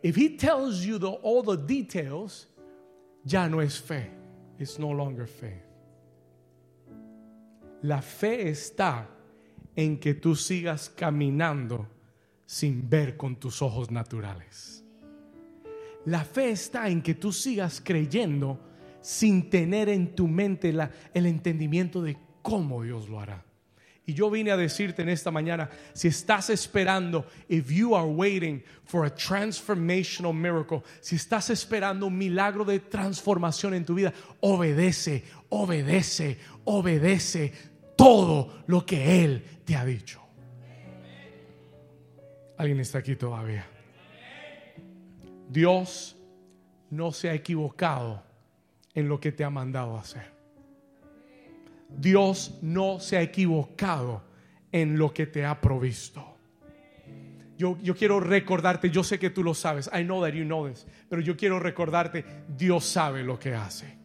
If 0.01 0.15
he 0.17 0.37
tells 0.37 0.83
you 0.83 0.97
all 1.23 1.43
the 1.43 1.57
details, 1.57 2.47
ya 3.23 3.47
no 3.47 3.61
es 3.61 3.79
fe. 3.79 4.11
It's 4.59 4.79
no 4.79 4.93
longer 4.93 5.27
fe. 5.27 5.63
La 7.81 8.01
fe 8.01 8.49
está 8.49 9.07
en 9.75 9.99
que 9.99 10.13
tú 10.13 10.35
sigas 10.35 10.89
caminando 10.89 11.87
sin 12.45 12.89
ver 12.89 13.17
con 13.17 13.35
tus 13.35 13.61
ojos 13.61 13.91
naturales. 13.91 14.84
La 16.05 16.23
fe 16.23 16.51
está 16.51 16.87
en 16.87 17.01
que 17.01 17.15
tú 17.15 17.31
sigas 17.31 17.81
creyendo 17.83 18.59
sin 19.01 19.49
tener 19.49 19.89
en 19.89 20.15
tu 20.15 20.27
mente 20.27 20.73
el 21.13 21.25
entendimiento 21.25 22.01
de 22.01 22.17
cómo 22.41 22.83
Dios 22.83 23.09
lo 23.09 23.19
hará. 23.19 23.43
Y 24.07 24.13
yo 24.13 24.29
vine 24.29 24.51
a 24.51 24.57
decirte 24.57 25.01
en 25.01 25.09
esta 25.09 25.31
mañana, 25.31 25.69
si 25.93 26.09
estás 26.09 26.51
esperando, 26.51 27.25
if 27.49 27.71
you 27.71 27.95
are 27.95 28.07
waiting 28.07 28.63
for 28.83 29.03
a 29.03 29.09
transformational 29.09 30.31
miracle, 30.31 30.83
si 31.01 31.15
estás 31.15 31.49
esperando 31.49 32.05
un 32.05 32.15
milagro 32.15 32.63
de 32.63 32.79
transformación 32.79 33.73
en 33.73 33.83
tu 33.83 33.95
vida, 33.95 34.13
obedece, 34.41 35.23
obedece, 35.49 36.37
obedece 36.65 37.51
todo 37.95 38.63
lo 38.67 38.85
que 38.85 39.23
Él 39.23 39.43
te 39.65 39.75
ha 39.75 39.83
dicho. 39.83 40.21
¿Alguien 42.57 42.79
está 42.79 42.99
aquí 42.99 43.15
todavía? 43.15 43.74
Dios 45.49 46.15
no 46.89 47.11
se 47.11 47.29
ha 47.29 47.33
equivocado 47.33 48.23
en 48.93 49.07
lo 49.07 49.19
que 49.19 49.31
te 49.31 49.43
ha 49.43 49.49
mandado 49.49 49.97
hacer. 49.97 50.33
Dios 51.89 52.57
no 52.61 52.99
se 52.99 53.17
ha 53.17 53.21
equivocado 53.21 54.23
en 54.71 54.97
lo 54.97 55.13
que 55.13 55.27
te 55.27 55.45
ha 55.45 55.59
provisto. 55.59 56.35
Yo, 57.57 57.77
yo, 57.81 57.95
quiero 57.95 58.19
recordarte, 58.19 58.89
yo 58.89 59.03
sé 59.03 59.17
que 59.17 59.29
tú 59.29 59.41
lo 59.41 59.53
sabes, 59.53 59.89
I 59.93 60.03
know 60.03 60.21
that 60.21 60.33
you 60.33 60.43
know 60.43 60.67
this, 60.67 60.85
pero 61.07 61.21
yo 61.21 61.37
quiero 61.37 61.57
recordarte, 61.57 62.25
Dios 62.49 62.83
sabe 62.83 63.23
lo 63.23 63.39
que 63.39 63.53
hace. 63.53 63.97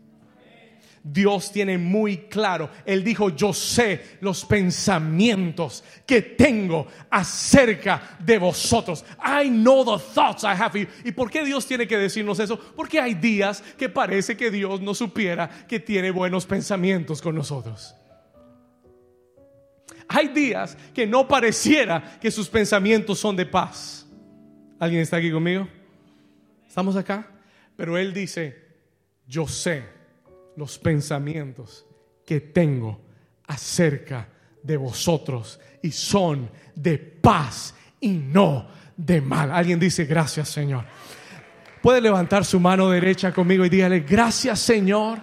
Dios 1.03 1.51
tiene 1.51 1.79
muy 1.79 2.29
claro. 2.29 2.71
Él 2.85 3.03
dijo, 3.03 3.31
yo 3.31 3.53
sé 3.53 4.19
los 4.21 4.45
pensamientos 4.45 5.83
que 6.07 6.21
tengo 6.21 6.87
acerca 7.11 8.17
de 8.19 8.39
vosotros. 8.39 9.05
I 9.19 9.49
know 9.49 9.85
the 9.85 10.03
thoughts 10.15 10.43
I 10.45 10.49
have 10.49 10.71
for 10.71 10.81
you. 10.81 10.87
¿Y 11.05 11.13
por 11.13 11.31
qué 11.31 11.45
Dios 11.45 11.67
tiene 11.67 11.87
que 11.87 11.97
decirnos 11.97 12.39
eso? 12.39 12.59
Porque 12.59 13.01
hay 13.01 13.15
días 13.15 13.63
que 13.79 13.89
parece 13.89 14.37
que 14.37 14.51
Dios 14.51 14.81
no 14.81 14.95
supiera 14.95 15.49
que 15.67 15.81
tiene 15.81 16.11
buenos 16.11 16.45
pensamientos 16.45 17.23
con 17.23 17.35
nosotros. 17.35 17.95
Hay 20.09 20.29
días 20.29 20.77
que 20.93 21.07
no 21.07 21.27
pareciera 21.27 22.19
que 22.21 22.31
sus 22.31 22.49
pensamientos 22.49 23.19
son 23.19 23.37
de 23.37 23.47
paz. 23.47 24.07
¿Alguien 24.79 25.03
está 25.03 25.17
aquí 25.17 25.31
conmigo? 25.31 25.69
¿Estamos 26.67 26.97
acá? 26.97 27.31
Pero 27.77 27.97
Él 27.97 28.13
dice, 28.13 28.57
yo 29.27 29.47
sé 29.47 30.00
los 30.61 30.79
pensamientos 30.79 31.87
que 32.27 32.41
tengo 32.41 33.01
acerca 33.47 34.29
de 34.63 34.77
vosotros 34.77 35.59
y 35.83 35.91
son 35.91 36.51
de 36.75 36.99
paz 36.99 37.75
y 37.99 38.11
no 38.11 38.69
de 38.95 39.23
mal. 39.23 39.51
Alguien 39.51 39.81
dice 39.81 40.05
gracias 40.05 40.51
Señor. 40.51 40.85
Puede 41.83 42.03
levantar 42.03 42.45
su 42.45 42.61
mano 42.61 42.91
derecha 42.91 43.33
conmigo 43.33 43.65
y 43.65 43.71
dígale 43.71 44.01
gracias 44.01 44.61
Señor 44.61 45.19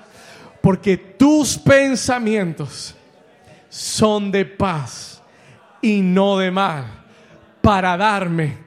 porque 0.60 0.98
tus 0.98 1.60
pensamientos 1.60 2.96
son 3.70 4.32
de 4.32 4.44
paz 4.46 5.22
y 5.84 6.02
no 6.02 6.40
de 6.40 6.50
mal 6.50 7.06
para 7.62 7.96
darme 7.96 8.58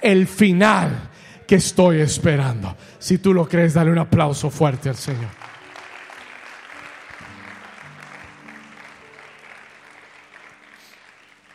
el 0.00 0.28
final 0.28 1.10
que 1.44 1.56
estoy 1.56 2.00
esperando. 2.00 2.76
Si 3.00 3.18
tú 3.18 3.34
lo 3.34 3.48
crees, 3.48 3.74
dale 3.74 3.90
un 3.90 3.98
aplauso 3.98 4.48
fuerte 4.48 4.88
al 4.88 4.96
Señor. 4.96 5.39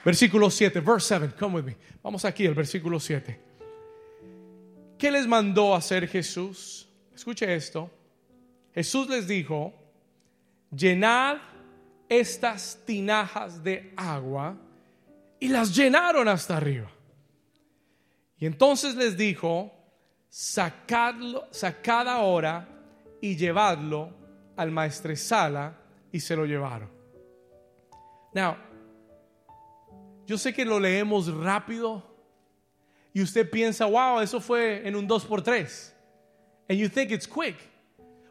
Versículo 0.06 0.52
7, 0.52 0.82
verse 0.82 1.08
7, 1.08 1.34
come 1.36 1.56
with 1.56 1.64
me. 1.64 1.76
Vamos 2.04 2.24
aquí, 2.26 2.46
el 2.46 2.54
versículo 2.54 3.00
7. 3.00 3.42
¿Qué 5.00 5.10
les 5.10 5.26
mandó 5.26 5.74
hacer 5.74 6.08
Jesús? 6.08 6.88
Escuche 7.14 7.52
esto. 7.56 7.90
Jesús 8.76 9.10
les 9.10 9.28
dijo, 9.28 9.74
llenad 10.70 11.38
estas 12.08 12.80
tinajas 12.86 13.64
de 13.64 13.94
agua 13.98 14.56
y 15.40 15.48
las 15.48 15.76
llenaron 15.76 16.28
hasta 16.28 16.58
arriba. 16.58 16.92
Y 18.38 18.46
entonces 18.46 18.94
les 18.96 19.18
dijo, 19.18 19.74
sacadlo, 20.30 21.48
sacad 21.50 22.08
ahora 22.08 22.68
y 23.22 23.36
llevadlo 23.36 24.14
al 24.56 24.70
maestresala 24.70 25.80
y 26.12 26.20
se 26.20 26.36
lo 26.36 26.46
llevaron. 26.46 26.92
Now, 28.36 28.56
yo 30.26 30.38
sé 30.38 30.54
que 30.54 30.66
lo 30.66 30.80
leemos 30.80 31.34
rápido 31.34 32.04
y 33.14 33.22
usted 33.22 33.50
piensa, 33.50 33.86
wow, 33.86 34.20
eso 34.20 34.40
fue 34.42 34.88
en 34.88 34.96
un 34.96 35.08
2 35.08 35.26
por 35.26 35.42
3 35.42 35.96
And 36.68 36.80
you 36.80 36.90
think 36.90 37.12
it's 37.12 37.28
quick. 37.28 37.56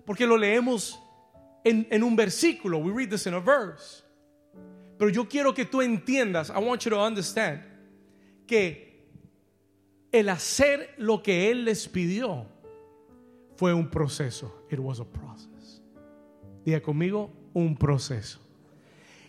Porque 0.04 0.26
lo 0.26 0.36
leemos 0.36 0.98
en, 1.64 1.86
en 1.90 2.02
un 2.02 2.16
versículo. 2.16 2.78
We 2.78 2.92
read 2.92 3.10
this 3.10 3.26
in 3.26 3.34
a 3.34 3.40
verse. 3.40 4.02
Pero 4.98 5.10
yo 5.10 5.28
quiero 5.28 5.54
que 5.54 5.64
tú 5.64 5.80
entiendas, 5.80 6.50
I 6.50 6.58
want 6.58 6.82
you 6.84 6.90
to 6.90 7.00
understand, 7.00 7.62
que 8.46 9.02
el 10.12 10.28
hacer 10.28 10.94
lo 10.98 11.22
que 11.22 11.50
Él 11.50 11.64
les 11.64 11.88
pidió 11.88 12.46
fue 13.56 13.72
un 13.72 13.88
proceso. 13.88 14.52
It 14.70 14.78
was 14.78 15.00
a 15.00 15.04
process. 15.04 15.80
Diga 16.64 16.80
conmigo, 16.80 17.30
un 17.54 17.76
proceso. 17.76 18.38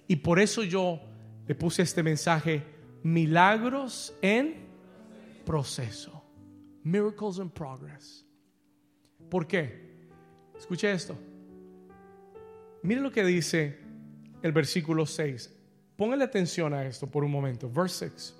Y 0.07 0.17
por 0.17 0.39
eso 0.39 0.63
yo 0.63 0.99
le 1.47 1.55
puse 1.55 1.83
este 1.83 2.01
mensaje, 2.01 2.63
milagros 3.03 4.13
en 4.21 4.65
proceso. 5.45 6.23
Miracles 6.83 7.37
in 7.37 7.49
progress. 7.49 8.25
¿Por 9.29 9.47
qué? 9.47 10.07
Escuche 10.57 10.91
esto. 10.91 11.17
Mire 12.83 13.01
lo 13.01 13.11
que 13.11 13.23
dice 13.23 13.79
el 14.41 14.51
versículo 14.51 15.05
6. 15.05 15.51
Póngale 15.95 16.23
atención 16.23 16.73
a 16.73 16.85
esto 16.85 17.07
por 17.07 17.23
un 17.23 17.31
momento. 17.31 17.69
Verse 17.69 18.09
6. 18.09 18.35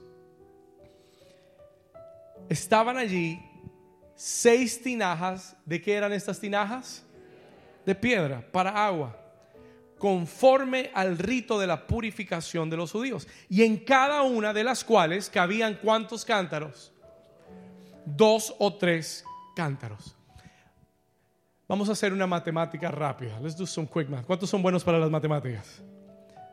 Estaban 2.49 2.97
allí 2.97 3.39
seis 4.15 4.81
tinajas. 4.81 5.55
¿De 5.65 5.81
qué 5.81 5.93
eran 5.93 6.13
estas 6.13 6.39
tinajas? 6.39 7.03
De 7.85 7.95
piedra, 7.95 8.45
para 8.51 8.85
agua. 8.85 9.24
Conforme 9.97 10.91
al 10.93 11.17
rito 11.17 11.59
de 11.59 11.67
la 11.67 11.87
purificación 11.87 12.69
de 12.69 12.77
los 12.77 12.91
judíos. 12.91 13.27
Y 13.49 13.63
en 13.63 13.77
cada 13.77 14.23
una 14.23 14.53
de 14.53 14.63
las 14.63 14.83
cuales 14.83 15.29
cabían 15.29 15.79
cuántos 15.81 16.25
cántaros? 16.25 16.91
Dos 18.05 18.53
o 18.59 18.73
tres 18.75 19.23
cántaros. 19.55 20.15
Vamos 21.67 21.89
a 21.89 21.93
hacer 21.93 22.13
una 22.13 22.27
matemática 22.27 22.91
rápida. 22.91 23.39
Let's 23.39 23.57
do 23.57 23.65
some 23.65 23.87
quick 23.87 24.07
math. 24.07 24.25
¿Cuántos 24.25 24.49
son 24.49 24.61
buenos 24.61 24.83
para 24.83 24.99
las 24.99 25.09
matemáticas? 25.09 25.81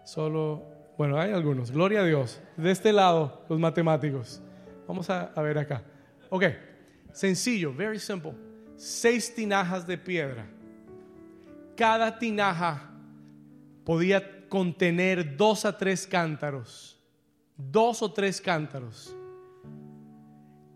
Solo, 0.04 0.64
bueno, 0.96 1.20
hay 1.20 1.32
algunos. 1.32 1.70
Gloria 1.70 2.00
a 2.00 2.04
Dios. 2.04 2.40
De 2.56 2.70
este 2.70 2.92
lado, 2.92 3.44
los 3.48 3.58
matemáticos. 3.58 4.40
Vamos 4.88 5.10
a, 5.10 5.32
a 5.34 5.42
ver 5.42 5.58
acá. 5.58 5.82
Ok, 6.30 6.44
sencillo, 7.12 7.74
very 7.74 7.98
simple. 7.98 8.32
Seis 8.76 9.34
tinajas 9.34 9.86
de 9.86 9.98
piedra. 9.98 10.46
Cada 11.76 12.18
tinaja 12.18 12.91
podía 13.84 14.48
contener 14.48 15.36
dos 15.36 15.64
a 15.64 15.76
tres 15.76 16.06
cántaros. 16.06 17.00
Dos 17.56 18.02
o 18.02 18.12
tres 18.12 18.40
cántaros. 18.40 19.14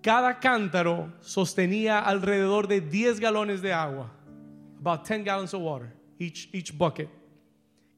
Cada 0.02 0.38
cántaro 0.38 1.12
sostenía 1.20 1.98
alrededor 1.98 2.68
de 2.68 2.80
10 2.80 3.18
galones 3.18 3.60
de 3.60 3.72
agua 3.72 4.16
about 4.86 5.04
10 5.04 5.24
gallons 5.24 5.52
of 5.54 5.62
water, 5.62 5.92
each, 6.18 6.48
each 6.52 6.72
bucket. 6.72 7.08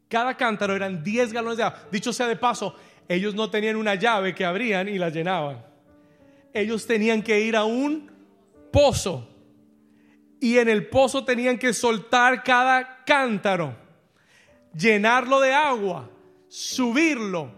Cada 0.09 0.35
cántaro 0.35 0.75
eran 0.75 1.03
10 1.03 1.33
galones 1.33 1.59
de 1.59 1.65
agua. 1.65 1.79
Dicho 1.91 2.13
sea 2.13 2.27
de 2.27 2.37
paso, 2.37 2.75
ellos 3.07 3.35
no 3.35 3.51
tenían 3.51 3.77
una 3.77 3.95
llave 3.95 4.35
que 4.35 4.45
abrían 4.45 4.89
y 4.89 4.99
la 4.99 5.11
llenaban. 5.11 5.63
Ellos 6.53 6.87
tenían 6.87 7.23
que 7.23 7.41
ir 7.41 7.57
a 7.57 7.65
un 7.65 8.11
pozo. 8.73 9.29
Y 10.41 10.57
en 10.57 10.69
el 10.69 10.89
pozo 10.89 11.25
tenían 11.25 11.59
que 11.59 11.75
soltar 11.75 12.43
cada 12.43 13.05
cántaro, 13.05 13.77
llenarlo 14.75 15.41
de 15.41 15.53
agua, 15.53 16.09
subirlo, 16.49 17.53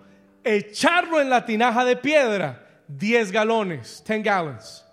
echarlo 0.45 1.21
en 1.21 1.31
la 1.31 1.45
tinaja 1.45 1.85
de 1.85 1.97
piedra. 1.97 2.67
10 2.89 3.31
galones, 3.31 4.03
10 4.05 4.25
gallons. 4.25 4.85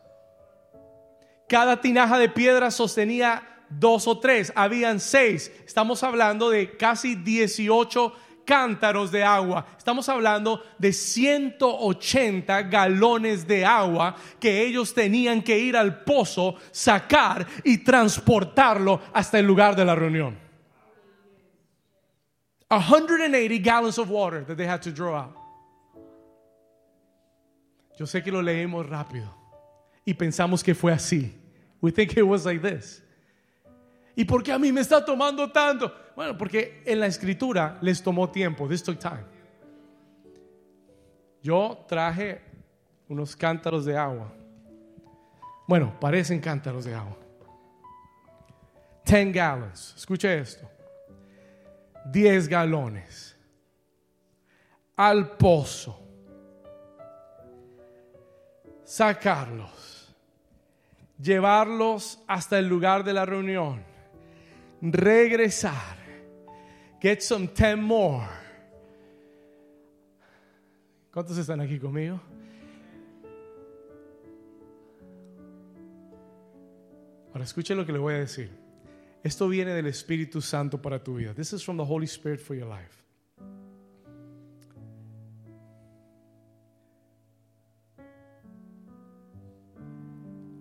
Cada 1.50 1.82
tinaja 1.82 2.20
de 2.20 2.30
piedra 2.30 2.70
sostenía 2.70 3.42
dos 3.70 4.08
o 4.08 4.20
tres, 4.20 4.52
habían 4.56 5.00
seis. 5.00 5.52
Estamos 5.66 6.04
hablando 6.04 6.50
de 6.50 6.78
casi 6.78 7.16
18 7.16 8.14
cántaros 8.46 9.12
de 9.12 9.24
agua. 9.24 9.66
Estamos 9.78 10.08
hablando 10.10 10.64
de 10.78 10.94
180 10.94 12.64
galones 12.64 13.48
de 13.48 13.66
agua 13.66 14.16
que 14.40 14.66
ellos 14.66 14.94
tenían 14.94 15.42
que 15.42 15.60
ir 15.60 15.76
al 15.76 16.04
pozo, 16.04 16.56
sacar 16.72 17.46
y 17.64 17.80
transportarlo 17.80 19.02
hasta 19.14 19.40
el 19.40 19.46
lugar 19.46 19.76
de 19.76 19.86
la 19.86 19.96
reunión. 19.96 20.47
180 22.70 23.60
gallons 23.60 23.98
of 23.98 24.10
water 24.10 24.44
that 24.44 24.58
they 24.58 24.66
had 24.66 24.82
to 24.82 24.92
draw 24.92 25.16
out. 25.16 25.36
Yo 27.98 28.06
sé 28.06 28.24
que 28.24 28.32
lo 28.32 28.42
leímos 28.42 28.88
rápido 28.88 29.34
y 30.06 30.14
pensamos 30.14 30.64
que 30.64 30.76
fue 30.76 30.92
así. 30.92 31.34
We 31.82 31.92
think 31.92 32.18
it 32.18 32.24
was 32.24 32.46
like 32.46 32.62
this. 32.62 33.02
¿Y 34.16 34.26
por 34.26 34.44
qué 34.44 34.52
a 34.52 34.60
mí 34.60 34.72
me 34.72 34.82
está 34.82 35.04
tomando 35.04 35.52
tanto? 35.52 35.94
Bueno, 36.16 36.38
porque 36.38 36.82
en 36.86 37.00
la 37.00 37.08
escritura 37.08 37.78
les 37.82 38.02
tomó 38.02 38.30
tiempo. 38.30 38.68
This 38.68 38.84
took 38.84 39.00
time. 39.00 39.24
Yo 41.42 41.86
traje 41.88 42.42
unos 43.08 43.36
cántaros 43.36 43.86
de 43.86 43.96
agua. 43.96 44.34
Bueno, 45.68 45.94
parecen 46.00 46.40
cántaros 46.40 46.86
de 46.86 46.96
agua. 46.96 47.18
10 49.06 49.34
gallons. 49.34 49.94
Escuche 49.96 50.40
esto. 50.40 50.68
10 52.12 52.48
galones. 52.48 53.38
Al 54.96 55.38
pozo. 55.38 56.00
Sacarlos. 58.84 60.16
Llevarlos 61.20 62.24
hasta 62.28 62.60
el 62.60 62.68
lugar 62.68 63.04
de 63.04 63.14
la 63.14 63.26
reunión 63.26 63.88
regresar. 64.82 65.98
Get 67.00 67.22
some 67.22 67.48
ten 67.48 67.82
more. 67.82 68.28
¿Cuántos 71.12 71.38
están 71.38 71.62
aquí 71.62 71.80
conmigo? 71.80 72.20
Ahora 77.34 77.44
escuche 77.44 77.76
lo 77.76 77.86
que 77.86 77.92
le 77.92 78.00
voy 78.00 78.16
a 78.16 78.20
decir. 78.20 78.67
Esto 79.28 79.50
viene 79.50 79.74
del 79.74 79.88
Espíritu 79.88 80.42
Santo 80.42 80.82
para 80.82 81.04
tu 81.04 81.16
vida. 81.16 81.34
This 81.34 81.52
is 81.52 81.64
from 81.64 81.76
the 81.78 81.84
Holy 81.84 82.08
Spirit 82.08 82.40
for 82.40 82.56
your 82.56 82.68
life. 82.68 83.04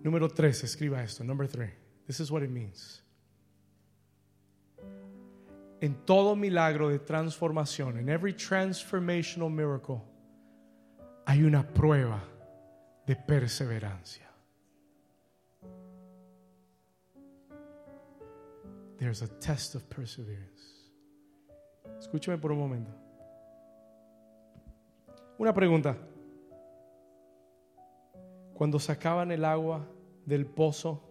Número 0.03 0.27
tres, 0.27 0.63
escriba 0.63 1.01
esto. 1.01 1.23
Number 1.23 1.47
three. 1.47 1.71
This 2.05 2.19
is 2.19 2.29
what 2.29 2.43
it 2.43 2.49
means 2.49 3.01
en 5.81 6.05
todo 6.05 6.35
milagro 6.35 6.89
de 6.89 6.99
transformación, 6.99 7.97
en 7.97 8.09
every 8.09 8.33
transformational 8.33 9.49
miracle, 9.49 10.01
hay 11.25 11.43
una 11.43 11.67
prueba 11.67 12.23
de 13.05 13.15
perseverancia. 13.15 14.26
There's 18.97 19.21
a 19.21 19.27
test 19.27 19.75
of 19.75 19.83
perseverance. 19.83 20.91
Escúcheme 21.99 22.37
por 22.37 22.51
un 22.51 22.59
momento. 22.59 22.91
Una 25.37 25.53
pregunta. 25.53 25.95
Cuando 28.53 28.79
sacaban 28.79 29.31
el 29.31 29.45
agua 29.45 29.85
del 30.25 30.47
pozo 30.47 31.03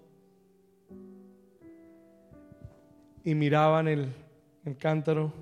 y 3.22 3.34
miraban 3.34 3.87
el 3.87 4.12
cántaro, 4.78 5.32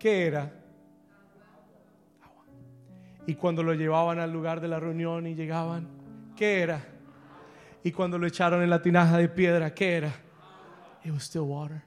¿qué 0.00 0.26
era? 0.26 0.52
Y 3.28 3.34
cuando 3.36 3.62
lo 3.62 3.72
llevaban 3.74 4.18
al 4.18 4.32
lugar 4.32 4.60
de 4.60 4.68
la 4.68 4.80
reunión 4.80 5.26
y 5.26 5.34
llegaban, 5.34 5.88
¿qué 6.36 6.60
era? 6.60 6.84
Y 7.84 7.92
cuando 7.92 8.18
lo 8.18 8.26
echaron 8.26 8.62
en 8.62 8.70
la 8.70 8.82
tinaja 8.82 9.18
de 9.18 9.28
piedra, 9.28 9.72
¿qué 9.72 9.96
era? 9.96 10.25
It 11.06 11.12
was 11.12 11.22
still 11.22 11.46
water. 11.46 11.84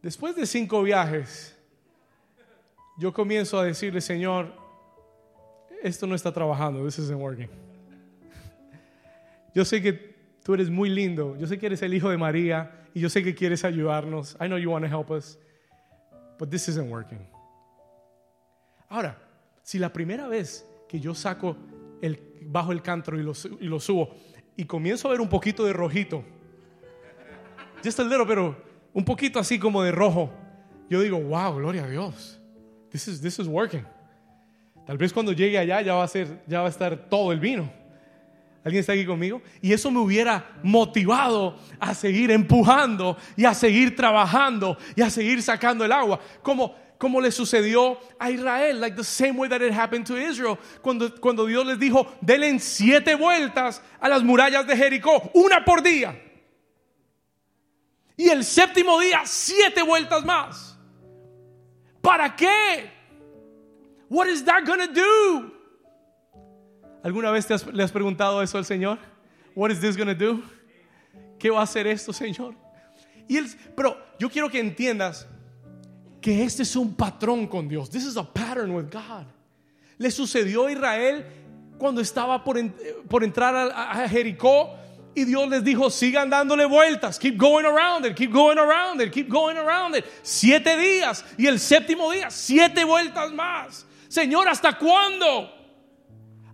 Después 0.00 0.36
de 0.36 0.46
cinco 0.46 0.84
viajes, 0.84 1.56
yo 2.96 3.12
comienzo 3.12 3.58
a 3.58 3.64
decirle, 3.64 4.00
Señor, 4.00 4.54
esto 5.82 6.06
no 6.06 6.14
está 6.14 6.32
trabajando, 6.32 6.84
this 6.84 7.00
isn't 7.00 7.20
working. 7.20 7.48
Yo 9.52 9.64
sé 9.64 9.82
que 9.82 10.14
tú 10.44 10.54
eres 10.54 10.70
muy 10.70 10.88
lindo. 10.88 11.36
Yo 11.36 11.48
sé 11.48 11.58
que 11.58 11.66
eres 11.66 11.82
el 11.82 11.92
hijo 11.92 12.08
de 12.08 12.16
María 12.16 12.86
y 12.94 13.00
yo 13.00 13.10
sé 13.10 13.24
que 13.24 13.34
quieres 13.34 13.64
ayudarnos. 13.64 14.36
I 14.40 14.46
know 14.46 14.58
you 14.58 14.70
want 14.70 14.84
to 14.84 14.88
help 14.88 15.10
us, 15.10 15.36
but 16.38 16.50
this 16.50 16.68
isn't 16.68 16.88
working. 16.88 17.26
Ahora, 18.88 19.18
si 19.64 19.80
la 19.80 19.92
primera 19.92 20.28
vez 20.28 20.64
que 20.88 21.00
yo 21.00 21.16
saco 21.16 21.56
el, 22.00 22.38
bajo 22.42 22.70
el 22.70 22.80
cántaro 22.80 23.18
y 23.18 23.24
lo, 23.24 23.32
y 23.60 23.66
lo 23.66 23.80
subo 23.80 24.14
y 24.60 24.66
comienzo 24.66 25.08
a 25.08 25.12
ver 25.12 25.22
un 25.22 25.28
poquito 25.28 25.64
de 25.64 25.72
rojito, 25.72 26.22
just 27.82 27.98
a 27.98 28.04
little, 28.04 28.26
pero 28.26 28.54
un 28.92 29.02
poquito 29.02 29.38
así 29.38 29.58
como 29.58 29.82
de 29.82 29.90
rojo, 29.90 30.30
yo 30.90 31.00
digo, 31.00 31.18
wow, 31.18 31.54
gloria 31.54 31.84
a 31.84 31.88
Dios. 31.88 32.38
This 32.90 33.08
is, 33.08 33.22
this 33.22 33.38
is 33.38 33.46
working. 33.46 33.86
Tal 34.84 34.98
vez 34.98 35.14
cuando 35.14 35.32
llegue 35.32 35.56
allá 35.56 35.80
ya 35.80 35.94
va 35.94 36.04
a 36.04 36.08
ser, 36.08 36.42
ya 36.46 36.60
va 36.60 36.66
a 36.66 36.68
estar 36.68 37.08
todo 37.08 37.32
el 37.32 37.40
vino. 37.40 37.72
¿Alguien 38.62 38.80
está 38.80 38.92
aquí 38.92 39.06
conmigo? 39.06 39.40
Y 39.62 39.72
eso 39.72 39.90
me 39.90 40.00
hubiera 40.00 40.50
motivado 40.62 41.56
a 41.78 41.94
seguir 41.94 42.30
empujando 42.30 43.16
y 43.38 43.46
a 43.46 43.54
seguir 43.54 43.96
trabajando 43.96 44.76
y 44.94 45.00
a 45.00 45.08
seguir 45.08 45.42
sacando 45.42 45.86
el 45.86 45.92
agua. 45.92 46.20
Como 46.42 46.74
como 47.00 47.18
le 47.18 47.30
sucedió 47.30 47.98
a 48.18 48.30
Israel, 48.30 48.78
like 48.78 48.94
the 48.94 49.02
same 49.02 49.32
way 49.38 49.48
that 49.48 49.62
it 49.62 49.72
happened 49.72 50.06
to 50.06 50.18
Israel, 50.18 50.58
cuando, 50.82 51.08
cuando 51.18 51.46
Dios 51.46 51.64
les 51.64 51.78
dijo, 51.78 52.06
denle 52.20 52.58
siete 52.60 53.14
vueltas 53.14 53.80
a 53.98 54.06
las 54.06 54.22
murallas 54.22 54.66
de 54.66 54.76
Jericó, 54.76 55.30
una 55.32 55.64
por 55.64 55.82
día. 55.82 56.14
Y 58.18 58.28
el 58.28 58.44
séptimo 58.44 59.00
día, 59.00 59.22
siete 59.24 59.82
vueltas 59.82 60.26
más. 60.26 60.76
¿Para 62.02 62.36
qué? 62.36 62.90
What 64.10 64.26
is 64.26 64.44
that 64.44 64.66
gonna 64.66 64.86
do? 64.86 65.54
¿Alguna 67.02 67.30
vez 67.30 67.46
te 67.46 67.54
has, 67.54 67.66
le 67.66 67.82
has 67.82 67.90
preguntado 67.90 68.42
eso 68.42 68.58
al 68.58 68.66
Señor? 68.66 68.98
What 69.54 69.70
is 69.70 69.80
this 69.80 69.96
gonna 69.96 70.12
do? 70.14 70.42
¿Qué 71.38 71.48
va 71.48 71.60
a 71.60 71.62
hacer 71.62 71.86
esto, 71.86 72.12
Señor? 72.12 72.54
Y 73.26 73.38
él, 73.38 73.46
pero 73.74 73.96
yo 74.18 74.28
quiero 74.28 74.50
que 74.50 74.60
entiendas 74.60 75.26
que 76.20 76.42
este 76.44 76.62
es 76.62 76.76
un 76.76 76.94
patrón 76.94 77.46
con 77.46 77.68
Dios. 77.68 77.90
This 77.90 78.04
is 78.04 78.16
a 78.16 78.24
pattern 78.24 78.72
with 78.72 78.90
God. 78.90 79.26
Le 79.98 80.10
sucedió 80.10 80.66
a 80.66 80.72
Israel 80.72 81.24
cuando 81.78 82.00
estaba 82.00 82.42
por, 82.44 82.56
por 83.08 83.24
entrar 83.24 83.54
a, 83.54 83.90
a 83.90 84.08
Jericó 84.08 84.76
y 85.14 85.24
Dios 85.24 85.48
les 85.48 85.64
dijo, 85.64 85.90
sigan 85.90 86.30
dándole 86.30 86.66
vueltas, 86.66 87.18
keep 87.18 87.36
going 87.36 87.64
around 87.64 88.06
it, 88.06 88.14
keep 88.14 88.32
going 88.32 88.58
around 88.58 89.00
it, 89.00 89.12
keep 89.12 89.28
going 89.28 89.56
around 89.56 89.96
it. 89.96 90.04
Siete 90.22 90.76
días 90.76 91.24
y 91.36 91.46
el 91.46 91.58
séptimo 91.58 92.10
día, 92.10 92.30
siete 92.30 92.84
vueltas 92.84 93.32
más. 93.32 93.86
Señor, 94.08 94.48
¿hasta 94.48 94.78
cuándo? 94.78 95.59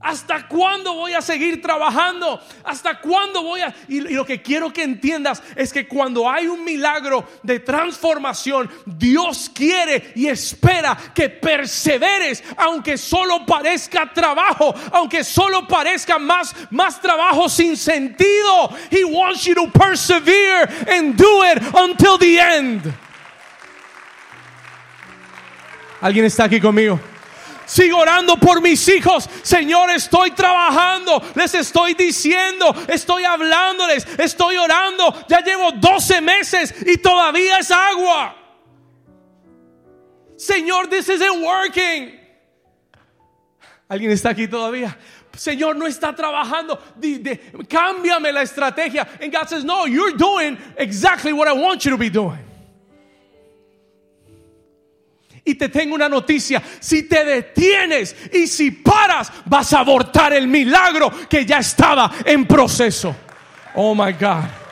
¿Hasta 0.06 0.46
cuándo 0.46 0.94
voy 0.94 1.14
a 1.14 1.20
seguir 1.20 1.60
trabajando? 1.60 2.40
¿Hasta 2.62 3.00
cuándo 3.00 3.42
voy 3.42 3.60
a...? 3.62 3.74
Y, 3.88 3.98
lo 4.02 4.24
que 4.24 4.40
quiero 4.40 4.72
que 4.72 4.84
entiendas 4.84 5.42
es 5.56 5.72
que 5.72 5.88
cuando 5.88 6.30
hay 6.30 6.46
un 6.46 6.62
milagro 6.62 7.28
de 7.42 7.58
transformación, 7.58 8.70
Dios 8.84 9.50
quiere 9.52 10.12
y 10.14 10.28
espera 10.28 10.96
que 11.12 11.28
perseveres, 11.28 12.44
aunque 12.56 12.96
solo 12.96 13.44
parezca 13.44 14.12
trabajo, 14.12 14.72
aunque 14.92 15.24
solo 15.24 15.66
parezca 15.66 16.20
más, 16.20 16.54
más 16.70 17.02
trabajo 17.02 17.48
sin 17.48 17.76
sentido. 17.76 18.70
He 18.92 19.02
wants 19.02 19.44
you 19.44 19.56
to 19.56 19.68
persevere 19.72 20.68
and 20.86 21.16
do 21.16 21.42
it 21.50 21.60
until 21.74 22.16
the 22.16 22.38
end. 22.38 22.94
¿Alguien 26.00 26.26
está 26.26 26.44
aquí 26.44 26.60
conmigo? 26.60 27.00
Sigo 27.66 27.98
orando 27.98 28.36
por 28.36 28.60
mis 28.60 28.88
hijos. 28.88 29.28
Señor, 29.42 29.90
estoy 29.90 30.30
trabajando. 30.30 31.22
Les 31.34 31.52
estoy 31.54 31.94
diciendo. 31.94 32.74
Estoy 32.88 33.24
hablándoles. 33.24 34.06
Estoy 34.18 34.56
orando. 34.56 35.12
Ya 35.28 35.40
llevo 35.40 35.72
12 35.72 36.20
meses 36.20 36.74
y 36.86 36.96
todavía 36.98 37.58
es 37.58 37.70
agua. 37.70 38.36
Señor, 40.36 40.88
this 40.88 41.08
isn't 41.08 41.42
working. 41.42 42.20
¿Alguien 43.88 44.10
está 44.10 44.30
aquí 44.30 44.46
todavía? 44.48 44.96
Señor, 45.36 45.76
no 45.76 45.86
está 45.86 46.14
trabajando. 46.14 46.78
cámbiame 47.68 48.32
la 48.32 48.42
estrategia. 48.42 49.06
And 49.20 49.32
God 49.32 49.48
says, 49.48 49.64
No, 49.64 49.86
you're 49.86 50.16
doing 50.16 50.58
exactly 50.76 51.32
what 51.32 51.48
I 51.48 51.52
want 51.52 51.84
you 51.84 51.90
to 51.90 51.98
be 51.98 52.10
doing. 52.10 52.38
Y 55.46 55.54
te 55.54 55.70
tengo 55.70 55.94
una 55.94 56.08
noticia, 56.08 56.62
si 56.80 57.04
te 57.04 57.24
detienes 57.24 58.14
y 58.32 58.46
si 58.48 58.72
paras, 58.72 59.32
vas 59.46 59.72
a 59.72 59.78
abortar 59.78 60.34
el 60.34 60.48
milagro 60.48 61.10
que 61.28 61.46
ya 61.46 61.58
estaba 61.58 62.12
en 62.24 62.46
proceso. 62.46 63.16
Oh 63.76 63.94
my 63.94 64.12
God 64.12 64.65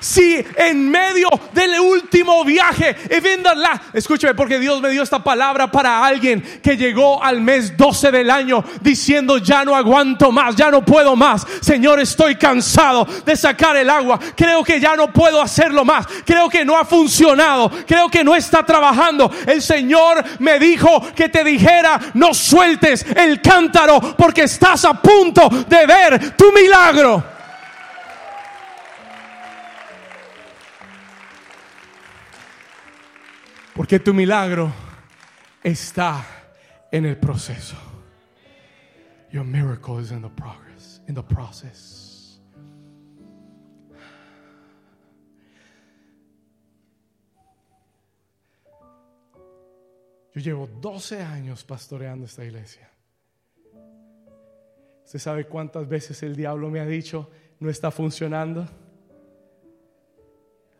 si 0.00 0.44
en 0.56 0.90
medio 0.90 1.28
del 1.52 1.80
último 1.80 2.44
viaje, 2.44 2.96
la, 3.54 3.80
escúcheme, 3.92 4.34
porque 4.34 4.58
Dios 4.58 4.80
me 4.80 4.90
dio 4.90 5.02
esta 5.02 5.22
palabra 5.22 5.70
para 5.70 6.04
alguien 6.04 6.42
que 6.62 6.76
llegó 6.76 7.22
al 7.22 7.40
mes 7.40 7.76
12 7.76 8.10
del 8.10 8.30
año 8.30 8.64
diciendo, 8.80 9.38
ya 9.38 9.64
no 9.64 9.74
aguanto 9.74 10.32
más, 10.32 10.56
ya 10.56 10.70
no 10.70 10.84
puedo 10.84 11.16
más. 11.16 11.46
Señor, 11.60 12.00
estoy 12.00 12.36
cansado 12.36 13.06
de 13.24 13.36
sacar 13.36 13.76
el 13.76 13.90
agua. 13.90 14.18
Creo 14.36 14.62
que 14.62 14.80
ya 14.80 14.96
no 14.96 15.12
puedo 15.12 15.40
hacerlo 15.40 15.84
más. 15.84 16.06
Creo 16.24 16.48
que 16.48 16.64
no 16.64 16.76
ha 16.76 16.84
funcionado. 16.84 17.70
Creo 17.86 18.08
que 18.08 18.24
no 18.24 18.34
está 18.34 18.64
trabajando. 18.64 19.30
El 19.46 19.62
Señor 19.62 20.22
me 20.38 20.58
dijo 20.58 21.02
que 21.14 21.28
te 21.28 21.44
dijera, 21.44 22.00
no 22.14 22.34
sueltes 22.34 23.04
el 23.16 23.40
cántaro 23.40 24.00
porque 24.16 24.42
estás 24.42 24.84
a 24.84 24.94
punto 24.94 25.48
de 25.48 25.86
ver 25.86 26.36
tu 26.36 26.52
milagro. 26.52 27.33
Porque 33.74 33.98
tu 33.98 34.14
milagro 34.14 34.72
está 35.62 36.24
en 36.92 37.06
el 37.06 37.16
proceso. 37.16 37.76
Your 39.32 39.44
miracle 39.44 39.98
is 40.00 40.12
in 40.12 40.22
the 40.22 40.28
progress, 40.28 41.00
in 41.08 41.14
the 41.14 41.22
process. 41.22 42.40
Yo 50.34 50.40
llevo 50.40 50.68
12 50.80 51.22
años 51.22 51.64
pastoreando 51.64 52.26
esta 52.26 52.44
iglesia. 52.44 52.88
¿Usted 55.04 55.18
sabe 55.18 55.46
cuántas 55.46 55.88
veces 55.88 56.22
el 56.22 56.34
diablo 56.34 56.70
me 56.70 56.80
ha 56.80 56.86
dicho, 56.86 57.30
no 57.60 57.70
está 57.70 57.90
funcionando? 57.90 58.66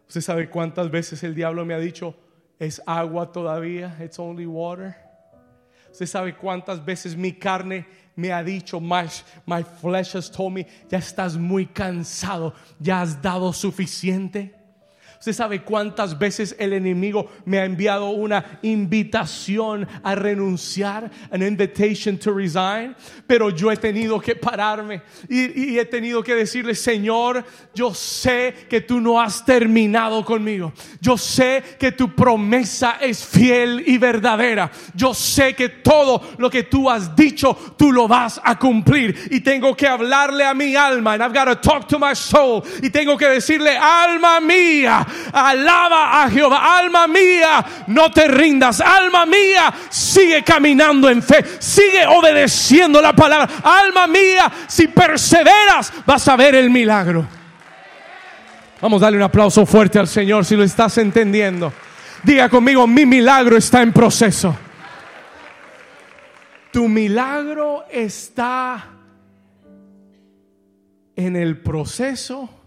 ¿Usted 0.09 0.21
sabe 0.21 0.49
cuántas 0.49 0.91
veces 0.91 1.23
el 1.23 1.35
diablo 1.35 1.65
me 1.65 1.75
ha 1.75 1.79
dicho, 1.79 2.17
es 2.59 2.81
agua 2.87 3.31
todavía, 3.33 3.97
it's 4.01 4.19
only 4.19 4.47
water. 4.47 4.97
Usted 5.91 6.07
sabe 6.07 6.35
cuántas 6.37 6.85
veces 6.85 7.17
mi 7.17 7.33
carne 7.33 7.87
me 8.17 8.33
ha 8.33 8.43
dicho, 8.43 8.81
my, 8.81 9.09
my 9.47 9.63
flesh 9.63 10.15
has 10.15 10.31
told 10.31 10.53
me, 10.53 10.67
ya 10.91 10.99
estás 10.99 11.37
muy 11.37 11.67
cansado, 11.67 12.55
ya 12.81 13.01
has 13.03 13.21
dado 13.21 13.53
suficiente. 13.53 14.53
Usted 15.25 15.33
sabe 15.33 15.63
cuántas 15.63 16.19
veces 16.19 16.55
el 16.59 16.75
enemigo 16.75 17.31
me 17.47 17.59
ha 17.59 17.65
enviado 17.65 18.11
una 18.11 18.59
invitación 18.61 19.89
a 20.03 20.15
renunciar, 20.15 21.11
an 21.31 21.41
invitation 21.41 22.19
to 22.19 22.31
resign, 22.31 22.95
pero 23.27 23.49
yo 23.49 23.73
he 23.73 23.79
tenido 23.79 24.21
que 24.21 24.37
pararme 24.37 25.01
y, 25.27 25.73
y, 25.73 25.79
he 25.79 25.87
tenido 25.87 26.23
que 26.23 26.35
decirle, 26.35 26.75
Señor, 26.75 27.43
yo 27.75 27.95
sé 27.95 28.67
que 28.69 28.83
tú 28.83 29.01
no 29.01 29.19
has 29.19 29.43
terminado 29.43 30.23
conmigo. 30.27 30.75
Yo 31.01 31.17
sé 31.17 31.63
que 31.79 31.93
tu 31.93 32.15
promesa 32.15 32.99
es 33.01 33.25
fiel 33.25 33.83
y 33.87 33.97
verdadera. 33.97 34.71
Yo 34.95 35.15
sé 35.15 35.55
que 35.55 35.71
todo 35.71 36.21
lo 36.37 36.51
que 36.51 36.65
tú 36.65 36.91
has 36.91 37.17
dicho, 37.17 37.57
tú 37.79 37.93
lo 37.93 38.07
vas 38.07 38.39
a 38.45 38.59
cumplir. 38.59 39.17
Y 39.31 39.41
tengo 39.41 39.75
que 39.75 39.87
hablarle 39.87 40.45
a 40.45 40.53
mi 40.53 40.77
alma, 40.77 41.15
and 41.15 41.23
I've 41.23 41.33
got 41.33 41.47
to 41.47 41.57
talk 41.57 41.89
to 41.89 41.99
my 41.99 42.15
soul. 42.15 42.63
Y 42.83 42.91
tengo 42.91 43.17
que 43.17 43.31
decirle, 43.31 43.75
alma 43.75 44.39
mía, 44.39 45.07
Alaba 45.33 46.23
a 46.23 46.31
Jehová. 46.31 46.79
Alma 46.79 47.07
mía, 47.07 47.65
no 47.89 48.11
te 48.11 48.29
rindas. 48.29 48.81
Alma 48.81 49.27
mía, 49.27 49.73
sigue 49.91 50.43
caminando 50.43 51.09
en 51.09 51.23
fe. 51.23 51.45
Sigue 51.59 52.07
obedeciendo 52.07 53.01
la 53.01 53.13
palabra. 53.13 53.49
Alma 53.63 54.07
mía, 54.07 54.51
si 54.67 54.89
perseveras, 54.89 55.93
vas 56.07 56.27
a 56.29 56.37
ver 56.37 56.55
el 56.55 56.71
milagro. 56.71 57.27
Vamos 58.81 59.01
a 59.01 59.07
darle 59.07 59.19
un 59.19 59.25
aplauso 59.25 59.65
fuerte 59.65 59.99
al 59.99 60.09
Señor 60.09 60.45
si 60.45 60.57
lo 60.57 60.63
estás 60.63 60.99
entendiendo. 60.99 61.73
Diga 62.23 62.49
conmigo, 62.49 62.87
mi 62.87 63.07
milagro 63.07 63.57
está 63.57 63.83
en 63.83 63.93
proceso. 63.93 64.57
Tu 66.71 66.89
milagro 66.89 67.85
está 67.91 68.85
en 71.17 71.37
el 71.37 71.59
proceso 71.59 72.64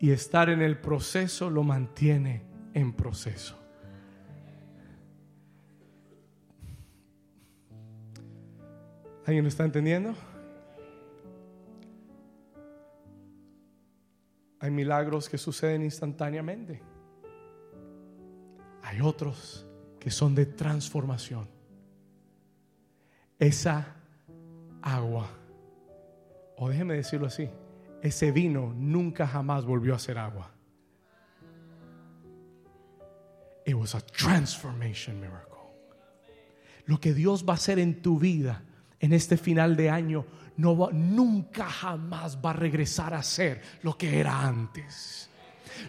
y 0.00 0.12
estar 0.12 0.48
en 0.48 0.62
el 0.62 0.78
proceso 0.78 1.50
lo 1.50 1.62
mantiene 1.62 2.42
en 2.72 2.94
proceso. 2.94 3.54
¿Alguien 9.26 9.44
lo 9.44 9.48
está 9.48 9.64
entendiendo? 9.64 10.14
Hay 14.58 14.70
milagros 14.70 15.28
que 15.28 15.36
suceden 15.36 15.82
instantáneamente. 15.82 16.82
Hay 18.82 19.02
otros 19.02 19.66
que 19.98 20.10
son 20.10 20.34
de 20.34 20.46
transformación. 20.46 21.46
Esa 23.38 23.96
agua, 24.80 25.28
o 26.56 26.70
déjeme 26.70 26.94
decirlo 26.94 27.26
así, 27.26 27.50
ese 28.02 28.32
vino 28.32 28.72
nunca 28.76 29.26
jamás 29.26 29.64
volvió 29.64 29.94
a 29.94 29.98
ser 29.98 30.18
agua. 30.18 30.50
It 33.64 33.74
was 33.74 33.94
a 33.94 34.00
transformation 34.00 35.20
miracle. 35.20 35.46
Lo 36.86 36.98
que 36.98 37.14
Dios 37.14 37.44
va 37.46 37.52
a 37.52 37.56
hacer 37.56 37.78
en 37.78 38.02
tu 38.02 38.18
vida 38.18 38.62
en 38.98 39.12
este 39.12 39.36
final 39.36 39.76
de 39.76 39.90
año 39.90 40.26
no 40.56 40.90
nunca 40.92 41.64
jamás 41.66 42.38
va 42.44 42.50
a 42.50 42.54
regresar 42.54 43.14
a 43.14 43.22
ser 43.22 43.62
lo 43.82 43.96
que 43.96 44.20
era 44.20 44.46
antes. 44.46 45.29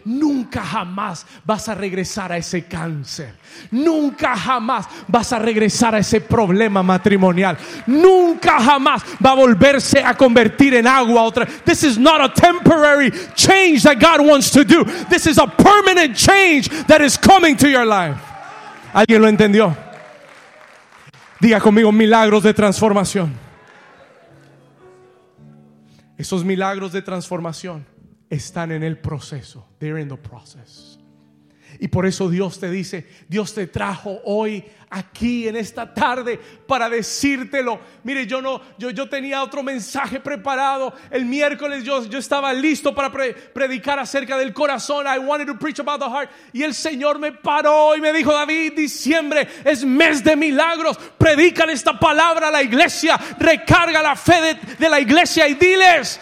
Nunca 0.04 0.62
jamás 0.62 1.26
vas 1.44 1.68
a 1.68 1.74
regresar 1.74 2.32
a 2.32 2.36
ese 2.36 2.64
cáncer. 2.64 3.34
Nunca 3.70 4.36
jamás 4.36 4.86
vas 5.08 5.32
a 5.32 5.38
regresar 5.38 5.94
a 5.94 5.98
ese 5.98 6.20
problema 6.20 6.82
matrimonial. 6.82 7.56
Nunca 7.86 8.60
jamás 8.60 9.02
va 9.24 9.30
a 9.30 9.34
volverse 9.34 10.02
a 10.02 10.14
convertir 10.14 10.74
en 10.74 10.86
agua 10.86 11.22
otra. 11.22 11.46
This 11.64 11.84
is 11.84 11.98
not 11.98 12.20
a 12.20 12.32
temporary 12.32 13.10
change 13.34 13.82
that 13.82 13.98
God 14.00 14.26
wants 14.26 14.50
to 14.50 14.64
do. 14.64 14.84
This 15.08 15.26
is 15.26 15.38
a 15.38 15.46
permanent 15.46 16.16
change 16.16 16.68
that 16.86 17.00
is 17.00 17.16
coming 17.16 17.56
to 17.56 17.68
your 17.68 17.86
life. 17.86 18.16
¿Alguien 18.92 19.22
lo 19.22 19.28
entendió? 19.28 19.76
Diga 21.40 21.60
conmigo 21.60 21.90
milagros 21.90 22.42
de 22.42 22.54
transformación. 22.54 23.32
Esos 26.16 26.44
milagros 26.44 26.92
de 26.92 27.02
transformación 27.02 27.91
están 28.32 28.72
en 28.72 28.82
el 28.82 28.96
proceso. 28.96 29.66
They're 29.78 30.00
in 30.00 30.08
the 30.08 30.16
process. 30.16 30.98
Y 31.78 31.88
por 31.88 32.06
eso 32.06 32.28
Dios 32.28 32.60
te 32.60 32.70
dice, 32.70 33.06
Dios 33.28 33.54
te 33.54 33.66
trajo 33.66 34.20
hoy 34.24 34.64
aquí 34.90 35.48
en 35.48 35.56
esta 35.56 35.92
tarde 35.92 36.38
para 36.66 36.88
decírtelo. 36.88 37.80
Mire, 38.04 38.26
yo 38.26 38.40
no, 38.40 38.60
yo, 38.78 38.90
yo 38.90 39.08
tenía 39.08 39.42
otro 39.42 39.62
mensaje 39.62 40.20
preparado. 40.20 40.94
El 41.10 41.24
miércoles 41.24 41.82
yo, 41.82 42.04
yo 42.06 42.18
estaba 42.18 42.52
listo 42.52 42.94
para 42.94 43.10
predicar 43.10 43.98
acerca 43.98 44.36
del 44.38 44.52
corazón. 44.52 45.06
I 45.06 45.18
wanted 45.18 45.46
to 45.46 45.58
preach 45.58 45.80
about 45.80 46.00
the 46.00 46.08
heart. 46.08 46.30
Y 46.52 46.62
el 46.62 46.74
Señor 46.74 47.18
me 47.18 47.32
paró 47.32 47.96
y 47.96 48.00
me 48.00 48.12
dijo, 48.12 48.32
David, 48.32 48.74
diciembre 48.74 49.48
es 49.64 49.84
mes 49.84 50.22
de 50.22 50.36
milagros. 50.36 50.98
Predícale 51.18 51.72
esta 51.72 51.98
palabra 51.98 52.48
a 52.48 52.50
la 52.50 52.62
iglesia. 52.62 53.18
Recarga 53.38 54.02
la 54.02 54.14
fe 54.14 54.40
de, 54.40 54.54
de 54.78 54.88
la 54.88 55.00
iglesia 55.00 55.48
y 55.48 55.54
diles 55.54 56.20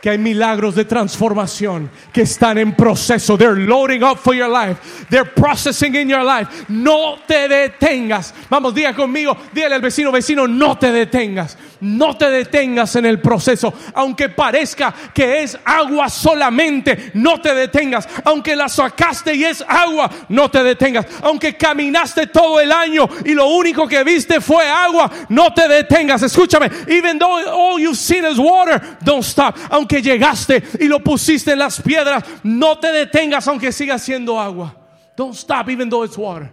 que 0.00 0.10
hay 0.10 0.18
milagros 0.18 0.74
de 0.74 0.84
transformación 0.84 1.90
que 2.12 2.22
están 2.22 2.58
en 2.58 2.74
proceso. 2.74 3.36
They're 3.36 3.56
loading 3.56 4.02
up 4.02 4.18
for 4.18 4.34
your 4.34 4.48
life. 4.48 5.06
They're 5.10 5.30
processing 5.30 5.94
in 5.94 6.08
your 6.08 6.22
life. 6.22 6.66
No 6.68 7.16
te 7.26 7.48
detengas. 7.48 8.32
Vamos, 8.48 8.74
diga 8.74 8.94
conmigo, 8.94 9.36
dígale 9.52 9.74
al 9.74 9.80
vecino, 9.80 10.12
vecino, 10.12 10.46
no 10.46 10.78
te 10.78 10.92
detengas. 10.92 11.56
No 11.80 12.16
te 12.16 12.28
detengas 12.28 12.96
en 12.96 13.06
el 13.06 13.20
proceso. 13.20 13.72
Aunque 13.94 14.28
parezca 14.28 14.92
que 15.14 15.42
es 15.42 15.56
agua 15.64 16.08
solamente, 16.08 17.12
no 17.14 17.40
te 17.40 17.54
detengas. 17.54 18.08
Aunque 18.24 18.56
la 18.56 18.68
sacaste 18.68 19.34
y 19.34 19.44
es 19.44 19.64
agua, 19.66 20.10
no 20.28 20.50
te 20.50 20.62
detengas. 20.62 21.06
Aunque 21.22 21.56
caminaste 21.56 22.26
todo 22.26 22.60
el 22.60 22.72
año 22.72 23.08
y 23.24 23.34
lo 23.34 23.46
único 23.48 23.86
que 23.86 24.02
viste 24.02 24.40
fue 24.40 24.68
agua, 24.68 25.10
no 25.28 25.52
te 25.54 25.68
detengas. 25.68 26.22
Escúchame, 26.22 26.70
even 26.88 27.18
though 27.18 27.48
all 27.48 27.78
you've 27.78 27.96
seen 27.96 28.24
is 28.24 28.38
water, 28.38 28.80
don't 29.04 29.24
stop. 29.24 29.56
Llegaste 29.96 30.62
y 30.80 30.84
lo 30.84 31.02
pusiste 31.02 31.52
en 31.52 31.58
las 31.58 31.80
piedras, 31.82 32.24
no 32.42 32.78
te 32.78 32.92
detengas 32.92 33.48
aunque 33.48 33.72
siga 33.72 33.98
siendo 33.98 34.38
agua. 34.38 34.76
Don't 35.16 35.34
stop 35.34 35.68
even 35.68 35.90
though 35.90 36.04
it's 36.04 36.16
water. 36.16 36.50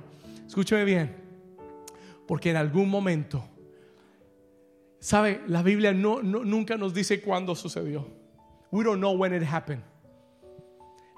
Escúchame 0.47 0.85
bien. 0.85 1.15
Porque 2.27 2.49
en 2.49 2.55
algún 2.57 2.89
momento 2.89 3.43
Sabe, 5.05 5.41
la 5.45 5.61
Biblia 5.61 5.93
no, 5.93 6.23
nunca 6.23 6.77
nos 6.77 6.91
dice 6.91 7.21
cuándo 7.21 7.53
sucedió. 7.53 8.07
We 8.71 8.83
don't 8.83 8.97
know 8.97 9.11
when 9.15 9.35
it 9.35 9.43
happened. 9.43 9.83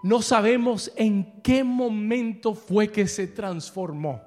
No 0.03 0.21
sabemos 0.21 0.91
en 0.97 1.41
qué 1.41 1.63
momento 1.63 2.53
fue 2.53 2.91
que 2.91 3.07
se 3.07 3.27
transformó. 3.27 4.21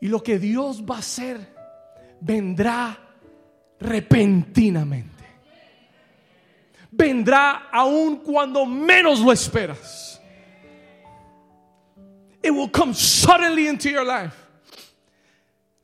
Y 0.00 0.06
lo 0.06 0.22
que 0.22 0.38
Dios 0.38 0.84
va 0.88 0.94
a 0.94 0.98
hacer 1.00 1.52
vendrá 2.20 2.96
repentinamente. 3.80 5.24
Vendrá 6.90 7.68
aún 7.72 8.18
cuando 8.18 8.66
menos 8.66 9.20
lo 9.20 9.32
esperas. 9.32 10.20
It 12.42 12.50
will 12.50 12.70
come 12.70 12.94
suddenly 12.94 13.68
into 13.68 13.90
your 13.90 14.04
life. 14.04 14.34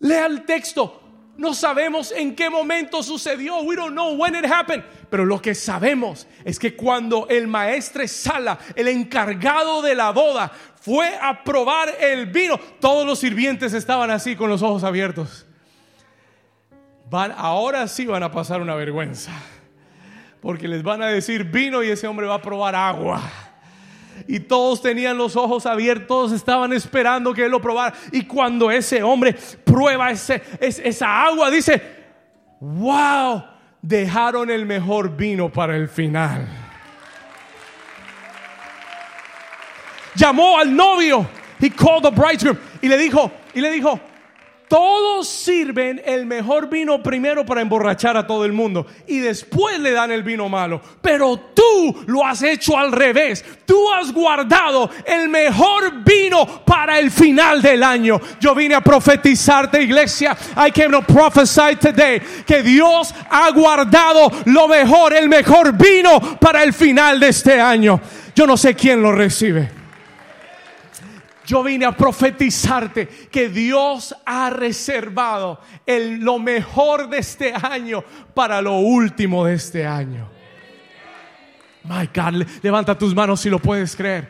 Lea 0.00 0.26
el 0.26 0.44
texto. 0.44 1.02
No 1.38 1.52
sabemos 1.52 2.12
en 2.12 2.34
qué 2.34 2.48
momento 2.48 3.02
sucedió. 3.02 3.62
We 3.62 3.76
don't 3.76 3.94
know 3.94 4.14
when 4.14 4.34
it 4.34 4.44
happened. 4.44 4.82
Pero 5.10 5.24
lo 5.24 5.40
que 5.40 5.54
sabemos 5.54 6.26
es 6.44 6.58
que 6.58 6.74
cuando 6.74 7.28
el 7.28 7.46
maestre 7.46 8.08
Sala, 8.08 8.58
el 8.74 8.88
encargado 8.88 9.82
de 9.82 9.94
la 9.94 10.12
boda, 10.12 10.50
fue 10.80 11.14
a 11.20 11.44
probar 11.44 11.94
el 12.00 12.26
vino, 12.26 12.58
todos 12.80 13.06
los 13.06 13.18
sirvientes 13.18 13.74
estaban 13.74 14.10
así 14.10 14.34
con 14.34 14.48
los 14.48 14.62
ojos 14.62 14.82
abiertos. 14.82 15.45
Van, 17.08 17.32
ahora 17.36 17.86
sí 17.88 18.06
van 18.06 18.22
a 18.22 18.30
pasar 18.30 18.60
una 18.60 18.74
vergüenza. 18.74 19.32
Porque 20.40 20.68
les 20.68 20.82
van 20.82 21.02
a 21.02 21.06
decir 21.06 21.44
vino 21.44 21.82
y 21.82 21.90
ese 21.90 22.06
hombre 22.06 22.26
va 22.26 22.34
a 22.34 22.42
probar 22.42 22.74
agua 22.74 23.22
y 24.26 24.40
todos 24.40 24.80
tenían 24.80 25.18
los 25.18 25.36
ojos 25.36 25.66
abiertos, 25.66 26.32
estaban 26.32 26.72
esperando 26.72 27.34
que 27.34 27.44
él 27.44 27.50
lo 27.50 27.60
probara. 27.60 27.94
Y 28.12 28.24
cuando 28.24 28.70
ese 28.70 29.02
hombre 29.02 29.34
prueba 29.64 30.10
ese, 30.10 30.42
esa 30.60 31.24
agua, 31.24 31.50
dice, 31.50 31.82
wow, 32.60 33.44
dejaron 33.82 34.50
el 34.50 34.66
mejor 34.66 35.14
vino 35.16 35.52
para 35.52 35.76
el 35.76 35.88
final. 35.88 36.48
Llamó 40.14 40.58
al 40.58 40.74
novio, 40.74 41.28
he 41.60 41.70
called 41.70 42.02
the 42.02 42.10
bridegroom 42.10 42.56
y 42.80 42.88
le 42.88 42.96
dijo, 42.96 43.30
y 43.52 43.60
le 43.60 43.70
dijo, 43.70 44.00
todos 44.68 45.28
sirven 45.28 46.02
el 46.04 46.26
mejor 46.26 46.68
vino 46.68 47.02
primero 47.02 47.46
para 47.46 47.60
emborrachar 47.60 48.16
a 48.16 48.26
todo 48.26 48.44
el 48.44 48.52
mundo 48.52 48.86
y 49.06 49.18
después 49.18 49.78
le 49.78 49.92
dan 49.92 50.10
el 50.10 50.22
vino 50.22 50.48
malo. 50.48 50.80
Pero 51.00 51.38
tú 51.54 52.04
lo 52.06 52.24
has 52.24 52.42
hecho 52.42 52.76
al 52.76 52.92
revés. 52.92 53.44
Tú 53.64 53.92
has 53.92 54.12
guardado 54.12 54.90
el 55.04 55.28
mejor 55.28 56.02
vino 56.04 56.64
para 56.64 56.98
el 56.98 57.10
final 57.10 57.62
del 57.62 57.82
año. 57.82 58.20
Yo 58.40 58.54
vine 58.54 58.74
a 58.74 58.80
profetizarte, 58.80 59.82
iglesia. 59.82 60.36
I 60.56 60.70
came 60.70 60.90
to 60.90 61.02
prophesy 61.02 61.76
today 61.80 62.20
que 62.44 62.62
Dios 62.62 63.14
ha 63.30 63.50
guardado 63.50 64.30
lo 64.46 64.68
mejor, 64.68 65.14
el 65.14 65.28
mejor 65.28 65.72
vino 65.72 66.20
para 66.40 66.62
el 66.62 66.72
final 66.72 67.20
de 67.20 67.28
este 67.28 67.60
año. 67.60 68.00
Yo 68.34 68.46
no 68.46 68.56
sé 68.56 68.74
quién 68.74 69.00
lo 69.00 69.12
recibe. 69.12 69.75
Yo 71.46 71.62
vine 71.62 71.86
a 71.86 71.92
profetizarte 71.92 73.06
que 73.06 73.48
Dios 73.48 74.14
ha 74.26 74.50
reservado 74.50 75.60
el, 75.86 76.18
lo 76.18 76.40
mejor 76.40 77.08
de 77.08 77.18
este 77.18 77.54
año 77.54 78.02
para 78.34 78.60
lo 78.60 78.78
último 78.80 79.46
de 79.46 79.54
este 79.54 79.86
año. 79.86 80.28
My 81.84 82.10
God, 82.12 82.44
levanta 82.62 82.98
tus 82.98 83.14
manos 83.14 83.40
si 83.40 83.48
lo 83.48 83.60
puedes 83.60 83.94
creer. 83.94 84.28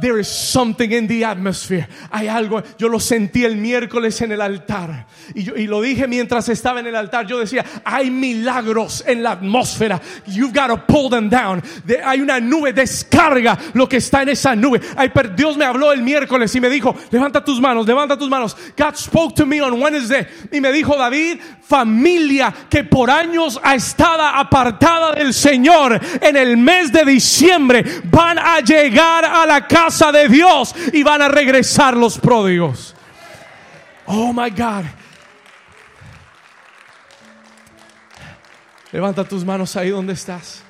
There 0.00 0.18
is 0.18 0.28
something 0.28 0.90
in 0.90 1.06
the 1.06 1.24
atmosphere. 1.24 1.86
Hay 2.10 2.26
algo, 2.26 2.62
yo 2.78 2.88
lo 2.88 2.98
sentí 2.98 3.44
el 3.44 3.56
miércoles 3.56 4.20
en 4.22 4.32
el 4.32 4.40
altar. 4.40 5.06
Y, 5.34 5.44
yo, 5.44 5.54
y 5.54 5.66
lo 5.66 5.80
dije 5.82 6.08
mientras 6.08 6.48
estaba 6.48 6.80
en 6.80 6.86
el 6.86 6.96
altar. 6.96 7.26
Yo 7.26 7.38
decía, 7.38 7.64
hay 7.84 8.10
milagros 8.10 9.04
en 9.06 9.22
la 9.22 9.32
atmósfera. 9.32 10.00
You've 10.26 10.52
got 10.54 10.68
to 10.68 10.86
pull 10.86 11.10
them 11.10 11.28
down. 11.28 11.62
Hay 12.04 12.20
una 12.20 12.40
nube, 12.40 12.72
descarga 12.72 13.58
lo 13.74 13.88
que 13.88 13.98
está 13.98 14.22
en 14.22 14.30
esa 14.30 14.56
nube. 14.56 14.80
Ay, 14.96 15.10
pero 15.12 15.28
Dios 15.30 15.56
me 15.56 15.64
habló 15.64 15.92
el 15.92 16.02
miércoles 16.02 16.54
y 16.54 16.60
me 16.60 16.70
dijo, 16.70 16.96
levanta 17.10 17.44
tus 17.44 17.60
manos, 17.60 17.86
levanta 17.86 18.16
tus 18.16 18.30
manos. 18.30 18.56
God 18.76 18.96
spoke 18.96 19.34
to 19.34 19.46
me 19.46 19.60
on 19.60 19.80
Wednesday. 19.80 20.26
Y 20.50 20.60
me 20.60 20.72
dijo, 20.72 20.96
David, 20.96 21.38
familia 21.62 22.52
que 22.68 22.84
por 22.84 23.10
años 23.10 23.60
ha 23.62 23.74
estado 23.74 24.22
apartada 24.22 25.12
del 25.12 25.34
Señor, 25.34 26.00
en 26.20 26.36
el 26.36 26.56
mes 26.56 26.92
de 26.92 27.04
diciembre 27.04 27.84
van 28.04 28.38
a 28.38 28.60
llegar 28.60 29.24
a 29.24 29.46
la 29.46 29.66
casa 29.66 29.81
de 30.12 30.28
Dios 30.28 30.74
y 30.92 31.02
van 31.02 31.22
a 31.22 31.28
regresar 31.28 31.96
los 31.96 32.18
pródigos. 32.18 32.94
Oh 34.06 34.32
my 34.32 34.50
God. 34.50 34.84
Levanta 38.92 39.24
tus 39.24 39.44
manos 39.44 39.74
ahí 39.76 39.90
donde 39.90 40.12
estás. 40.12 40.62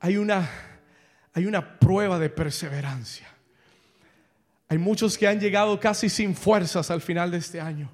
Hay 0.00 0.16
una, 0.16 0.48
hay 1.34 1.46
una 1.46 1.78
prueba 1.78 2.18
de 2.18 2.30
perseverancia. 2.30 3.28
Hay 4.68 4.78
muchos 4.78 5.16
que 5.16 5.28
han 5.28 5.38
llegado 5.38 5.78
casi 5.78 6.08
sin 6.08 6.34
fuerzas 6.34 6.90
al 6.90 7.00
final 7.00 7.30
de 7.30 7.38
este 7.38 7.60
año. 7.60 7.90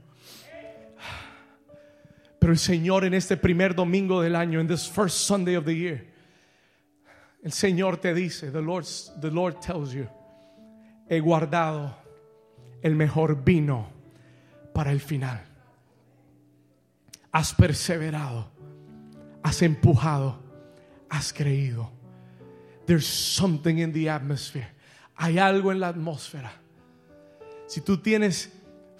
Pero 2.38 2.52
el 2.52 2.58
Señor 2.58 3.04
en 3.04 3.14
este 3.14 3.36
primer 3.36 3.74
domingo 3.74 4.22
del 4.22 4.36
año, 4.36 4.60
en 4.60 4.68
this 4.68 4.88
first 4.88 5.16
Sunday 5.18 5.56
of 5.56 5.64
the 5.64 5.74
year, 5.74 6.04
el 7.42 7.52
Señor 7.52 7.98
te 7.98 8.14
dice, 8.14 8.50
the 8.50 8.60
Lord, 8.60 8.86
the 9.20 9.30
Lord 9.30 9.60
tells 9.60 9.92
you, 9.92 10.08
he 11.08 11.20
guardado 11.20 11.94
el 12.82 12.94
mejor 12.94 13.44
vino 13.44 13.88
para 14.74 14.92
el 14.92 15.00
final. 15.00 15.40
Has 17.32 17.54
perseverado, 17.54 18.46
has 19.42 19.62
empujado, 19.62 20.38
has 21.10 21.32
creído. 21.32 21.90
There's 22.86 23.06
something 23.06 23.78
in 23.78 23.92
the 23.92 24.08
atmosphere. 24.08 24.68
Hay 25.16 25.38
algo 25.38 25.70
en 25.72 25.80
la 25.80 25.88
atmósfera. 25.88 26.50
Si 27.66 27.80
tú 27.80 27.98
tienes 27.98 28.50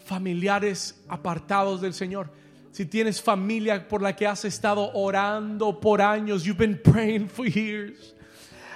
familiares 0.04 1.02
apartados 1.08 1.80
del 1.80 1.94
Señor, 1.94 2.30
Si 2.70 2.86
tienes 2.86 3.20
familia 3.20 3.88
por 3.88 4.02
la 4.02 4.14
que 4.14 4.26
has 4.26 4.44
estado 4.44 4.92
orando 4.94 5.80
por 5.80 6.00
años, 6.00 6.44
you've 6.44 6.58
been 6.58 6.80
praying 6.80 7.28
for 7.28 7.44
years. 7.44 8.14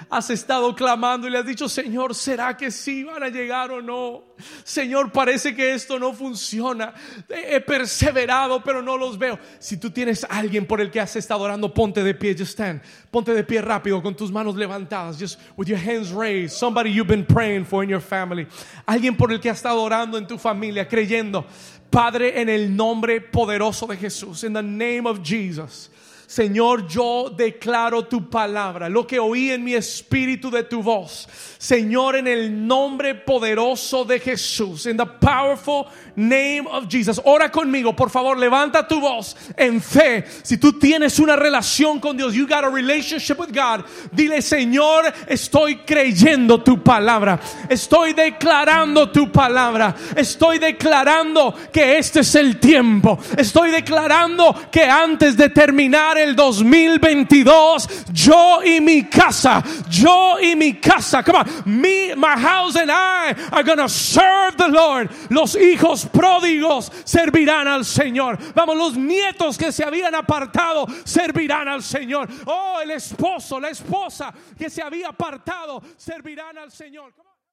Has 0.09 0.29
estado 0.29 0.75
clamando 0.75 1.27
y 1.27 1.31
le 1.31 1.37
has 1.37 1.45
dicho, 1.45 1.67
Señor, 1.69 2.15
¿será 2.15 2.55
que 2.55 2.71
sí 2.71 3.03
van 3.03 3.23
a 3.23 3.29
llegar 3.29 3.71
o 3.71 3.81
no? 3.81 4.23
Señor, 4.63 5.11
parece 5.11 5.55
que 5.55 5.73
esto 5.73 5.99
no 5.99 6.13
funciona. 6.13 6.93
He 7.29 7.61
perseverado, 7.61 8.63
pero 8.63 8.81
no 8.81 8.97
los 8.97 9.17
veo. 9.17 9.39
Si 9.59 9.77
tú 9.77 9.91
tienes 9.91 10.25
alguien 10.29 10.65
por 10.65 10.81
el 10.81 10.91
que 10.91 10.99
has 10.99 11.15
estado 11.15 11.41
orando, 11.41 11.73
ponte 11.73 12.03
de 12.03 12.13
pie, 12.13 12.35
just 12.37 12.51
stand. 12.51 12.81
Ponte 13.11 13.33
de 13.33 13.43
pie 13.43 13.61
rápido 13.61 14.01
con 14.01 14.15
tus 14.15 14.31
manos 14.31 14.55
levantadas, 14.55 15.19
just 15.19 15.39
with 15.57 15.67
your 15.67 15.79
hands 15.79 16.11
raised. 16.11 16.57
Somebody 16.57 16.91
you've 16.91 17.07
been 17.07 17.25
praying 17.25 17.65
for 17.65 17.83
in 17.83 17.89
your 17.89 18.01
family. 18.01 18.47
Alguien 18.85 19.17
por 19.17 19.31
el 19.31 19.39
que 19.39 19.49
has 19.49 19.57
estado 19.57 19.81
orando 19.81 20.17
en 20.17 20.27
tu 20.27 20.37
familia, 20.37 20.87
creyendo. 20.87 21.45
Padre, 21.89 22.41
en 22.41 22.49
el 22.49 22.75
nombre 22.75 23.21
poderoso 23.21 23.85
de 23.85 23.97
Jesús, 23.97 24.43
in 24.43 24.53
the 24.53 24.63
name 24.63 25.05
of 25.05 25.21
Jesus. 25.21 25.91
Señor, 26.33 26.87
yo 26.87 27.29
declaro 27.29 28.07
tu 28.07 28.27
palabra, 28.27 28.89
lo 28.89 29.05
que 29.05 29.19
oí 29.19 29.51
en 29.51 29.63
mi 29.63 29.75
espíritu 29.75 30.49
de 30.49 30.63
tu 30.63 30.81
voz. 30.81 31.27
Señor, 31.59 32.15
en 32.15 32.27
el 32.27 32.67
nombre 32.67 33.13
poderoso 33.13 34.03
de 34.03 34.19
Jesús, 34.19 34.87
in 34.87 34.97
the 34.97 35.05
powerful 35.05 35.85
name 36.15 36.65
of 36.71 36.87
Jesus. 36.89 37.21
Ora 37.23 37.51
conmigo, 37.51 37.95
por 37.95 38.09
favor, 38.09 38.35
levanta 38.35 38.87
tu 38.87 38.99
voz 38.99 39.35
en 39.55 39.79
fe. 39.79 40.25
Si 40.41 40.57
tú 40.57 40.79
tienes 40.79 41.19
una 41.19 41.35
relación 41.35 41.99
con 41.99 42.17
Dios, 42.17 42.33
you 42.33 42.47
got 42.47 42.63
a 42.63 42.69
relationship 42.69 43.37
with 43.37 43.53
God, 43.53 43.85
dile, 44.11 44.41
Señor, 44.41 45.13
estoy 45.27 45.85
creyendo 45.85 46.63
tu 46.63 46.81
palabra. 46.81 47.39
Estoy 47.69 48.13
declarando 48.13 49.11
tu 49.11 49.31
palabra. 49.31 49.95
Estoy 50.15 50.57
declarando 50.57 51.53
que 51.71 51.99
este 51.99 52.21
es 52.21 52.33
el 52.33 52.59
tiempo. 52.59 53.19
Estoy 53.37 53.69
declarando 53.69 54.55
que 54.71 54.83
antes 54.83 55.37
de 55.37 55.49
terminar 55.49 56.22
el 56.23 56.35
2022, 56.35 58.05
yo 58.11 58.63
y 58.63 58.79
mi 58.81 59.03
casa, 59.03 59.63
yo 59.89 60.39
y 60.39 60.55
mi 60.55 60.73
casa, 60.79 61.23
come 61.23 61.39
on, 61.39 61.47
me, 61.65 62.15
my 62.15 62.35
house 62.35 62.75
and 62.75 62.91
I 62.91 63.35
are 63.51 63.63
to 63.63 63.89
serve 63.89 64.57
the 64.57 64.67
Lord. 64.67 65.09
Los 65.29 65.55
hijos 65.55 66.05
pródigos 66.05 66.91
servirán 67.05 67.67
al 67.67 67.85
Señor. 67.85 68.37
Vamos, 68.53 68.77
los 68.77 68.97
nietos 68.97 69.57
que 69.57 69.71
se 69.71 69.83
habían 69.83 70.15
apartado 70.15 70.87
servirán 71.03 71.67
al 71.67 71.83
Señor. 71.83 72.27
Oh, 72.45 72.79
el 72.81 72.91
esposo, 72.91 73.59
la 73.59 73.69
esposa 73.69 74.33
que 74.57 74.69
se 74.69 74.81
había 74.81 75.09
apartado 75.09 75.81
servirán 75.97 76.57
al 76.57 76.71
Señor. 76.71 77.13